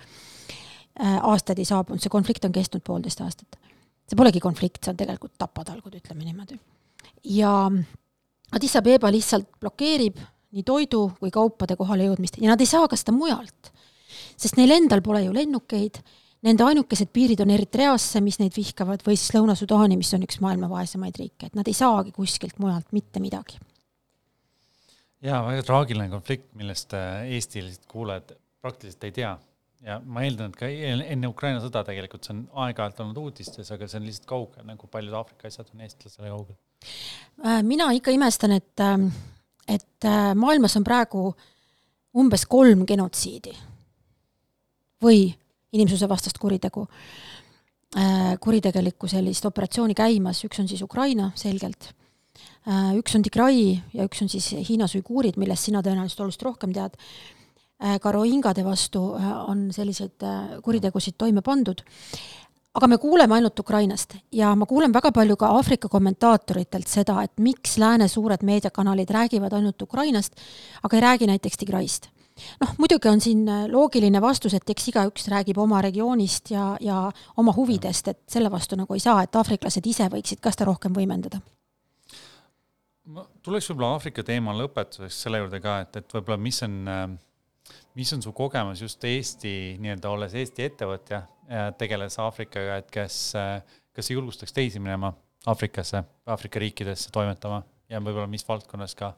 aastaid 1.23 1.59
ei 1.59 1.65
saabunud, 1.65 2.03
see 2.03 2.13
konflikt 2.13 2.45
on 2.45 2.53
kestnud 2.53 2.85
poolteist 2.85 3.25
aastat 3.25 3.60
see 4.11 4.19
polegi 4.19 4.43
konflikt, 4.43 4.83
see 4.83 4.93
on 4.93 4.99
tegelikult 4.99 5.37
tapatalgud, 5.39 5.95
ütleme 6.01 6.27
niimoodi. 6.27 6.59
ja 7.37 7.55
Addis 8.51 8.75
Abeba 8.81 9.11
lihtsalt 9.15 9.47
blokeerib 9.63 10.19
nii 10.51 10.65
toidu 10.67 11.05
kui 11.21 11.31
kaupade 11.35 11.77
kohalejõudmist 11.79 12.41
ja 12.43 12.51
nad 12.51 12.63
ei 12.63 12.69
saa 12.69 12.89
ka 12.91 12.99
seda 12.99 13.15
mujalt. 13.15 13.71
sest 14.41 14.59
neil 14.59 14.75
endal 14.75 15.03
pole 15.05 15.23
ju 15.23 15.35
lennukeid, 15.37 16.01
nende 16.43 16.65
ainukesed 16.67 17.13
piirid 17.15 17.43
on 17.45 17.53
Eritreasse, 17.55 18.23
mis 18.25 18.41
neid 18.41 18.57
vihkavad, 18.57 19.05
või 19.07 19.19
siis 19.19 19.35
Lõuna-Sudaani, 19.37 19.99
mis 20.01 20.11
on 20.17 20.25
üks 20.27 20.41
maailma 20.43 20.71
vaesemaid 20.73 21.21
riike, 21.21 21.51
et 21.51 21.59
nad 21.59 21.69
ei 21.69 21.77
saagi 21.77 22.15
kuskilt 22.17 22.59
mujalt 22.59 22.91
mitte 22.97 23.23
midagi. 23.23 23.61
jaa, 25.23 25.45
väga 25.47 25.63
traagiline 25.69 26.09
konflikt, 26.11 26.49
millest 26.59 26.97
äh, 26.97 27.29
Eesti 27.37 27.63
kuulajad 27.89 28.35
praktiliselt 28.61 29.07
ei 29.07 29.15
tea 29.21 29.37
ja 29.87 29.97
ma 30.05 30.25
eeldan, 30.27 30.53
et 30.53 30.59
ka 30.61 30.69
enne 30.69 31.31
Ukraina 31.31 31.61
sõda 31.63 31.83
tegelikult 31.87 32.27
see 32.27 32.35
on 32.35 32.43
aeg-ajalt 32.67 33.01
olnud 33.05 33.21
uudistes, 33.25 33.71
aga 33.73 33.89
see 33.89 34.01
on 34.01 34.07
lihtsalt 34.09 34.29
kaugel, 34.29 34.67
nagu 34.69 34.91
paljud 34.93 35.17
Aafrika 35.17 35.49
asjad 35.49 35.71
on 35.75 35.85
eestlasele 35.87 36.33
kaugel. 36.33 36.59
Äh, 37.45 37.63
mina 37.67 37.89
ikka 37.97 38.13
imestan, 38.15 38.57
et, 38.59 38.75
ähm, 38.85 39.09
et 39.69 40.09
äh, 40.09 40.33
maailmas 40.37 40.77
on 40.77 40.85
praegu 40.87 41.31
umbes 42.21 42.45
kolm 42.51 42.85
genotsiidi 42.89 43.55
või 45.01 45.31
inimsusevastast 45.73 46.37
kuritegu, 46.43 46.85
äh, 47.97 48.35
kuritegelikku 48.43 49.09
sellist 49.09 49.49
operatsiooni 49.49 49.97
käimas, 49.97 50.45
üks 50.45 50.61
on 50.61 50.69
siis 50.69 50.85
Ukraina 50.85 51.31
selgelt, 51.39 51.95
üks 52.97 53.15
on 53.17 53.23
Tigray 53.25 53.79
ja 53.97 54.05
üks 54.05 54.21
on 54.21 54.29
siis 54.29 54.51
Hiinas 54.69 54.93
uiguurid, 54.99 55.39
millest 55.41 55.65
sina 55.67 55.81
tõenäoliselt 55.83 56.21
oluliselt 56.21 56.45
rohkem 56.45 56.75
tead 56.77 56.99
ka 57.81 58.13
rohingade 58.13 58.65
vastu 58.65 59.15
äh, 59.17 59.33
on 59.49 59.71
selliseid 59.73 60.23
äh, 60.23 60.61
kuritegusid 60.63 61.17
toime 61.19 61.43
pandud. 61.43 61.81
aga 62.75 62.87
me 62.87 62.99
kuuleme 62.99 63.35
ainult 63.35 63.59
Ukrainast 63.59 64.15
ja 64.33 64.55
ma 64.55 64.67
kuulen 64.67 64.93
väga 64.93 65.11
palju 65.13 65.37
ka 65.37 65.49
Aafrika 65.57 65.89
kommentaatoritelt 65.89 66.87
seda, 66.87 67.23
et 67.23 67.33
miks 67.39 67.79
lääne 67.79 68.07
suured 68.09 68.45
meediakanalid 68.47 69.11
räägivad 69.11 69.53
ainult 69.53 69.83
Ukrainast, 69.83 70.37
aga 70.83 70.97
ei 70.97 71.01
räägi 71.01 71.27
näiteks 71.27 71.57
Tigraist 71.57 72.07
noh, 72.61 72.75
muidugi 72.79 73.09
on 73.09 73.21
siin 73.21 73.47
loogiline 73.73 74.21
vastus, 74.21 74.55
et 74.55 74.71
eks 74.71 74.89
igaüks 74.93 75.27
räägib 75.29 75.59
oma 75.59 75.81
regioonist 75.83 76.51
ja, 76.51 76.77
ja 76.81 77.11
oma 77.37 77.53
huvidest, 77.57 78.09
et 78.09 78.21
selle 78.29 78.51
vastu 78.51 78.77
nagu 78.77 78.95
ei 78.95 79.01
saa, 79.01 79.23
et 79.23 79.35
aafriklased 79.37 79.87
ise 79.87 80.07
võiksid 80.13 80.41
ka 80.41 80.53
seda 80.55 80.69
rohkem 80.71 80.95
võimendada. 80.95 81.41
ma 83.05 83.27
tuleks 83.43 83.73
võib-olla 83.73 83.97
Aafrika 83.97 84.23
teema 84.23 84.55
lõpetuseks 84.55 85.25
selle 85.25 85.43
juurde 85.43 85.61
ka, 85.61 85.81
et, 85.81 85.97
et 85.97 86.15
võib-olla 86.15 86.39
mis 86.39 86.63
on 86.63 86.79
äh 86.87 87.19
mis 87.95 88.13
on 88.13 88.23
su 88.23 88.33
kogemus 88.33 88.83
just 88.83 89.05
Eesti 89.05 89.77
nii-öelda 89.81 90.11
olles 90.11 90.35
Eesti 90.35 90.67
ettevõtja, 90.69 91.23
tegeles 91.79 92.19
Aafrikaga, 92.23 92.79
et 92.81 92.91
kes, 92.95 93.17
kas 93.93 94.07
sa 94.07 94.15
julgustaks 94.15 94.55
teisi 94.55 94.83
minema 94.83 95.13
Aafrikasse, 95.51 96.03
Aafrika 96.27 96.61
riikidesse 96.63 97.11
toimetama 97.13 97.63
ja 97.91 98.01
võib-olla 98.01 98.29
mis 98.31 98.47
valdkonnas 98.49 98.95
ka? 98.99 99.15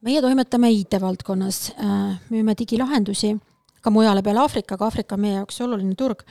meie 0.00 0.22
toimetame 0.24 0.70
IT-valdkonnas, 0.72 1.74
müüme 2.30 2.54
digilahendusi 2.56 3.34
ka 3.84 3.92
mujale 3.92 4.22
peale 4.24 4.40
Aafrika, 4.40 4.74
aga 4.74 4.88
Aafrika 4.88 5.16
on 5.16 5.26
meie 5.26 5.36
jaoks 5.36 5.60
oluline 5.60 5.94
turg. 5.94 6.24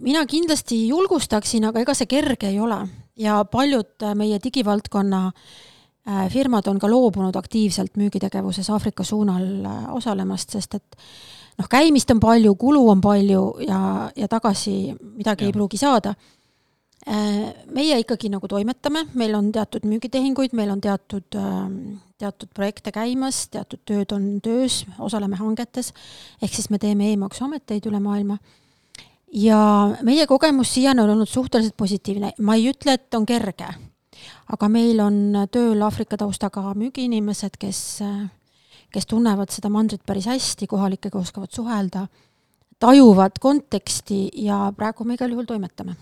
mina 0.00 0.26
kindlasti 0.26 0.86
julgustaksin, 0.88 1.64
aga 1.64 1.84
ega 1.84 1.94
see 1.94 2.10
kerge 2.10 2.48
ei 2.48 2.58
ole 2.60 2.80
ja 3.16 3.44
paljud 3.44 4.08
meie 4.16 4.40
digivaldkonna 4.42 5.26
äh, 5.28 5.34
Äh, 5.36 5.73
firmad 6.28 6.66
on 6.68 6.78
ka 6.78 6.88
loobunud 6.90 7.36
aktiivselt 7.36 7.96
müügitegevuses 7.96 8.68
Aafrika 8.70 9.04
suunal 9.04 9.64
äh, 9.64 9.84
osalemast, 9.96 10.50
sest 10.52 10.74
et 10.76 10.96
noh, 11.58 11.68
käimist 11.70 12.10
on 12.12 12.20
palju, 12.20 12.54
kulu 12.60 12.82
on 12.92 13.00
palju 13.00 13.44
ja, 13.64 14.10
ja 14.16 14.28
tagasi 14.28 14.94
midagi 15.00 15.46
ja. 15.46 15.48
ei 15.48 15.56
pruugi 15.56 15.80
saada. 15.80 16.14
Äh, 17.08 17.54
meie 17.72 17.96
ikkagi 18.00 18.28
nagu 18.32 18.48
toimetame, 18.48 19.06
meil 19.14 19.36
on 19.36 19.48
teatud 19.52 19.86
müügitehinguid, 19.88 20.52
meil 20.56 20.72
on 20.72 20.80
teatud, 20.84 21.38
ähm, 21.40 21.78
teatud 22.20 22.52
projekte 22.56 22.92
käimas, 22.92 23.46
teatud 23.52 23.80
tööd 23.88 24.12
on 24.16 24.28
töös, 24.44 24.82
osaleme 24.98 25.40
hangetes, 25.40 25.92
ehk 26.42 26.52
siis 26.52 26.68
me 26.72 26.80
teeme 26.80 27.12
e-maksuameteid 27.12 27.88
üle 27.88 28.00
maailma 28.00 28.38
ja 29.34 29.58
meie 30.06 30.28
kogemus 30.30 30.70
siiani 30.76 31.02
on 31.02 31.16
olnud 31.16 31.28
suhteliselt 31.28 31.76
positiivne, 31.76 32.32
ma 32.40 32.54
ei 32.56 32.70
ütle, 32.70 32.94
et 32.94 33.16
on 33.18 33.26
kerge 33.26 33.72
aga 34.52 34.68
meil 34.68 35.00
on 35.00 35.46
tööl 35.52 35.82
Aafrika 35.82 36.18
taustaga 36.20 36.72
müügiinimesed, 36.78 37.58
kes, 37.60 37.80
kes 38.94 39.10
tunnevad 39.10 39.52
seda 39.54 39.70
mandrit 39.72 40.04
päris 40.06 40.28
hästi, 40.30 40.68
kohalikega 40.70 41.18
oskavad 41.18 41.52
suhelda, 41.54 42.06
tajuvad 42.78 43.38
konteksti 43.40 44.28
ja 44.46 44.66
praegu 44.76 45.04
me 45.04 45.18
igal 45.18 45.32
juhul 45.32 45.48
toimetame 45.48 45.96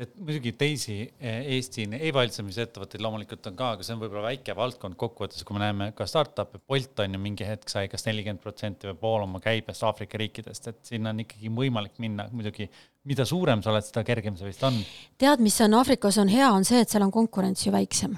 et 0.00 0.14
muidugi 0.18 0.52
teisi 0.58 0.96
eh, 1.04 1.44
Eesti 1.54 1.84
e-valitsemisettevõtteid 2.00 3.02
loomulikult 3.04 3.46
on 3.50 3.58
ka, 3.58 3.68
aga 3.76 3.86
see 3.86 3.94
on 3.94 4.00
võib-olla 4.02 4.24
väike 4.26 4.56
valdkond 4.58 4.96
kokkuvõttes, 4.98 5.44
kui 5.46 5.54
me 5.54 5.62
näeme 5.62 5.90
ka 5.94 6.06
startup'e, 6.10 6.58
Bolt 6.66 7.02
on 7.04 7.14
ju 7.14 7.20
mingi 7.22 7.46
hetk 7.46 7.70
sai 7.70 7.86
kas 7.92 8.06
nelikümmend 8.08 8.42
protsenti 8.42 8.90
või 8.90 8.98
pool 9.04 9.26
oma 9.28 9.42
käibest 9.44 9.86
Aafrika 9.86 10.18
riikidest, 10.18 10.66
et 10.72 10.80
sinna 10.90 11.14
on 11.14 11.22
ikkagi 11.22 11.52
võimalik 11.54 12.00
minna, 12.02 12.26
muidugi 12.34 12.68
mida 13.06 13.26
suurem 13.28 13.62
sa 13.62 13.70
oled, 13.70 13.86
seda 13.86 14.02
kergem 14.06 14.38
see 14.38 14.48
vist 14.48 14.64
on. 14.66 14.80
tead, 15.20 15.42
mis 15.44 15.60
on 15.62 15.78
Aafrikas 15.78 16.18
on 16.22 16.32
hea, 16.32 16.48
on 16.50 16.66
see, 16.66 16.82
et 16.82 16.90
seal 16.90 17.06
on 17.06 17.14
konkurents 17.14 17.66
ju 17.66 17.72
väiksem. 17.74 18.16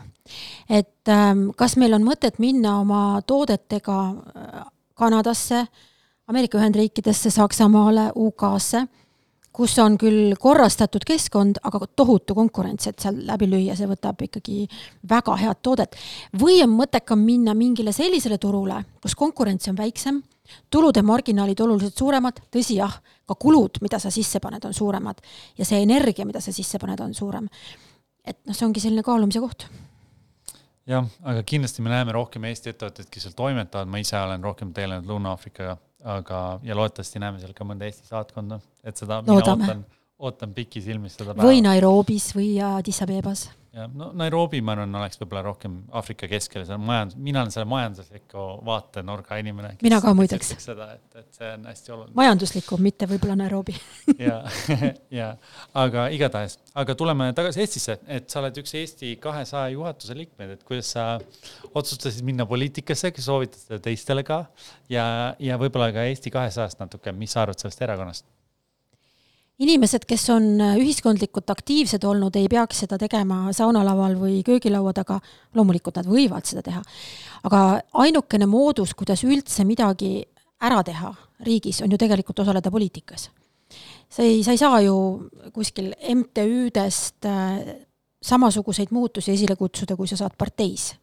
et 0.70 1.12
ähm, 1.12 1.50
kas 1.56 1.76
meil 1.76 1.98
on 1.98 2.06
mõtet 2.06 2.40
minna 2.42 2.78
oma 2.80 3.20
toodetega 3.26 3.98
äh, 4.08 4.62
Kanadasse, 4.96 5.66
Ameerika 6.26 6.58
Ühendriikidesse, 6.58 7.30
Saksamaale, 7.30 8.08
UK-sse 8.16 8.86
kus 9.56 9.78
on 9.80 9.96
küll 10.00 10.34
korrastatud 10.40 11.04
keskkond, 11.06 11.60
aga 11.64 11.80
tohutu 11.96 12.34
konkurents, 12.36 12.90
et 12.90 13.00
seal 13.00 13.22
läbi 13.28 13.48
lüüa, 13.48 13.76
see 13.78 13.88
võtab 13.88 14.20
ikkagi 14.26 14.66
väga 15.08 15.36
head 15.40 15.62
toodet. 15.64 15.96
või 16.36 16.60
on 16.64 16.74
mõttekam 16.76 17.22
minna 17.24 17.54
mingile 17.54 17.92
sellisele 17.96 18.38
turule, 18.38 18.82
kus 19.00 19.16
konkurents 19.16 19.68
on 19.72 19.78
väiksem, 19.78 20.20
tulude 20.70 21.02
marginaalid 21.02 21.60
oluliselt 21.60 21.96
suuremad, 21.96 22.42
tõsi 22.52 22.76
jah, 22.76 23.00
ka 23.26 23.34
kulud, 23.34 23.80
mida 23.82 23.98
sa 23.98 24.10
sisse 24.10 24.40
paned, 24.40 24.64
on 24.64 24.74
suuremad 24.74 25.24
ja 25.58 25.64
see 25.64 25.80
energia, 25.82 26.26
mida 26.28 26.40
sa 26.40 26.52
sisse 26.52 26.78
paned, 26.78 27.00
on 27.00 27.14
suurem. 27.14 27.48
et 28.26 28.38
noh, 28.44 28.54
see 28.54 28.66
ongi 28.66 28.80
selline 28.82 29.02
kaalumise 29.06 29.40
koht 29.40 29.68
jah, 30.86 31.06
aga 31.24 31.42
kindlasti 31.42 31.82
me 31.82 31.90
näeme 31.90 32.12
rohkem 32.12 32.44
Eesti 32.44 32.74
ettevõtteid, 32.74 33.08
kes 33.10 33.26
seal 33.26 33.34
toimetavad, 33.38 33.88
ma 33.88 33.98
ise 34.02 34.18
olen 34.20 34.44
rohkem 34.44 34.72
tegelenud 34.74 35.08
Lõuna-Aafrikaga 35.08 35.78
aga, 36.04 36.60
ja 36.62 36.76
loodetavasti 36.76 37.22
näeme 37.22 37.40
seal 37.40 37.54
ka 37.56 37.64
mõnda 37.64 37.88
Eesti 37.88 38.08
saatkonda, 38.08 38.60
et 38.84 38.96
seda 38.96 39.22
Loodame. 39.26 39.62
mina 39.62 39.72
ootan, 39.72 39.84
ootan 40.18 40.54
pikisilmis 40.56 41.18
seda 41.18 41.34
päeva. 41.34 41.48
või 41.48 41.62
Nairobis 41.64 42.32
või 42.36 42.56
Addis 42.64 43.02
Abebas 43.04 43.48
jah, 43.76 43.88
no 43.94 44.08
Nairobi, 44.16 44.60
ma 44.64 44.74
arvan, 44.74 44.94
oleks 45.00 45.18
võib-olla 45.20 45.42
rohkem 45.46 45.76
Aafrika 45.96 46.28
keskel, 46.30 46.64
see 46.66 46.76
on 46.76 46.84
majandus, 46.86 47.18
mina 47.20 47.42
olen 47.42 47.52
selle 47.52 47.66
majandusliku 47.68 48.44
vaatenurga 48.66 49.38
inimene. 49.42 49.74
mina 49.84 50.00
ka 50.02 50.12
muideks. 50.16 50.54
seda, 50.62 50.88
et, 50.96 51.18
et 51.20 51.40
see 51.40 51.50
on 51.52 51.66
hästi 51.70 51.94
oluline. 51.94 52.16
majanduslikum, 52.18 52.82
mitte 52.86 53.08
võib-olla 53.10 53.36
Nairobi 53.42 53.76
ja, 54.26 54.38
ja 55.12 55.28
aga 55.76 56.06
igatahes, 56.16 56.58
aga 56.74 56.96
tuleme 56.98 57.28
tagasi 57.36 57.64
Eestisse, 57.64 57.98
et 58.06 58.30
sa 58.32 58.40
oled 58.42 58.62
üks 58.62 58.76
Eesti 58.80 59.14
kahesaja 59.22 59.74
juhatuse 59.74 60.16
liikmeid, 60.16 60.56
et 60.56 60.64
kuidas 60.66 60.94
sa 60.96 61.08
otsustasid 61.74 62.24
minna 62.26 62.48
poliitikasse, 62.48 63.12
kas 63.16 63.28
soovitad 63.28 63.60
seda 63.60 63.82
teistele 63.90 64.24
ka 64.26 64.44
ja, 64.92 65.06
ja 65.42 65.60
võib-olla 65.60 65.92
ka 65.94 66.08
Eesti 66.08 66.32
kahesajast 66.34 66.80
natuke, 66.80 67.12
mis 67.16 67.36
sa 67.36 67.44
arvad 67.44 67.60
sellest 67.60 67.84
erakonnast? 67.84 68.28
Inimesed, 69.62 70.04
kes 70.08 70.28
on 70.34 70.48
äh, 70.60 70.76
ühiskondlikult 70.80 71.50
aktiivsed 71.52 72.04
olnud, 72.04 72.36
ei 72.36 72.48
peaks 72.52 72.84
seda 72.84 72.98
tegema 73.00 73.46
saunalaval 73.56 74.16
või 74.20 74.40
köögilaua 74.46 74.92
taga, 74.96 75.18
loomulikult 75.56 76.00
nad 76.00 76.10
võivad 76.10 76.48
seda 76.48 76.64
teha, 76.66 76.82
aga 77.48 77.62
ainukene 78.04 78.48
moodus, 78.50 78.94
kuidas 78.98 79.24
üldse 79.24 79.64
midagi 79.68 80.20
ära 80.66 80.82
teha 80.84 81.12
riigis, 81.46 81.82
on 81.84 81.92
ju 81.92 82.00
tegelikult 82.00 82.44
osaleda 82.44 82.70
poliitikas. 82.72 83.30
sa 84.08 84.22
ei, 84.22 84.42
sa 84.44 84.52
ei 84.52 84.60
saa 84.60 84.80
ju 84.80 84.96
kuskil 85.52 85.92
MTÜ-dest 86.14 87.26
äh, 87.26 87.58
samasuguseid 88.22 88.92
muutusi 88.92 89.32
esile 89.32 89.56
kutsuda, 89.56 89.96
kui 89.96 90.08
sa 90.08 90.16
saad 90.16 90.36
parteis 90.38 90.94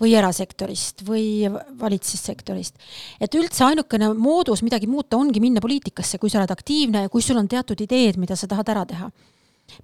või 0.00 0.14
erasektorist 0.18 1.04
või 1.06 1.48
valitsussektorist. 1.80 2.74
et 3.20 3.34
üldse 3.34 3.64
ainukene 3.64 4.12
moodus 4.14 4.62
midagi 4.62 4.86
muuta 4.86 5.16
ongi 5.16 5.40
minna 5.40 5.60
poliitikasse, 5.60 6.18
kui 6.18 6.30
sa 6.30 6.40
oled 6.40 6.50
aktiivne 6.50 7.02
ja 7.02 7.08
kui 7.08 7.22
sul 7.22 7.36
on 7.36 7.48
teatud 7.48 7.80
ideed, 7.80 8.16
mida 8.16 8.36
sa 8.36 8.46
tahad 8.46 8.68
ära 8.68 8.84
teha. 8.86 9.10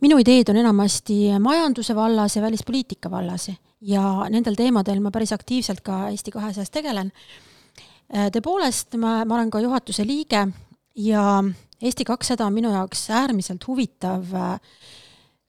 minu 0.01 0.19
ideed 0.19 0.49
on 0.51 0.57
enamasti 0.57 1.39
majanduse 1.41 1.95
vallas 1.95 2.37
ja 2.37 2.43
välispoliitika 2.43 3.11
vallas 3.11 3.51
ja 3.81 4.27
nendel 4.31 4.55
teemadel 4.55 5.01
ma 5.01 5.11
päris 5.11 5.33
aktiivselt 5.33 5.81
ka 5.81 6.09
Eesti 6.11 6.31
kahesajas 6.31 6.71
tegelen. 6.71 7.13
Äh, 8.15 8.31
tõepoolest, 8.31 8.97
ma, 8.97 9.25
ma 9.25 9.35
olen 9.35 9.51
ka 9.51 9.61
juhatuse 9.61 10.07
liige 10.07 10.47
ja 10.97 11.45
Eesti 11.83 12.05
kakssada 12.05 12.47
on 12.47 12.55
minu 12.57 12.71
jaoks 12.73 13.11
äärmiselt 13.11 13.67
huvitav 13.67 14.33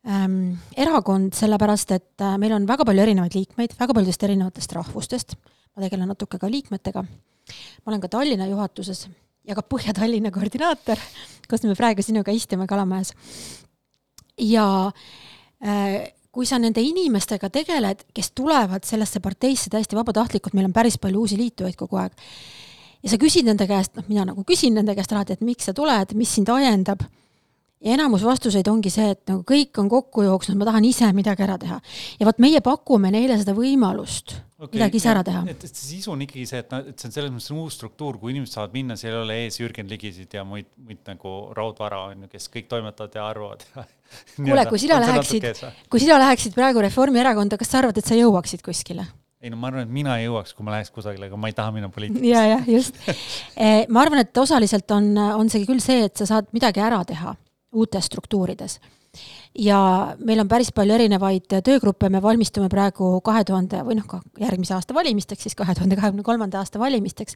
ähm, 0.09 0.57
erakond, 0.77 1.35
sellepärast 1.37 1.93
et 1.95 2.25
äh, 2.25 2.35
meil 2.41 2.55
on 2.55 2.67
väga 2.69 2.85
palju 2.87 3.05
erinevaid 3.05 3.37
liikmeid, 3.37 3.77
väga 3.79 3.95
paljudest 3.97 4.27
erinevatest 4.27 4.75
rahvustest, 4.77 5.37
ma 5.75 5.85
tegelen 5.85 6.09
natuke 6.11 6.39
ka 6.41 6.49
liikmetega, 6.51 7.03
ma 7.03 7.93
olen 7.93 8.03
ka 8.03 8.11
Tallinna 8.17 8.49
juhatuses 8.49 9.07
ja 9.47 9.55
ka 9.55 9.63
Põhja-Tallinna 9.63 10.31
koordinaator, 10.35 10.99
kus 11.47 11.65
me 11.67 11.75
praegu 11.79 12.03
sinuga 12.03 12.35
istume 12.35 12.67
Kalamajas. 12.67 13.13
ja 14.37 14.91
äh, 15.63 16.13
kui 16.37 16.45
sa 16.45 16.59
nende 16.61 16.83
inimestega 16.85 17.49
tegeled, 17.49 18.03
kes 18.13 18.31
tulevad 18.37 18.85
sellesse 18.85 19.19
parteisse 19.23 19.71
täiesti 19.73 19.97
vabatahtlikult, 19.97 20.53
meil 20.53 20.67
on 20.69 20.75
päris 20.75 20.99
palju 21.01 21.23
uusi 21.23 21.37
liitujaid 21.39 21.77
kogu 21.79 21.97
aeg, 21.97 22.13
ja 23.01 23.09
sa 23.09 23.17
küsid 23.21 23.47
nende 23.47 23.65
käest, 23.69 23.95
noh, 23.97 24.05
mina 24.09 24.27
nagu 24.27 24.43
küsin 24.45 24.75
nende 24.77 24.93
käest 24.97 25.15
alati, 25.15 25.33
et 25.33 25.45
miks 25.45 25.65
sa 25.65 25.73
tuled, 25.77 26.13
mis 26.19 26.35
sind 26.37 26.51
ajendab, 26.53 27.01
ja 27.83 27.93
enamus 27.93 28.23
vastuseid 28.25 28.67
ongi 28.71 28.89
see, 28.93 29.11
et 29.13 29.21
nagu 29.29 29.43
kõik 29.47 29.77
on 29.81 29.89
kokku 29.91 30.23
jooksnud, 30.25 30.57
ma 30.57 30.65
tahan 30.69 30.85
ise 30.87 31.09
midagi 31.13 31.45
ära 31.45 31.57
teha. 31.61 31.77
ja 32.19 32.27
vot 32.27 32.39
meie 32.41 32.61
pakume 32.65 33.11
neile 33.13 33.37
seda 33.37 33.53
võimalust 33.57 34.33
okay, 34.57 34.79
midagi 34.79 34.97
ise 34.97 35.11
ära 35.11 35.21
teha. 35.27 35.43
et, 35.51 35.67
et 35.67 35.73
see 35.73 35.97
sisu 35.97 36.15
on 36.15 36.23
ikkagi 36.25 36.47
see, 36.49 36.63
et 36.65 36.73
noh, 36.73 36.89
et 36.89 36.97
see 36.97 37.09
on 37.09 37.15
selles 37.19 37.35
mõttes 37.35 37.53
uus 37.53 37.77
struktuur, 37.77 38.17
kui 38.21 38.33
inimesed 38.33 38.57
saavad 38.57 38.73
minna, 38.73 38.97
seal 38.97 39.13
ei 39.13 39.21
ole 39.21 39.37
ees 39.43 39.61
Jürgen 39.61 39.91
Ligisid 39.91 40.33
ja 40.33 40.45
muid, 40.47 40.71
muid 40.81 41.03
nagu 41.09 41.37
raudvara 41.57 42.07
on 42.09 42.25
ju, 42.25 42.31
kes 42.33 42.49
kõik 42.57 42.71
toimetavad 42.73 43.19
ja 43.19 43.29
arvavad 43.29 43.69
kuule, 44.41 44.65
kui 44.71 44.81
sina 44.81 44.99
läheksid, 45.03 45.47
kui 45.91 46.01
sina 46.01 46.17
läheksid 46.23 46.57
praegu 46.57 46.81
Reformierakonda, 46.87 47.61
kas 47.61 47.73
sa 47.75 47.83
arvad, 47.83 48.01
et 48.01 48.09
sa 48.09 48.17
jõuaksid 48.17 48.65
kuskile? 48.65 49.05
ei 49.37 49.51
no 49.53 49.59
ma 49.61 49.69
arvan, 49.69 49.85
et 49.85 49.93
mina 49.93 50.15
ei 50.17 50.25
jõuaks, 50.25 50.55
kui 50.57 50.65
ma 50.65 50.73
läheks 50.73 50.89
kusagile, 50.89 51.27
aga 51.29 51.37
ma 51.37 51.51
ei 51.51 51.53
taha 51.53 51.69
minna 51.75 51.93
poliitikasse. 51.93 52.31
ja, 52.31 52.55
jah, 52.55 52.69
just 52.73 52.97
eh, 53.61 53.83
ma 53.85 54.01
arvan, 54.01 54.25
et 54.25 54.41
osaliselt 54.41 54.89
on, 54.97 55.11
on 55.37 55.51
see 55.53 55.61
küll 55.69 55.83
see, 55.83 56.07
et 56.09 56.17
sa 56.17 56.25
saad 56.25 56.49
midagi 56.57 56.81
ära 56.81 57.03
teha 57.05 57.35
uutes 57.77 58.09
struktuurides. 58.09 58.79
ja 59.57 59.79
meil 60.19 60.39
on 60.39 60.47
päris 60.47 60.69
palju 60.75 60.93
erinevaid 60.93 61.47
töögruppe, 61.65 62.09
me 62.09 62.21
valmistume 62.21 62.69
praegu 62.69 63.21
kahe 63.25 63.43
tuhande 63.47 63.81
või 63.87 63.97
noh, 63.97 64.05
ka 64.05 64.21
järgmise 64.39 64.75
aasta 64.75 64.93
valimisteks, 64.93 65.47
siis 65.47 65.55
kahe 65.55 65.73
tuhande 65.73 65.95
kahekümne 65.95 66.23
kolmanda 66.23 66.59
aasta 66.59 66.79
valimisteks. 66.79 67.35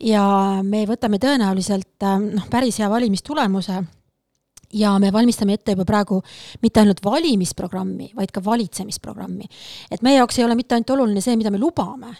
ja 0.00 0.24
me 0.62 0.84
võtame 0.86 1.18
tõenäoliselt 1.18 2.08
noh, 2.34 2.48
päris 2.50 2.78
hea 2.78 2.90
valimistulemuse 2.90 3.82
ja 4.74 4.98
me 4.98 5.12
valmistame 5.12 5.54
ette 5.58 5.74
juba 5.74 5.86
praegu 5.88 6.20
mitte 6.62 6.82
ainult 6.82 7.02
valimisprogrammi, 7.04 8.12
vaid 8.16 8.32
ka 8.34 8.44
valitsemisprogrammi. 8.44 9.48
et 9.90 10.02
meie 10.02 10.18
jaoks 10.18 10.38
ei 10.38 10.44
ole 10.44 10.54
mitte 10.54 10.74
ainult 10.74 10.90
oluline 10.90 11.20
see, 11.20 11.36
mida 11.36 11.50
me 11.50 11.58
lubame, 11.58 12.14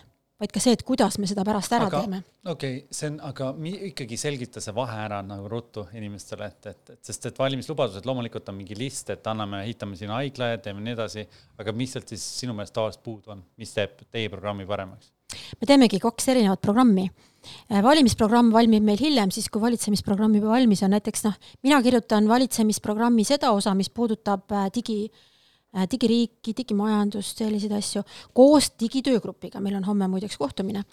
vaid 0.44 0.54
ka 0.54 0.62
see, 0.62 0.76
et 0.76 0.84
kuidas 0.86 1.18
me 1.18 1.28
seda 1.30 1.44
pärast 1.46 1.74
ära 1.74 1.88
aga, 1.90 2.04
teeme. 2.04 2.20
okei 2.44 2.78
okay,, 2.78 2.94
see 2.94 3.10
on, 3.12 3.18
aga 3.30 3.50
mi, 3.58 3.74
ikkagi 3.90 4.18
selgita 4.20 4.62
see 4.64 4.76
vahe 4.76 5.00
ära 5.06 5.20
nagu 5.26 5.50
ruttu 5.50 5.86
inimestele, 5.96 6.50
et, 6.52 6.70
et, 6.72 6.94
et 6.96 7.10
sest 7.10 7.30
et 7.30 7.42
valimislubadused 7.42 8.06
loomulikult 8.08 8.48
on 8.52 8.58
mingi 8.60 8.78
list, 8.78 9.10
et 9.14 9.32
anname, 9.32 9.64
ehitame 9.66 9.98
siin 10.00 10.14
haigla 10.14 10.54
ja 10.54 10.62
teeme 10.68 10.84
nii 10.84 10.96
edasi, 10.96 11.26
aga 11.60 11.76
mis 11.76 11.96
sealt 11.96 12.14
siis 12.14 12.24
sinu 12.44 12.56
meelest 12.56 12.76
tavaliselt 12.76 13.04
puudu 13.04 13.34
on, 13.34 13.44
mis 13.60 13.74
teeb 13.74 14.06
teie 14.06 14.32
programmi 14.32 14.68
paremaks? 14.68 15.12
me 15.58 15.66
teemegi 15.66 15.98
kaks 16.02 16.28
erinevat 16.30 16.60
programmi 16.62 17.08
Äh, 17.68 17.82
valimisprogramm 17.84 18.52
valmib 18.54 18.84
meil 18.84 19.00
hiljem, 19.00 19.32
siis 19.34 19.50
kui 19.52 19.62
valitsemisprogramm 19.62 20.36
juba 20.38 20.54
valmis 20.54 20.82
on, 20.84 20.94
näiteks 20.94 21.26
noh, 21.26 21.36
mina 21.64 21.80
kirjutan 21.84 22.28
valitsemisprogrammi 22.30 23.24
seda 23.28 23.52
osa, 23.56 23.74
mis 23.76 23.90
puudutab 23.92 24.52
äh, 24.52 24.68
digi, 24.74 24.98
äh, 25.08 25.33
digiriiki, 25.90 26.54
digimajandust, 26.56 27.40
selliseid 27.42 27.74
asju, 27.78 28.04
koos 28.32 28.70
digitöögrupiga, 28.80 29.60
meil 29.60 29.78
on 29.80 29.88
homme 29.88 30.08
muideks 30.08 30.38
kohtumine. 30.38 30.84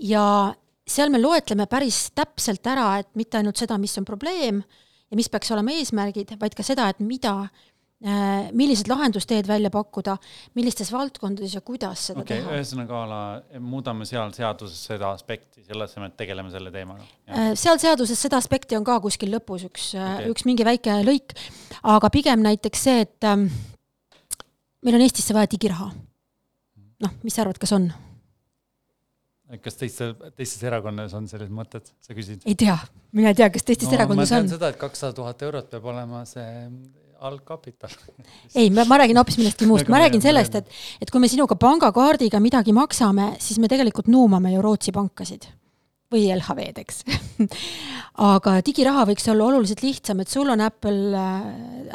ja 0.00 0.54
seal 0.88 1.10
me 1.10 1.20
loetleme 1.20 1.66
päris 1.66 2.10
täpselt 2.14 2.66
ära, 2.66 2.98
et 2.98 3.08
mitte 3.14 3.38
ainult 3.38 3.56
seda, 3.56 3.78
mis 3.78 3.96
on 3.98 4.04
probleem 4.08 4.62
ja 5.10 5.16
mis 5.16 5.28
peaks 5.28 5.50
olema 5.52 5.74
eesmärgid, 5.76 6.36
vaid 6.40 6.54
ka 6.54 6.62
seda, 6.62 6.88
et 6.88 7.00
mida 7.00 7.34
äh, 7.42 7.66
Äh, 7.98 8.52
millised 8.54 8.86
lahendusteed 8.86 9.48
välja 9.48 9.72
pakkuda, 9.74 10.12
millistes 10.54 10.92
valdkondades 10.94 11.56
ja 11.56 11.60
kuidas 11.66 12.04
seda 12.06 12.22
okay, 12.22 12.44
teha. 12.44 12.52
ühesõnaga 12.54 12.94
a 12.94 13.08
la 13.10 13.22
muudame 13.58 14.06
seal 14.06 14.30
seaduses 14.36 14.84
seda 14.86 15.08
aspekti, 15.16 15.64
selle 15.66 15.88
asemel, 15.88 16.12
et 16.12 16.14
tegeleme 16.20 16.52
selle 16.52 16.70
teemaga. 16.70 17.02
Äh, 17.26 17.48
seal 17.58 17.80
seaduses 17.82 18.22
seda 18.22 18.38
aspekti 18.38 18.78
on 18.78 18.86
ka 18.86 19.00
kuskil 19.02 19.34
lõpus 19.34 19.66
üks 19.66 19.88
äh, 19.98 20.12
okay., 20.12 20.30
üks 20.30 20.46
mingi 20.46 20.68
väike 20.68 21.00
lõik, 21.08 21.34
aga 21.96 22.12
pigem 22.14 22.46
näiteks 22.46 22.86
see, 22.86 23.02
et 23.08 23.26
ähm, 23.26 23.48
meil 24.88 24.98
on 24.98 25.04
Eestisse 25.04 25.36
vaja 25.36 25.50
digiraha. 25.52 25.90
noh, 27.04 27.16
mis 27.22 27.36
sa 27.36 27.44
arvad, 27.44 27.60
kas 27.60 27.74
on? 27.76 27.90
kas 29.64 29.78
teiste, 29.80 30.10
teistes 30.36 30.62
erakondades 30.66 31.14
on 31.16 31.28
selles 31.30 31.50
mõtet, 31.52 31.92
sa 32.04 32.16
küsid? 32.16 32.42
ei 32.48 32.56
tea, 32.58 32.76
mina 33.16 33.32
ei 33.32 33.38
tea, 33.38 33.48
kas 33.52 33.64
teistes 33.64 33.88
no, 33.88 33.96
erakondades 33.96 34.32
on. 34.32 34.42
ma 34.42 34.48
tean 34.48 34.56
seda, 34.56 34.72
et 34.74 34.80
kakssada 34.80 35.16
tuhat 35.16 35.44
eurot 35.46 35.70
peab 35.72 35.86
olema 35.92 36.24
see 36.28 36.48
algkapital 37.28 37.94
ei, 38.60 38.68
ma, 38.74 38.84
ma 38.88 39.00
räägin 39.00 39.20
hoopis 39.20 39.38
millestki 39.40 39.68
muust, 39.70 39.88
ma 39.92 40.02
räägin 40.02 40.24
sellest, 40.24 40.58
et, 40.60 40.76
et 41.00 41.12
kui 41.12 41.22
me 41.22 41.30
sinuga 41.32 41.56
pangakaardiga 41.60 42.42
midagi 42.44 42.76
maksame, 42.76 43.32
siis 43.42 43.60
me 43.62 43.70
tegelikult 43.72 44.10
nuumame 44.12 44.52
ju 44.52 44.64
Rootsi 44.64 44.92
pankasid 44.94 45.48
või 46.12 46.28
LHV-d, 46.32 46.82
eks 46.82 47.02
aga 48.32 48.58
digiraha 48.64 49.04
võiks 49.08 49.28
olla 49.30 49.48
oluliselt 49.50 49.82
lihtsam, 49.84 50.22
et 50.22 50.32
sul 50.32 50.48
on 50.50 50.62
Apple 50.64 51.16
äh,, 51.16 51.48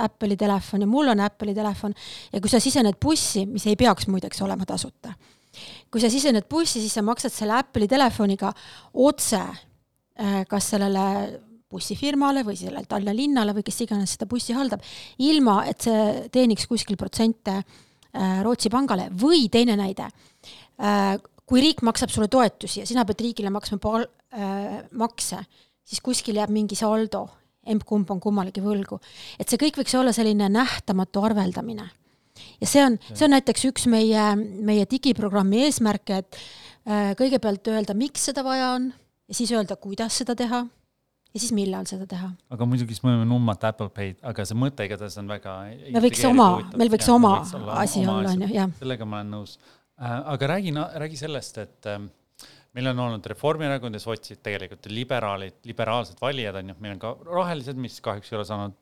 Apple'i 0.06 0.38
telefon 0.40 0.86
ja 0.86 0.90
mul 0.90 1.12
on 1.14 1.24
Apple'i 1.24 1.56
telefon. 1.58 1.96
Ja 2.34 2.42
kui 2.42 2.52
sa 2.52 2.62
sisened 2.64 3.00
bussi, 3.02 3.46
mis 3.50 3.66
ei 3.70 3.78
peaks 3.80 4.08
muideks 4.12 4.42
olema 4.46 4.68
tasuta, 4.70 5.14
kui 5.92 6.02
sa 6.02 6.12
sisened 6.14 6.48
bussi, 6.50 6.82
siis 6.82 6.94
sa 6.94 7.06
maksad 7.06 7.34
selle 7.34 7.58
Apple'i 7.58 7.90
telefoniga 7.90 8.54
otse 8.94 9.42
äh, 9.42 10.44
kas 10.50 10.72
sellele 10.76 11.08
bussifirmale 11.74 12.44
või 12.46 12.58
sellele 12.60 12.86
Tallinna 12.90 13.16
linnale 13.18 13.56
või 13.58 13.66
kes 13.66 13.82
iganes 13.88 14.14
seda 14.14 14.30
bussi 14.30 14.54
haldab, 14.54 14.84
ilma 15.26 15.64
et 15.70 15.86
see 15.88 16.28
teeniks 16.34 16.70
kuskil 16.70 17.00
protsente 17.02 17.58
äh, 17.58 18.42
Rootsi 18.46 18.70
pangale. 18.74 19.10
Või 19.18 19.48
teine 19.54 19.78
näide, 19.80 20.12
kui 21.50 21.64
riik 21.64 21.84
maksab 21.86 22.12
sulle 22.14 22.30
toetusi 22.32 22.82
ja 22.82 22.88
sina 22.90 23.06
pead 23.08 23.24
riigile 23.26 23.52
maksma 23.54 23.80
pal-, 23.84 24.10
äh, 24.36 24.82
makse, 25.00 25.42
siis 25.84 26.02
kuskil 26.04 26.40
jääb 26.40 26.54
mingi 26.54 26.78
saldo, 26.80 27.26
emb-kumb 27.68 28.10
on 28.12 28.22
kummalegi 28.24 28.64
võlgu. 28.64 29.00
et 29.40 29.50
see 29.50 29.60
kõik 29.62 29.82
võiks 29.82 29.96
olla 30.00 30.14
selline 30.16 30.50
nähtamatu 30.52 31.24
arveldamine. 31.24 31.90
ja 32.62 32.68
see 32.68 32.84
on, 32.84 33.00
see 33.14 33.28
on 33.28 33.36
näiteks 33.36 33.66
üks 33.72 33.88
meie, 33.92 34.34
meie 34.38 34.86
digiprogrammi 34.90 35.66
eesmärke, 35.68 36.24
et 36.24 36.40
kõigepealt 37.20 37.68
öelda, 37.72 37.96
miks 37.96 38.26
seda 38.32 38.44
vaja 38.44 38.74
on 38.76 38.92
ja 39.28 39.36
siis 39.36 39.52
öelda, 39.56 39.78
kuidas 39.80 40.18
seda 40.20 40.36
teha 40.36 40.64
ja 41.34 41.42
siis 41.42 41.54
millal 41.56 41.88
seda 41.90 42.06
teha. 42.10 42.30
aga 42.54 42.66
muidugi 42.70 42.96
siis 42.96 43.04
me 43.06 43.16
võime 43.16 43.28
nummata 43.30 43.72
Apple 43.74 43.90
Pay'd, 43.94 44.20
aga 44.30 44.46
see 44.48 44.58
mõte 44.60 44.86
igatahes 44.88 45.16
on 45.22 45.32
väga 45.32 45.56
me 45.96 46.04
võiks 46.04 46.26
oma, 46.30 46.50
meil 46.78 46.92
võiks 46.94 47.10
ja, 47.10 47.16
oma 47.16 47.34
olla 47.42 47.80
asi 47.84 48.04
olla, 48.06 48.34
on 48.36 48.46
ju, 48.46 48.52
jah. 48.54 48.76
sellega 48.82 49.08
ma 49.10 49.22
olen 49.22 49.34
nõus 49.38 49.56
äh,. 49.58 49.72
Aga 49.98 50.48
räägi, 50.48 50.74
räägi 50.96 51.18
sellest, 51.18 51.58
et 51.58 51.86
äh, 51.86 52.00
meil 52.74 52.88
on 52.88 53.00
olnud 53.00 53.26
Reformierakond 53.26 53.96
ja 53.96 54.02
sotsid 54.02 54.42
tegelikult 54.44 54.88
liberaalid, 54.90 55.60
liberaalsed 55.70 56.22
valijad 56.22 56.56
on 56.56 56.74
ju, 56.74 56.76
meil 56.80 56.96
on 56.96 57.04
ka 57.04 57.14
rohelised, 57.28 57.78
mis 57.78 58.00
kahjuks 58.02 58.32
ei 58.32 58.38
ole 58.40 58.48
saanud 58.50 58.76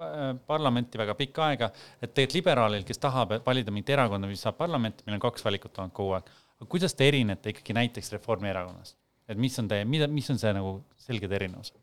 äh, 0.00 0.30
parlamenti 0.46 0.98
väga 0.98 1.16
pikka 1.18 1.48
aega, 1.48 1.70
et 2.00 2.14
tegelikult 2.14 2.38
liberaalil, 2.38 2.86
kes 2.86 3.02
tahab 3.02 3.40
valida 3.46 3.74
mingit 3.74 3.94
erakonda, 3.96 4.30
mis 4.30 4.42
saab 4.46 4.58
parlamenti, 4.60 5.04
meil 5.06 5.18
on 5.18 5.26
kaks 5.26 5.44
valikut 5.44 5.78
olnud 5.78 5.96
kogu 5.96 6.16
aeg. 6.18 6.32
kuidas 6.68 6.94
te 6.94 7.08
erinete 7.08 7.54
ikkagi 7.54 7.76
näiteks 7.80 8.12
Reformierakonnast? 8.18 8.96
et 9.30 9.38
mis 9.38 9.58
on 9.62 9.68
teie, 9.70 9.84
mida, 9.86 10.08
mis 10.10 10.26
on 10.30 10.38
see 10.38 10.52
nagu 10.54 10.80
selged 10.98 11.32
erinevused? 11.32 11.74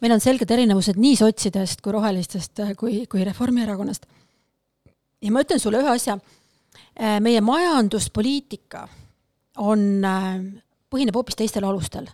meil 0.00 0.14
on 0.14 0.22
selged 0.22 0.50
erinevused 0.50 0.98
nii 1.00 1.18
sotsidest 1.18 1.82
kui 1.82 1.94
rohelistest 1.98 2.62
kui, 2.78 3.04
kui 3.10 3.26
Reformierakonnast. 3.26 4.06
ja 5.22 5.34
ma 5.34 5.42
ütlen 5.42 5.62
sulle 5.62 5.82
ühe 5.82 5.90
asja, 5.90 6.14
äh, 6.14 6.35
meie 7.20 7.40
majanduspoliitika 7.44 8.86
on, 9.62 10.04
äh, 10.04 10.38
põhineb 10.90 11.16
hoopis 11.16 11.36
teistel 11.36 11.66
alustel 11.68 12.08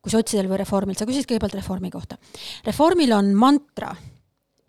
kui 0.00 0.12
sotsidel 0.12 0.46
või 0.48 0.56
Reformil, 0.62 0.96
sa 0.96 1.04
küsisid 1.04 1.28
kõigepealt 1.28 1.58
Reformi 1.58 1.90
kohta. 1.92 2.16
Reformil 2.64 3.12
on 3.12 3.34
mantra, 3.36 3.90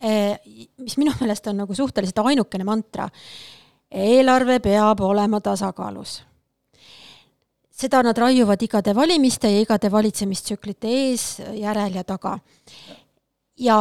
äh, 0.03 0.35
mis 0.81 0.97
minu 0.99 1.13
meelest 1.21 1.47
on 1.47 1.63
nagu 1.63 1.75
suhteliselt 1.77 2.19
ainukene 2.25 2.67
mantra, 2.67 3.07
eelarve 3.91 4.59
peab 4.63 5.01
olema 5.07 5.41
tasakaalus 5.43 6.21
seda 7.81 8.03
nad 8.05 8.17
raiuvad 8.17 8.61
igade 8.61 8.93
valimiste 8.93 9.49
ja 9.49 9.61
igade 9.63 9.89
valitsemistsüklite 9.89 10.89
ees, 10.99 11.23
järel 11.57 11.95
ja 11.97 12.03
taga. 12.05 12.35
ja 13.57 13.77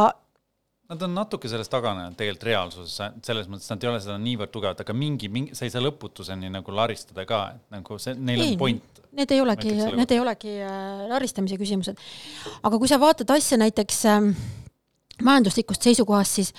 Nad 0.91 1.05
on 1.07 1.13
natuke 1.15 1.47
sellest 1.47 1.71
taganenud 1.71 2.17
tegelikult 2.19 2.49
reaalsuses, 2.49 2.97
selles 3.23 3.47
mõttes 3.47 3.69
nad 3.71 3.83
ei 3.83 3.89
ole 3.93 3.99
seda 4.03 4.17
niivõrd 4.19 4.51
tugevad, 4.51 4.81
aga 4.83 4.95
mingi, 4.97 5.29
mingi, 5.31 5.53
sa 5.55 5.63
ei 5.63 5.71
saa 5.71 5.83
lõputuseni 5.85 6.49
nagu 6.51 6.73
laristada 6.75 7.23
ka, 7.29 7.39
et 7.55 7.77
nagu 7.77 7.95
see, 8.01 8.17
neil 8.19 8.43
ei, 8.43 8.49
on 8.51 8.59
point. 8.59 8.99
Need 9.15 9.31
ei 9.31 9.39
olegi, 9.39 9.71
need 9.95 10.11
ei 10.11 10.19
olegi 10.19 10.57
äh, 10.65 11.05
laristamise 11.07 11.55
küsimused. 11.61 12.03
aga 12.59 12.81
kui 12.81 12.91
sa 12.91 12.99
vaatad 12.99 13.31
asja 13.37 13.61
näiteks 13.61 14.01
äh, 14.11 14.19
majanduslikust 15.23 15.87
seisukohast, 15.87 16.41
siis 16.41 16.51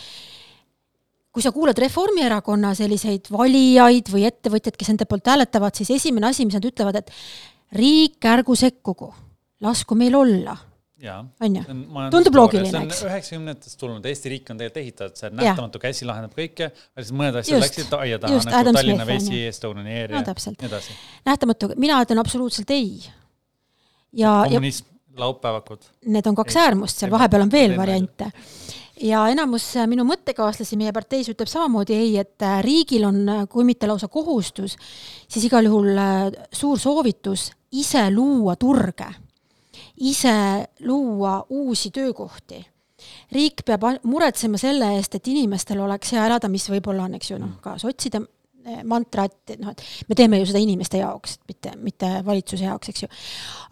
kui 1.32 1.44
sa 1.44 1.52
kuulad 1.52 1.76
Reformierakonna 1.84 2.72
selliseid 2.78 3.28
valijaid 3.32 4.08
või 4.16 4.24
ettevõtjaid, 4.32 4.80
kes 4.80 4.94
nende 4.94 5.10
poolt 5.12 5.28
hääletavad, 5.28 5.76
siis 5.76 5.92
esimene 6.00 6.32
asi, 6.32 6.48
mis 6.48 6.56
nad 6.56 6.72
ütlevad, 6.72 7.02
et 7.04 7.12
riik, 7.76 8.16
ärgu 8.32 8.56
sekkugu, 8.56 9.12
lasku 9.60 9.96
meil 9.98 10.16
olla 10.16 10.56
on 11.10 11.56
ju, 11.56 11.62
tundub 12.14 12.36
loogiline, 12.38 12.84
eks. 12.86 13.02
üheksakümnendatest 13.08 13.78
tulnud, 13.80 14.06
Eesti 14.06 14.32
riik 14.32 14.52
on 14.52 14.60
tegelikult 14.60 14.82
ehitatud, 14.82 15.18
see 15.18 15.32
nähtamatu 15.34 15.82
käsi 15.82 16.06
lahendab 16.08 16.36
kõike, 16.38 16.70
siis 17.00 17.10
mõned 17.16 17.40
asjad 17.40 17.64
läksid 17.64 17.96
aia 17.98 18.20
taha, 18.22 18.38
nagu 18.38 18.60
Adam 18.60 18.78
Tallinna 18.78 19.08
Vesi, 19.08 19.42
Estonian 19.48 19.90
Air 19.90 20.14
ja 20.14 20.22
nii 20.22 20.68
edasi. 20.68 20.96
nähtamatu, 21.26 21.72
mina 21.82 21.98
ütlen 22.04 22.22
absoluutselt 22.22 22.70
ei. 22.70 23.02
ja, 24.12 24.42
ja 24.50 24.62
laupäevakud. 25.16 25.78
Need 26.06 26.26
on 26.26 26.34
kaks 26.34 26.56
äärmust, 26.56 27.00
seal 27.02 27.10
vahepeal 27.12 27.44
on 27.46 27.52
veel 27.52 27.76
variante. 27.76 28.30
Ja 29.02 29.24
enamus 29.32 29.64
äh, 29.76 29.86
minu 29.90 30.04
mõttekaaslasi 30.06 30.76
meie 30.78 30.92
parteis 30.94 31.26
ütleb 31.32 31.50
samamoodi 31.50 31.96
ei, 31.96 32.12
et 32.20 32.44
äh, 32.46 32.60
riigil 32.62 33.06
on, 33.08 33.18
äh, 33.28 33.42
kui 33.50 33.64
mitte 33.66 33.88
lausa 33.90 34.06
kohustus, 34.12 34.76
siis 35.26 35.48
igal 35.48 35.66
juhul 35.66 35.98
suur 36.54 36.78
soovitus 36.78 37.48
ise 37.72 38.04
luua 38.14 38.54
turge, 38.60 39.08
ise 40.02 40.66
luua 40.80 41.40
uusi 41.50 41.90
töökohti. 41.90 42.66
riik 43.32 43.64
peab 43.66 43.82
muretsema 44.06 44.58
selle 44.58 44.92
eest, 44.96 45.16
et 45.18 45.26
inimestel 45.26 45.80
oleks 45.82 46.12
hea 46.14 46.22
elada, 46.28 46.48
mis 46.48 46.68
võib-olla 46.70 47.08
on, 47.08 47.16
eks 47.18 47.32
ju, 47.32 47.38
noh, 47.40 47.56
ka 47.62 47.74
sotside 47.80 48.20
mantra, 48.86 49.24
et 49.26 49.56
noh, 49.58 49.72
et 49.72 50.08
me 50.08 50.14
teeme 50.14 50.38
ju 50.38 50.46
seda 50.46 50.60
inimeste 50.62 51.00
jaoks, 51.00 51.38
mitte, 51.50 51.72
mitte 51.82 52.10
valitsuse 52.26 52.66
jaoks, 52.68 52.92
eks 52.92 53.04
ju. 53.04 53.08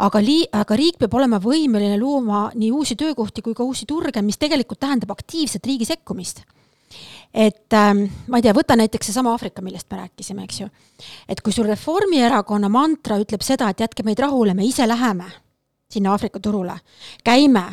aga 0.07 0.23
lii-, 0.25 0.49
aga 0.61 0.79
riik 0.79 0.99
peab 0.99 1.15
olema 1.15 1.39
võimeline 1.43 1.99
looma 2.01 2.49
nii 2.59 2.73
uusi 2.75 2.97
töökohti 2.99 3.45
kui 3.47 3.55
ka 3.55 3.67
uusi 3.67 3.87
turge, 3.87 4.23
mis 4.27 4.41
tegelikult 4.41 4.81
tähendab 4.83 5.13
aktiivset 5.15 5.67
riigi 5.67 5.87
sekkumist. 5.87 6.43
et 7.35 7.79
ähm, 7.79 8.03
ma 8.27 8.41
ei 8.41 8.43
tea, 8.43 8.55
võta 8.57 8.75
näiteks 8.75 9.13
seesama 9.13 9.31
Aafrika, 9.37 9.63
millest 9.63 9.87
me 9.93 10.01
rääkisime, 10.01 10.49
eks 10.49 10.61
ju. 10.65 10.67
et 11.29 11.41
kui 11.41 11.55
sul 11.55 11.71
Reformierakonna 11.71 12.69
mantra 12.69 13.21
ütleb 13.23 13.47
seda, 13.47 13.71
et 13.71 13.87
jätke 13.87 14.03
meid 14.03 14.19
rahule, 14.19 14.59
me 14.59 14.67
ise 14.67 14.89
läheme 14.91 15.31
sinna 15.91 16.13
Aafrika 16.13 16.41
turule, 16.41 16.77
käime, 17.25 17.65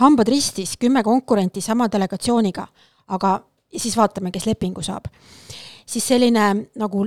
hambad 0.00 0.28
ristis, 0.28 0.76
kümme 0.80 1.02
konkurenti 1.02 1.60
sama 1.60 1.88
delegatsiooniga, 1.92 2.66
aga 3.08 3.40
siis 3.76 3.96
vaatame, 3.96 4.30
kes 4.30 4.46
lepingu 4.46 4.82
saab. 4.82 5.10
Siis 5.86 6.06
selline 6.08 6.46
nagu 6.78 7.06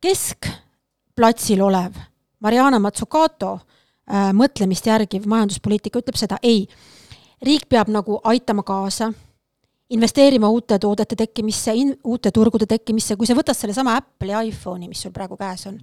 keskplatsil 0.00 1.62
olev 1.62 1.96
Mariana 2.40 2.78
Mazzucato 2.78 3.54
äh, 3.58 4.30
mõtlemist 4.32 4.86
järgiv 4.86 5.26
majanduspoliitika 5.26 5.98
ütleb 6.02 6.18
seda, 6.18 6.38
ei, 6.42 6.66
riik 7.42 7.66
peab 7.68 7.90
nagu 7.90 8.20
aitama 8.24 8.62
kaasa, 8.66 9.10
investeerima 9.90 10.50
uute 10.52 10.78
toodete 10.78 11.16
tekkimisse, 11.16 11.74
uute 12.04 12.30
turgude 12.34 12.66
tekkimisse, 12.68 13.16
kui 13.16 13.26
sa 13.26 13.36
võtad 13.38 13.56
sellesama 13.58 13.96
Apple'i 13.98 14.50
iPhone'i, 14.50 14.88
mis 14.90 15.02
sul 15.02 15.14
praegu 15.14 15.38
käes 15.40 15.66
on, 15.70 15.78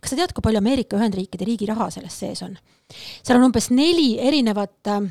kas 0.00 0.14
sa 0.14 0.18
tead, 0.18 0.34
kui 0.34 0.44
palju 0.44 0.62
Ameerika 0.62 0.98
Ühendriikide 0.98 1.46
riigi 1.46 1.68
raha 1.70 1.90
selles 1.94 2.18
sees 2.18 2.42
on? 2.46 2.56
Seal 2.90 3.38
on 3.38 3.48
umbes 3.50 3.70
neli 3.74 4.12
erinevat 4.18 4.92
äh, 4.92 5.10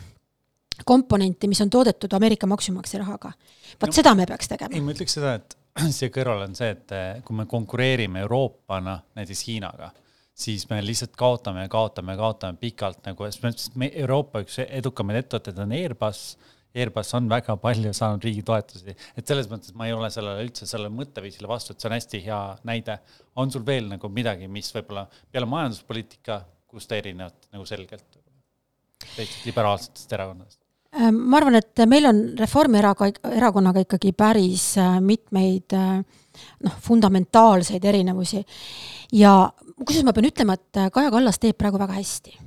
komponenti, 0.86 1.48
mis 1.48 1.62
on 1.62 1.70
toodetud 1.70 2.14
Ameerika 2.14 2.48
maksumaksja 2.48 3.00
rahaga. 3.00 3.32
vot 3.82 3.90
no, 3.90 3.96
seda 3.96 4.16
me 4.16 4.26
peaks 4.26 4.52
tegema. 4.52 4.76
ei, 4.76 4.84
ma 4.84 4.96
ütleks 4.96 5.18
seda, 5.20 5.34
et 5.40 5.58
siia 5.96 6.12
kõrvale 6.14 6.50
on 6.50 6.56
see, 6.58 6.70
et 6.76 6.94
eh, 6.96 7.10
kui 7.26 7.38
me 7.38 7.48
konkureerime 7.50 8.24
Euroopana 8.26 9.00
näiteks 9.18 9.46
Hiinaga, 9.48 9.92
siis 10.40 10.68
me 10.70 10.80
lihtsalt 10.84 11.18
kaotame 11.20 11.66
ja 11.66 11.72
kaotame 11.72 12.16
ja 12.16 12.22
kaotame 12.22 12.60
pikalt 12.62 13.04
nagu, 13.08 13.28
sest 13.32 13.76
me 13.80 13.92
Euroopa 14.04 14.44
üks 14.46 14.62
edukamaid 14.68 15.24
ettevõtteid 15.24 15.60
on 15.66 15.76
Airbus. 15.76 16.24
Airbus 16.70 17.16
on 17.18 17.26
väga 17.26 17.56
palju 17.58 17.90
saanud 17.98 18.24
riigi 18.24 18.44
toetusi, 18.46 18.94
et 19.18 19.28
selles 19.28 19.48
mõttes 19.50 19.74
ma 19.74 19.88
ei 19.88 19.94
ole 19.96 20.12
sellele 20.14 20.44
üldse 20.46 20.68
sellele 20.70 20.92
mõtteviisile 20.94 21.50
vastu, 21.50 21.74
et 21.74 21.82
see 21.82 21.90
on 21.90 21.96
hästi 21.96 22.22
hea 22.28 22.42
näide. 22.70 23.00
on 23.36 23.52
sul 23.52 23.66
veel 23.66 23.88
nagu 23.90 24.10
midagi, 24.14 24.48
mis 24.48 24.70
võib-olla 24.76 25.08
peale 25.32 25.50
majanduspoliitika, 25.50 26.44
kus 26.70 26.88
te 26.88 27.00
erinevate 27.02 27.50
nagu 27.56 27.66
selgelt 27.68 28.20
teistest 29.16 29.46
liberaalsetest 29.48 30.18
erakondadest? 30.18 30.60
Äh, 30.90 31.12
ma 31.14 31.38
arvan, 31.38 31.60
et 31.60 31.84
meil 31.90 32.10
on 32.10 32.22
Reformierakonnaga 32.40 33.86
ikkagi 33.86 34.14
päris 34.18 34.72
äh, 34.82 34.98
mitmeid 35.06 35.78
äh, 35.78 36.00
noh, 36.66 36.78
fundamentaalseid 36.82 37.86
erinevusi. 37.86 38.44
ja 39.14 39.34
kusjuures 39.78 40.06
ma 40.08 40.14
pean 40.14 40.30
ütlema, 40.30 40.58
et 40.58 40.86
Kaja 40.94 41.12
Kallas 41.14 41.40
teeb 41.40 41.58
praegu 41.58 41.82
väga 41.82 41.98
hästi 42.00 42.38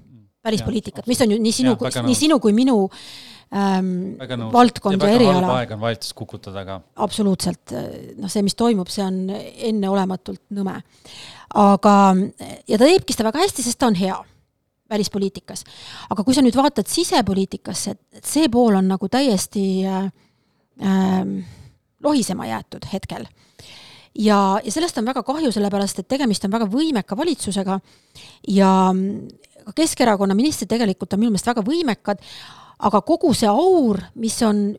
välispoliitikat, 0.43 1.07
mis 1.07 1.21
on 1.23 1.31
ju 1.31 1.39
nii 1.39 1.53
sinu, 1.55 1.77
nii 1.79 2.19
sinu 2.19 2.41
kui 2.43 2.53
minu 2.53 2.89
ähm, 3.55 4.51
valdkond 4.53 5.03
ja 5.03 5.13
eriala. 5.17 5.55
aeg 5.59 5.77
on 5.77 5.81
valitsust 5.83 6.17
kukutada 6.19 6.65
ka. 6.69 6.81
absoluutselt, 7.05 7.75
noh, 8.19 8.33
see, 8.33 8.45
mis 8.47 8.59
toimub, 8.59 8.91
see 8.93 9.05
on 9.05 9.25
enneolematult 9.33 10.45
nõme. 10.57 10.79
aga, 11.55 11.97
ja 12.69 12.79
ta 12.79 12.85
teebki 12.85 13.17
seda 13.17 13.31
väga 13.31 13.45
hästi, 13.45 13.67
sest 13.67 13.81
ta 13.81 13.91
on 13.93 13.99
hea 13.99 14.19
välispoliitikas. 14.93 15.65
aga 16.11 16.25
kui 16.25 16.37
sa 16.37 16.45
nüüd 16.45 16.57
vaatad 16.59 16.89
sisepoliitikasse, 16.91 17.97
et 18.19 18.29
see 18.29 18.49
pool 18.53 18.77
on 18.81 18.91
nagu 18.93 19.09
täiesti 19.13 19.65
äh, 19.89 20.09
äh, 20.83 21.23
lohisema 22.03 22.49
jäetud 22.51 22.89
hetkel. 22.93 23.27
ja, 24.19 24.39
ja 24.65 24.73
sellest 24.73 24.99
on 24.99 25.09
väga 25.09 25.23
kahju, 25.27 25.53
sellepärast 25.55 26.03
et 26.03 26.09
tegemist 26.09 26.45
on 26.45 26.53
väga 26.53 26.69
võimeka 26.71 27.17
valitsusega 27.17 27.81
ja 28.49 28.73
Keskerakonna 29.63 30.35
ministrid 30.35 30.67
tegelikult 30.73 31.13
on 31.15 31.21
minu 31.23 31.31
meelest 31.31 31.47
väga 31.47 31.63
võimekad, 31.63 32.19
aga 32.83 33.03
kogu 33.07 33.33
see 33.37 33.51
aur, 33.51 34.01
mis 34.15 34.39
on 34.47 34.73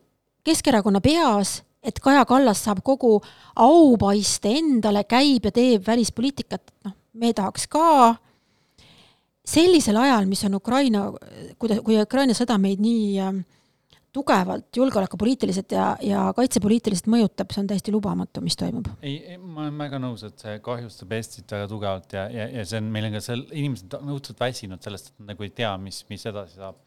Keskerakonna 0.44 1.00
peas, 1.00 1.62
et 1.80 1.96
Kaja 2.04 2.26
Kallas 2.28 2.60
saab 2.66 2.82
kogu 2.84 3.14
aupaiste 3.56 4.52
endale, 4.52 5.06
käib 5.08 5.48
ja 5.48 5.52
teeb 5.54 5.86
välispoliitikat, 5.86 6.74
noh, 6.84 6.92
me 7.16 7.32
tahaks 7.32 7.64
ka, 7.72 8.14
sellisel 9.44 9.96
ajal, 10.00 10.28
mis 10.28 10.44
on 10.44 10.58
Ukraina, 10.60 11.06
kuida-, 11.60 11.80
kui 11.84 11.96
Ukraina 12.00 12.36
sõda 12.36 12.58
meid 12.60 12.82
nii 12.84 13.08
äh, 13.24 13.40
tugevalt 14.14 14.76
julgeolekupoliitiliselt 14.76 15.72
ja, 15.74 15.86
ja 16.02 16.24
kaitsepoliitiliselt 16.36 17.08
mõjutab, 17.10 17.50
see 17.50 17.64
on 17.64 17.70
täiesti 17.70 17.92
lubamatu, 17.94 18.42
mis 18.44 18.56
toimub. 18.58 18.86
ei, 19.02 19.36
ma 19.40 19.64
olen 19.64 19.80
väga 19.80 19.98
nõus, 20.02 20.22
et 20.28 20.44
see 20.44 20.60
kahjustab 20.64 21.14
Eestit 21.18 21.54
väga 21.56 21.66
tugevalt 21.70 22.14
ja, 22.14 22.28
ja, 22.30 22.46
ja 22.60 22.66
see 22.68 22.78
on, 22.82 22.92
meil 22.94 23.08
on 23.08 23.16
ka 23.16 23.24
seal, 23.24 23.42
inimesed 23.50 23.96
on 23.98 24.12
õudselt 24.14 24.40
väsinud 24.40 24.86
sellest, 24.86 25.10
et 25.10 25.22
nad 25.22 25.34
nagu 25.34 25.46
ei 25.46 25.50
tea, 25.56 25.72
mis, 25.82 26.04
mis 26.10 26.26
edasi 26.30 26.60
saab. 26.60 26.78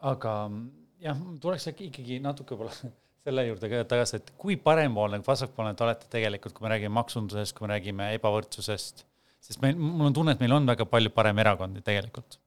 Aga 0.00 0.38
jah, 1.02 1.20
tuleks 1.42 1.68
äkki 1.72 1.90
ikkagi 1.90 2.22
natuke 2.24 2.54
võib-olla 2.54 2.74
selle 3.28 3.44
juurde 3.48 3.68
ka 3.70 3.84
tagasi, 3.90 4.22
et 4.22 4.32
kui 4.40 4.56
parempoolne, 4.56 5.20
vasakpoolne 5.26 5.74
te 5.76 5.84
olete 5.84 6.08
tegelikult, 6.10 6.54
kui 6.56 6.66
me 6.66 6.74
räägime 6.74 6.94
maksundusest, 6.96 7.56
kui 7.56 7.66
me 7.66 7.74
räägime 7.74 8.12
ebavõrdsusest 8.16 9.04
sest 9.48 9.62
meil, 9.62 9.78
mul 9.78 10.10
on 10.10 10.16
tunne, 10.16 10.34
et 10.34 10.42
meil 10.42 10.54
on 10.58 10.68
väga 10.68 10.86
palju 10.88 11.12
paremerakondi 11.14 11.82
tegelikult. 11.86 12.38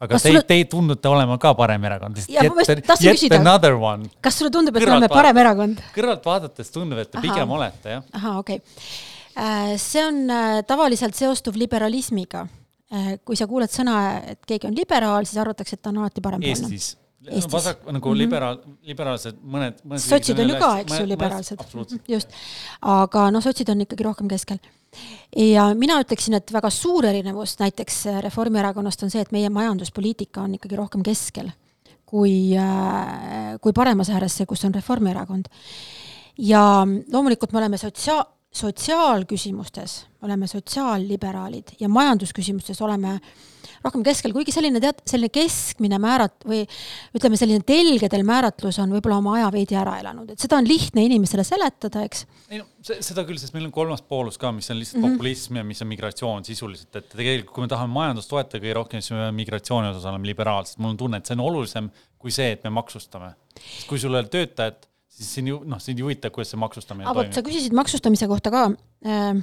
aga 0.00 0.14
kas 0.14 0.24
te 0.24 0.32
sulle..., 0.32 0.42
teid 0.48 0.70
tundute 0.72 1.10
olema 1.10 1.36
ka 1.40 1.52
parem 1.58 1.84
erakond, 1.90 2.18
yet, 2.24 2.60
yet 3.04 3.36
another 3.36 3.76
one. 3.76 4.08
kas 4.24 4.40
sulle 4.40 4.52
tundub, 4.54 4.76
et 4.76 4.86
me 4.88 4.96
oleme 4.96 5.12
parem 5.12 5.40
erakond? 5.44 5.82
kõrvalt 5.96 6.26
vaadates 6.26 6.72
tundub, 6.74 7.02
et 7.02 7.10
te 7.12 7.20
Aha. 7.20 7.26
pigem 7.26 7.56
olete, 7.58 7.96
jah. 7.98 8.12
ahah, 8.16 8.42
okei 8.44 8.60
okay. 8.62 8.76
Äh, 9.40 9.76
see 9.78 10.02
on 10.02 10.24
äh, 10.26 10.58
tavaliselt 10.66 11.14
seostuv 11.14 11.54
liberalismiga. 11.56 12.42
Äh, 12.90 13.12
kui 13.24 13.38
sa 13.38 13.46
kuuled 13.46 13.70
sõna, 13.70 14.00
et 14.32 14.40
keegi 14.46 14.66
on 14.66 14.74
liberaal, 14.74 15.26
siis 15.28 15.38
arvatakse, 15.38 15.76
et 15.76 15.82
ta 15.82 15.92
on 15.92 16.00
alati 16.02 16.22
parempoolne. 16.24 16.74
Eestis 16.74 16.96
Eestis. 17.28 17.52
vasak 17.52 17.84
nagu 17.84 18.08
mm 18.08 18.14
-hmm. 18.14 18.18
liberaal, 18.18 18.58
liberaalsed 18.82 19.36
mõned, 19.44 19.82
mõned. 19.84 19.98
sotsid 20.00 20.38
on 20.38 20.48
ju 20.48 20.56
ka, 20.58 20.78
eks 20.80 20.98
ju, 20.98 21.06
liberaalsed. 21.06 21.58
just, 22.08 22.28
aga 22.80 23.30
noh, 23.30 23.42
sotsid 23.42 23.68
on 23.68 23.80
ikkagi 23.80 24.04
rohkem 24.04 24.28
keskel. 24.28 24.58
ja 25.36 25.74
mina 25.74 26.00
ütleksin, 26.00 26.34
et 26.34 26.52
väga 26.52 26.70
suur 26.70 27.04
erinevus 27.04 27.58
näiteks 27.58 28.04
Reformierakonnast 28.20 29.02
on 29.02 29.10
see, 29.10 29.20
et 29.20 29.32
meie 29.32 29.48
majanduspoliitika 29.48 30.40
on 30.40 30.54
ikkagi 30.54 30.76
rohkem 30.76 31.02
keskel 31.02 31.50
kui, 32.06 32.56
äh, 32.56 33.58
kui 33.60 33.72
paremas 33.72 34.10
ääres 34.10 34.36
see, 34.36 34.46
kus 34.46 34.64
on 34.64 34.74
Reformierakond. 34.74 35.46
ja 36.38 36.86
loomulikult 37.12 37.52
me 37.52 37.58
oleme 37.58 37.78
sotsiaal, 37.78 38.24
sotsiaalküsimustes 38.52 40.06
oleme 40.22 40.46
sotsiaalliberaalid 40.46 41.76
ja 41.80 41.88
majandusküsimustes 41.88 42.80
oleme 42.82 43.20
rohkem 43.84 44.02
keskel, 44.04 44.34
kuigi 44.34 44.52
selline 44.52 44.80
tead, 44.82 44.98
selline 45.08 45.30
keskmine 45.32 45.96
määrat- 46.02 46.44
või 46.48 46.64
ütleme, 47.16 47.38
selline 47.40 47.62
telgedel 47.64 48.24
määratlus 48.28 48.80
on 48.82 48.92
võib-olla 48.92 49.20
oma 49.22 49.36
aja 49.38 49.52
veidi 49.54 49.78
ära 49.78 49.94
elanud, 50.02 50.32
et 50.34 50.42
seda 50.42 50.58
on 50.58 50.68
lihtne 50.68 51.04
inimesele 51.06 51.44
seletada, 51.46 52.02
eks. 52.04 52.26
ei 52.50 52.60
no 52.60 52.66
seda 52.82 53.24
küll, 53.28 53.38
sest 53.40 53.54
meil 53.56 53.68
on 53.70 53.72
kolmas 53.72 54.02
poolus 54.02 54.36
ka, 54.40 54.52
mis 54.52 54.68
on 54.74 54.80
lihtsalt 54.80 55.00
mm 55.00 55.06
-hmm. 55.06 55.16
populism 55.16 55.56
ja 55.56 55.64
mis 55.64 55.82
on 55.82 55.88
migratsioon 55.94 56.44
sisuliselt, 56.44 56.94
et 56.96 57.08
tegelikult 57.08 57.54
kui 57.54 57.64
me 57.64 57.72
tahame 57.72 57.92
majandust 57.94 58.28
toetada 58.28 58.60
kõige 58.60 58.76
rohkem, 58.82 59.00
siis 59.00 59.14
me 59.14 59.22
peame 59.24 59.36
migratsiooni 59.40 59.94
osas 59.94 60.04
olema 60.04 60.26
liberaalsed, 60.26 60.78
mul 60.78 60.90
on 60.90 60.96
tunne, 60.96 61.16
et 61.16 61.26
see 61.26 61.38
on 61.38 61.46
olulisem 61.46 61.90
kui 62.18 62.30
see, 62.30 62.52
et 62.52 62.64
me 62.64 62.70
maksustame. 62.70 63.34
kui 63.88 63.98
sul 63.98 64.14
ei 64.14 64.20
ole 64.20 64.28
töötajat, 64.28 64.89
siis 65.20 65.36
sind 65.36 65.52
ju, 65.52 65.60
noh, 65.68 65.80
sind 65.82 66.00
ei 66.00 66.06
huvita, 66.08 66.32
kuidas 66.34 66.54
see 66.54 66.60
maksustamine 66.60 67.06
aga 67.06 67.20
vot 67.20 67.36
sa 67.36 67.44
küsisid 67.44 67.76
maksustamise 67.76 68.28
kohta 68.30 68.52
ka. 68.54 68.66
Äh, 69.06 69.40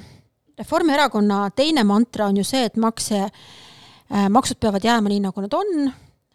Reformierakonna 0.58 1.52
teine 1.54 1.84
mantra 1.86 2.32
on 2.32 2.40
ju 2.40 2.44
see, 2.48 2.64
et 2.66 2.80
makse 2.82 3.28
Äh, 4.08 4.30
maksud 4.32 4.60
peavad 4.64 4.86
jääma 4.88 5.12
nii, 5.12 5.20
nagu 5.26 5.42
nad 5.44 5.56
on, 5.58 5.90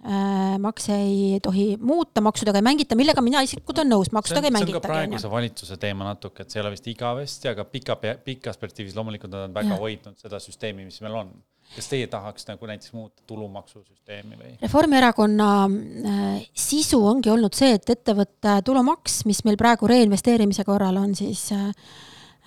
äh, 0.05 0.57
makse 0.61 0.93
ei 0.93 1.39
tohi 1.41 1.79
muuta, 1.81 2.21
maksudega 2.21 2.61
ei 2.61 2.67
mängita, 2.67 2.99
millega 2.99 3.25
mina 3.25 3.41
isiklikult 3.47 3.81
olen 3.81 3.95
nõus, 3.95 4.11
maksudega 4.13 4.51
ei 4.51 4.53
mängita. 4.53 4.75
see 4.75 4.77
on 4.77 4.85
ka 4.85 4.91
praeguse 4.91 5.31
valitsuse 5.33 5.79
teema 5.81 6.11
natuke, 6.11 6.45
et 6.45 6.53
see 6.53 6.61
ei 6.61 6.67
ole 6.67 6.75
vist 6.75 6.91
igavesti, 6.93 7.49
aga 7.49 7.65
pika, 7.65 7.97
pikas 7.97 8.61
perspektiivis 8.61 8.99
loomulikult 8.99 9.33
nad 9.33 9.47
on 9.47 9.57
väga 9.57 9.73
ja. 9.73 9.81
hoidnud 9.81 10.21
seda 10.21 10.41
süsteemi, 10.43 10.85
mis 10.85 11.01
meil 11.01 11.17
on. 11.23 11.33
Kas 11.77 11.89
teie 11.89 12.07
tahaks 12.11 12.47
nagu 12.49 12.69
näiteks 12.69 12.93
muuta 12.97 13.23
tulumaksusüsteemi 13.31 14.39
või? 14.39 14.53
Reformierakonna 14.63 15.49
äh, 15.67 16.45
sisu 16.59 17.01
ongi 17.09 17.33
olnud 17.33 17.57
see, 17.57 17.73
et 17.79 17.93
ettevõtte 17.95 18.59
tulumaks, 18.67 19.23
mis 19.29 19.43
meil 19.47 19.59
praegu 19.61 19.89
reinvesteerimise 19.91 20.67
korral 20.69 21.01
on 21.01 21.15
siis 21.19 21.47
äh, 21.57 21.71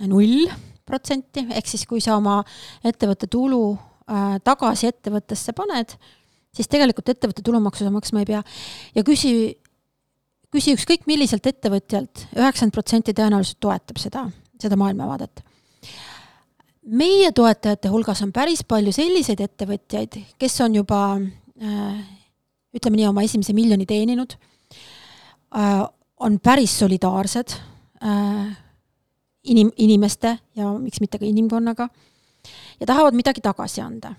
null 0.06 0.46
protsenti, 0.86 1.48
ehk 1.58 1.70
siis 1.70 1.86
kui 1.90 2.04
sa 2.04 2.20
oma 2.20 2.40
ettevõtte 2.86 3.30
tulu 3.32 3.64
äh, 3.74 4.38
tagasi 4.46 4.92
ettevõttesse 4.92 5.56
paned, 5.58 5.98
siis 6.56 6.70
tegelikult 6.72 7.10
ettevõtte 7.16 7.46
tulumaksu 7.46 7.88
sa 7.88 7.94
maksma 7.94 8.24
ei 8.24 8.30
pea. 8.30 8.44
ja 8.96 9.06
küsi, 9.08 9.34
küsi 10.54 10.76
ükskõik 10.78 11.10
milliselt 11.10 11.48
ettevõtjalt, 11.50 12.28
üheksakümmend 12.38 12.78
protsenti 12.78 13.18
tõenäoliselt 13.18 13.62
toetab 13.64 14.02
seda, 14.02 14.30
seda 14.62 14.78
maailmavaadet. 14.80 15.45
Meie 16.86 17.32
toetajate 17.32 17.90
hulgas 17.90 18.22
on 18.26 18.32
päris 18.34 18.64
palju 18.68 18.94
selliseid 18.96 19.42
ettevõtjaid, 19.42 20.20
kes 20.40 20.60
on 20.66 20.76
juba 20.78 21.00
äh, 21.18 22.04
ütleme 22.76 23.00
nii, 23.00 23.08
oma 23.10 23.26
esimese 23.26 23.56
miljoni 23.58 23.88
teeninud. 23.90 24.36
Äh,, 25.56 25.86
on 26.20 26.38
päris 26.40 26.78
solidaarsed 26.80 27.56
äh, 28.04 28.54
inim-, 29.52 29.74
inimeste 29.78 30.38
ja 30.56 30.72
miks 30.80 31.02
mitte 31.04 31.20
ka 31.20 31.28
inimkonnaga 31.28 31.90
ja 32.80 32.88
tahavad 32.88 33.18
midagi 33.18 33.44
tagasi 33.44 33.82
anda. 33.82 34.14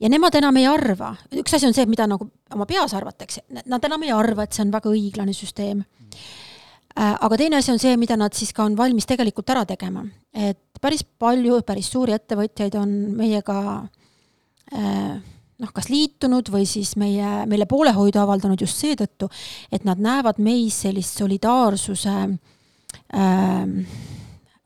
Ja 0.00 0.08
nemad 0.12 0.34
enam 0.36 0.56
ei 0.60 0.66
arva, 0.68 1.14
üks 1.32 1.54
asi 1.56 1.68
on 1.68 1.74
see, 1.76 1.86
mida 1.88 2.04
nagu 2.08 2.28
oma 2.52 2.66
peas 2.68 2.92
arvatakse, 2.94 3.46
nad 3.64 3.84
enam 3.84 4.02
ei 4.04 4.12
arva, 4.12 4.44
et 4.44 4.52
see 4.52 4.64
on 4.66 4.72
väga 4.74 4.92
õiglane 4.92 5.32
süsteem. 5.36 5.80
Äh, 5.80 6.45
aga 6.96 7.36
teine 7.36 7.58
asi 7.60 7.72
on 7.72 7.80
see, 7.82 7.96
mida 8.00 8.16
nad 8.16 8.34
siis 8.36 8.52
ka 8.56 8.64
on 8.64 8.76
valmis 8.78 9.06
tegelikult 9.08 9.50
ära 9.52 9.64
tegema. 9.68 10.04
et 10.32 10.80
päris 10.80 11.04
palju, 11.04 11.60
päris 11.66 11.90
suuri 11.92 12.14
ettevõtjaid 12.16 12.76
on 12.80 12.92
meiega 13.16 13.58
äh, 14.72 15.16
noh, 15.58 15.72
kas 15.72 15.88
liitunud 15.92 16.50
või 16.52 16.66
siis 16.68 16.94
meie, 17.00 17.46
meile 17.48 17.66
poolehoidu 17.68 18.20
avaldanud 18.20 18.60
just 18.60 18.80
seetõttu, 18.82 19.28
et 19.72 19.84
nad 19.88 20.00
näevad 20.00 20.40
meis 20.42 20.82
sellist 20.84 21.20
solidaarsuse 21.20 22.16
äh, 22.26 23.64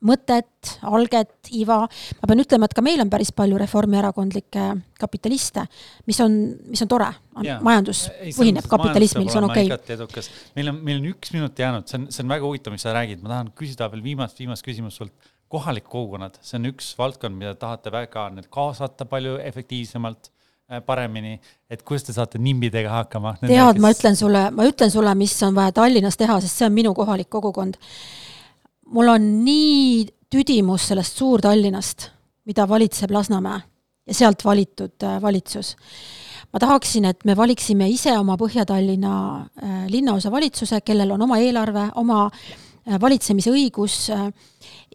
mõtet, 0.07 0.71
alget, 0.89 1.33
iva, 1.57 1.83
ma 1.85 2.29
pean 2.29 2.43
ütlema, 2.43 2.69
et 2.69 2.77
ka 2.77 2.85
meil 2.85 3.03
on 3.03 3.11
päris 3.13 3.33
palju 3.37 3.59
reformierakondlikke 3.61 4.67
kapitaliste, 5.01 5.65
mis 6.09 6.21
on, 6.25 6.37
mis 6.73 6.81
on 6.85 6.91
tore, 6.91 7.11
majandus 7.65 8.07
ei, 8.17 8.33
põhineb 8.37 8.69
kapitalismil, 8.71 9.29
see 9.33 9.41
on 9.41 9.49
okei. 9.51 9.69
okay.. 9.69 10.25
meil 10.57 10.73
on, 10.73 10.81
meil 10.87 11.03
on 11.03 11.11
üks 11.13 11.35
minut 11.37 11.61
jäänud, 11.61 11.89
see 11.91 12.01
on, 12.01 12.09
see 12.13 12.25
on 12.25 12.33
väga 12.33 12.49
huvitav, 12.49 12.77
mis 12.77 12.87
sa 12.87 12.95
räägid, 12.97 13.21
ma 13.25 13.35
tahan 13.35 13.53
küsida 13.57 13.91
veel 13.93 14.05
viimast, 14.05 14.41
viimast 14.41 14.67
küsimust 14.67 15.03
sult. 15.03 15.33
kohalik 15.51 15.89
kogukonnad, 15.91 16.37
see 16.47 16.61
on 16.61 16.69
üks 16.71 16.93
valdkond, 16.95 17.35
mida 17.35 17.57
tahate 17.59 17.91
väga 17.91 18.29
nüüd 18.37 18.47
kaasata 18.55 19.03
palju 19.11 19.35
efektiivsemalt 19.43 20.31
äh, 20.31 20.79
paremini, 20.87 21.41
et 21.69 21.83
kuidas 21.83 22.07
te 22.07 22.15
saate 22.15 22.39
nimbidega 22.39 22.93
hakkama? 23.01 23.35
tead 23.43 23.51
kes..., 23.51 23.83
ma 23.83 23.93
ütlen 23.93 24.17
sulle, 24.17 24.47
ma 24.55 24.69
ütlen 24.71 24.95
sulle, 24.95 25.15
mis 25.19 25.35
on 25.43 25.59
vaja 25.59 25.75
Tallinnas 25.81 26.17
teha, 26.21 26.39
sest 26.41 26.63
see 26.63 26.71
on 26.71 26.77
minu 26.79 26.95
kohalik 26.97 27.29
kogukond 27.29 27.77
mul 28.91 29.09
on 29.09 29.27
nii 29.45 30.07
tüdimus 30.31 30.89
sellest 30.91 31.19
Suur-Tallinnast, 31.19 32.09
mida 32.47 32.67
valitseb 32.69 33.11
Lasnamäe 33.15 33.61
ja 34.07 34.15
sealt 34.15 34.45
valitud 34.45 35.03
äh, 35.07 35.21
valitsus. 35.23 35.77
ma 36.53 36.59
tahaksin, 36.59 37.05
et 37.05 37.25
me 37.25 37.37
valiksime 37.37 37.87
ise 37.89 38.17
oma 38.19 38.37
Põhja-Tallinna 38.37 39.15
äh, 39.63 39.85
linnaosavalitsuse, 39.89 40.81
kellel 40.81 41.11
on 41.15 41.23
oma 41.23 41.39
eelarve, 41.39 41.91
oma 41.95 42.25
äh, 42.27 43.01
valitsemise 43.01 43.53
õigus 43.55 44.09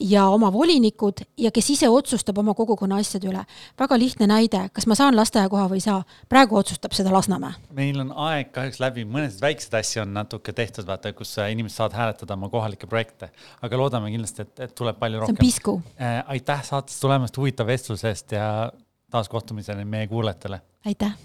ja 0.02 0.26
oma 0.28 0.52
volinikud 0.54 1.24
ja 1.38 1.52
kes 1.56 1.70
ise 1.70 1.90
otsustab 1.90 2.38
oma 2.38 2.54
kogukonna 2.54 3.00
asjade 3.00 3.30
üle. 3.30 3.44
väga 3.80 3.98
lihtne 4.00 4.28
näide, 4.28 4.70
kas 4.74 4.88
ma 4.88 4.96
saan 4.96 5.16
lasteaiakoha 5.16 5.68
või 5.72 5.80
ei 5.80 5.86
saa, 5.86 6.02
praegu 6.30 6.58
otsustab 6.60 6.96
seda 6.98 7.14
Lasnamäe. 7.14 7.54
meil 7.74 8.00
on 8.04 8.12
aeg 8.28 8.52
kahjuks 8.56 8.80
läbi, 8.84 9.06
mõnesid 9.06 9.42
väikseid 9.42 9.78
asju 9.80 10.02
on 10.04 10.14
natuke 10.14 10.54
tehtud, 10.54 10.88
vaata, 10.88 11.14
kus 11.14 11.38
äh, 11.40 11.52
inimesed 11.52 11.78
saavad 11.78 11.96
hääletada 12.00 12.34
oma 12.34 12.50
kohalikke 12.50 12.88
projekte, 12.88 13.32
aga 13.62 13.78
loodame 13.78 14.12
kindlasti, 14.12 14.48
et, 14.48 14.60
et 14.68 14.76
tuleb 14.76 15.00
palju 15.00 15.24
rohkem. 15.24 15.36
see 15.36 15.46
on 15.46 15.46
pisku 15.46 15.78
äh,. 16.00 16.24
aitäh 16.28 16.64
saatesse 16.64 17.02
tulemast, 17.02 17.38
huvitava 17.38 17.72
vestluse 17.72 18.12
eest 18.12 18.36
ja 18.36 18.72
taas 19.12 19.30
kohtumiseni 19.30 19.86
meie 19.86 20.08
kuulajatele. 20.12 20.62
aitäh 20.86 21.16